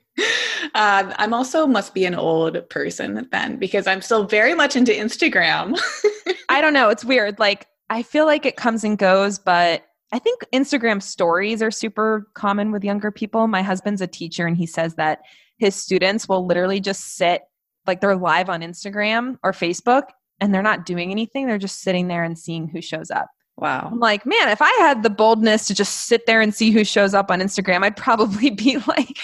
Um, 0.73 1.13
I'm 1.17 1.33
also 1.33 1.67
must 1.67 1.93
be 1.93 2.05
an 2.05 2.15
old 2.15 2.69
person 2.69 3.27
then 3.31 3.57
because 3.57 3.87
I'm 3.87 4.01
still 4.01 4.25
very 4.25 4.53
much 4.53 4.75
into 4.75 4.91
Instagram. 4.91 5.79
I 6.49 6.61
don't 6.61 6.73
know. 6.73 6.89
It's 6.89 7.05
weird. 7.05 7.39
Like, 7.39 7.67
I 7.89 8.03
feel 8.03 8.25
like 8.25 8.45
it 8.45 8.55
comes 8.55 8.83
and 8.83 8.97
goes, 8.97 9.37
but 9.37 9.83
I 10.13 10.19
think 10.19 10.41
Instagram 10.53 11.01
stories 11.01 11.61
are 11.61 11.71
super 11.71 12.27
common 12.33 12.71
with 12.71 12.83
younger 12.83 13.11
people. 13.11 13.47
My 13.47 13.61
husband's 13.61 14.01
a 14.01 14.07
teacher 14.07 14.45
and 14.45 14.57
he 14.57 14.65
says 14.65 14.95
that 14.95 15.19
his 15.57 15.75
students 15.75 16.27
will 16.27 16.45
literally 16.45 16.79
just 16.79 17.15
sit 17.15 17.43
like 17.87 18.01
they're 18.01 18.15
live 18.15 18.49
on 18.49 18.61
Instagram 18.61 19.37
or 19.43 19.51
Facebook 19.51 20.03
and 20.39 20.53
they're 20.53 20.61
not 20.61 20.85
doing 20.85 21.11
anything. 21.11 21.47
They're 21.47 21.57
just 21.57 21.81
sitting 21.81 22.07
there 22.07 22.23
and 22.23 22.37
seeing 22.37 22.67
who 22.67 22.81
shows 22.81 23.11
up. 23.11 23.27
Wow. 23.61 23.89
I'm 23.91 23.99
like, 23.99 24.25
man, 24.25 24.49
if 24.49 24.59
I 24.59 24.71
had 24.79 25.03
the 25.03 25.09
boldness 25.11 25.67
to 25.67 25.75
just 25.75 26.07
sit 26.07 26.25
there 26.25 26.41
and 26.41 26.51
see 26.53 26.71
who 26.71 26.83
shows 26.83 27.13
up 27.13 27.29
on 27.29 27.41
Instagram, 27.41 27.83
I'd 27.83 27.95
probably 27.95 28.49
be 28.49 28.77
like 28.87 29.19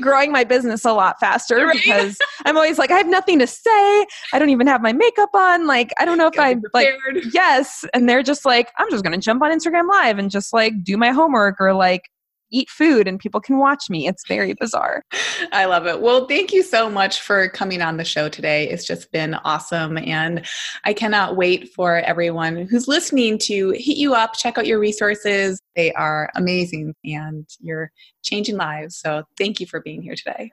growing 0.00 0.30
my 0.30 0.44
business 0.44 0.84
a 0.84 0.92
lot 0.92 1.18
faster 1.18 1.66
right? 1.66 1.74
because 1.74 2.16
I'm 2.46 2.56
always 2.56 2.78
like, 2.78 2.92
I 2.92 2.98
have 2.98 3.08
nothing 3.08 3.40
to 3.40 3.48
say. 3.48 4.06
I 4.32 4.38
don't 4.38 4.50
even 4.50 4.68
have 4.68 4.80
my 4.80 4.92
makeup 4.92 5.30
on. 5.34 5.66
Like, 5.66 5.92
I 5.98 6.04
don't 6.04 6.18
know 6.18 6.28
if 6.28 6.38
I'm 6.38 6.62
like, 6.72 6.88
yes. 7.32 7.84
And 7.92 8.08
they're 8.08 8.22
just 8.22 8.44
like, 8.44 8.70
I'm 8.78 8.88
just 8.90 9.02
going 9.02 9.18
to 9.18 9.22
jump 9.22 9.42
on 9.42 9.50
Instagram 9.50 9.88
live 9.88 10.20
and 10.20 10.30
just 10.30 10.52
like 10.52 10.84
do 10.84 10.96
my 10.96 11.10
homework 11.10 11.56
or 11.60 11.74
like 11.74 12.08
eat 12.50 12.68
food 12.68 13.08
and 13.08 13.18
people 13.18 13.40
can 13.40 13.58
watch 13.58 13.88
me. 13.88 14.06
It's 14.06 14.26
very 14.26 14.54
bizarre. 14.54 15.04
I 15.52 15.66
love 15.66 15.86
it. 15.86 16.00
Well, 16.00 16.26
thank 16.26 16.52
you 16.52 16.62
so 16.62 16.90
much 16.90 17.20
for 17.20 17.48
coming 17.48 17.82
on 17.82 17.96
the 17.96 18.04
show 18.04 18.28
today. 18.28 18.68
It's 18.68 18.86
just 18.86 19.10
been 19.12 19.34
awesome. 19.44 19.98
And 19.98 20.44
I 20.84 20.92
cannot 20.92 21.36
wait 21.36 21.72
for 21.72 21.98
everyone 21.98 22.66
who's 22.66 22.88
listening 22.88 23.38
to 23.38 23.70
hit 23.70 23.96
you 23.96 24.14
up, 24.14 24.34
check 24.34 24.58
out 24.58 24.66
your 24.66 24.78
resources. 24.78 25.60
They 25.76 25.92
are 25.92 26.30
amazing 26.34 26.94
and 27.04 27.48
you're 27.60 27.92
changing 28.22 28.56
lives. 28.56 28.96
So 28.96 29.24
thank 29.38 29.60
you 29.60 29.66
for 29.66 29.80
being 29.80 30.02
here 30.02 30.14
today. 30.14 30.52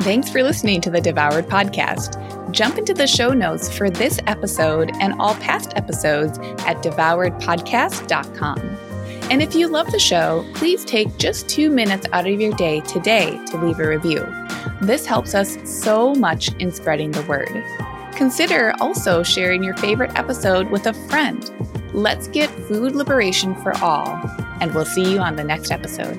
Thanks 0.00 0.28
for 0.28 0.42
listening 0.42 0.82
to 0.82 0.90
the 0.90 1.00
Devoured 1.00 1.46
Podcast. 1.46 2.52
Jump 2.52 2.76
into 2.76 2.92
the 2.92 3.06
show 3.06 3.30
notes 3.30 3.74
for 3.74 3.88
this 3.88 4.20
episode 4.26 4.92
and 5.00 5.14
all 5.18 5.34
past 5.36 5.72
episodes 5.76 6.38
at 6.66 6.82
devouredpodcast.com. 6.82 8.83
And 9.30 9.42
if 9.42 9.54
you 9.54 9.68
love 9.68 9.90
the 9.90 9.98
show, 9.98 10.48
please 10.54 10.84
take 10.84 11.16
just 11.16 11.48
two 11.48 11.70
minutes 11.70 12.06
out 12.12 12.26
of 12.26 12.40
your 12.40 12.52
day 12.52 12.80
today 12.80 13.40
to 13.46 13.56
leave 13.56 13.78
a 13.78 13.88
review. 13.88 14.24
This 14.80 15.06
helps 15.06 15.34
us 15.34 15.56
so 15.64 16.14
much 16.14 16.52
in 16.60 16.70
spreading 16.70 17.10
the 17.10 17.22
word. 17.22 17.64
Consider 18.14 18.74
also 18.80 19.22
sharing 19.22 19.64
your 19.64 19.76
favorite 19.78 20.16
episode 20.16 20.70
with 20.70 20.86
a 20.86 20.94
friend. 21.08 21.50
Let's 21.92 22.28
get 22.28 22.50
food 22.50 22.94
liberation 22.94 23.54
for 23.56 23.76
all, 23.78 24.06
and 24.60 24.74
we'll 24.74 24.84
see 24.84 25.12
you 25.12 25.18
on 25.18 25.36
the 25.36 25.44
next 25.44 25.70
episode. 25.70 26.18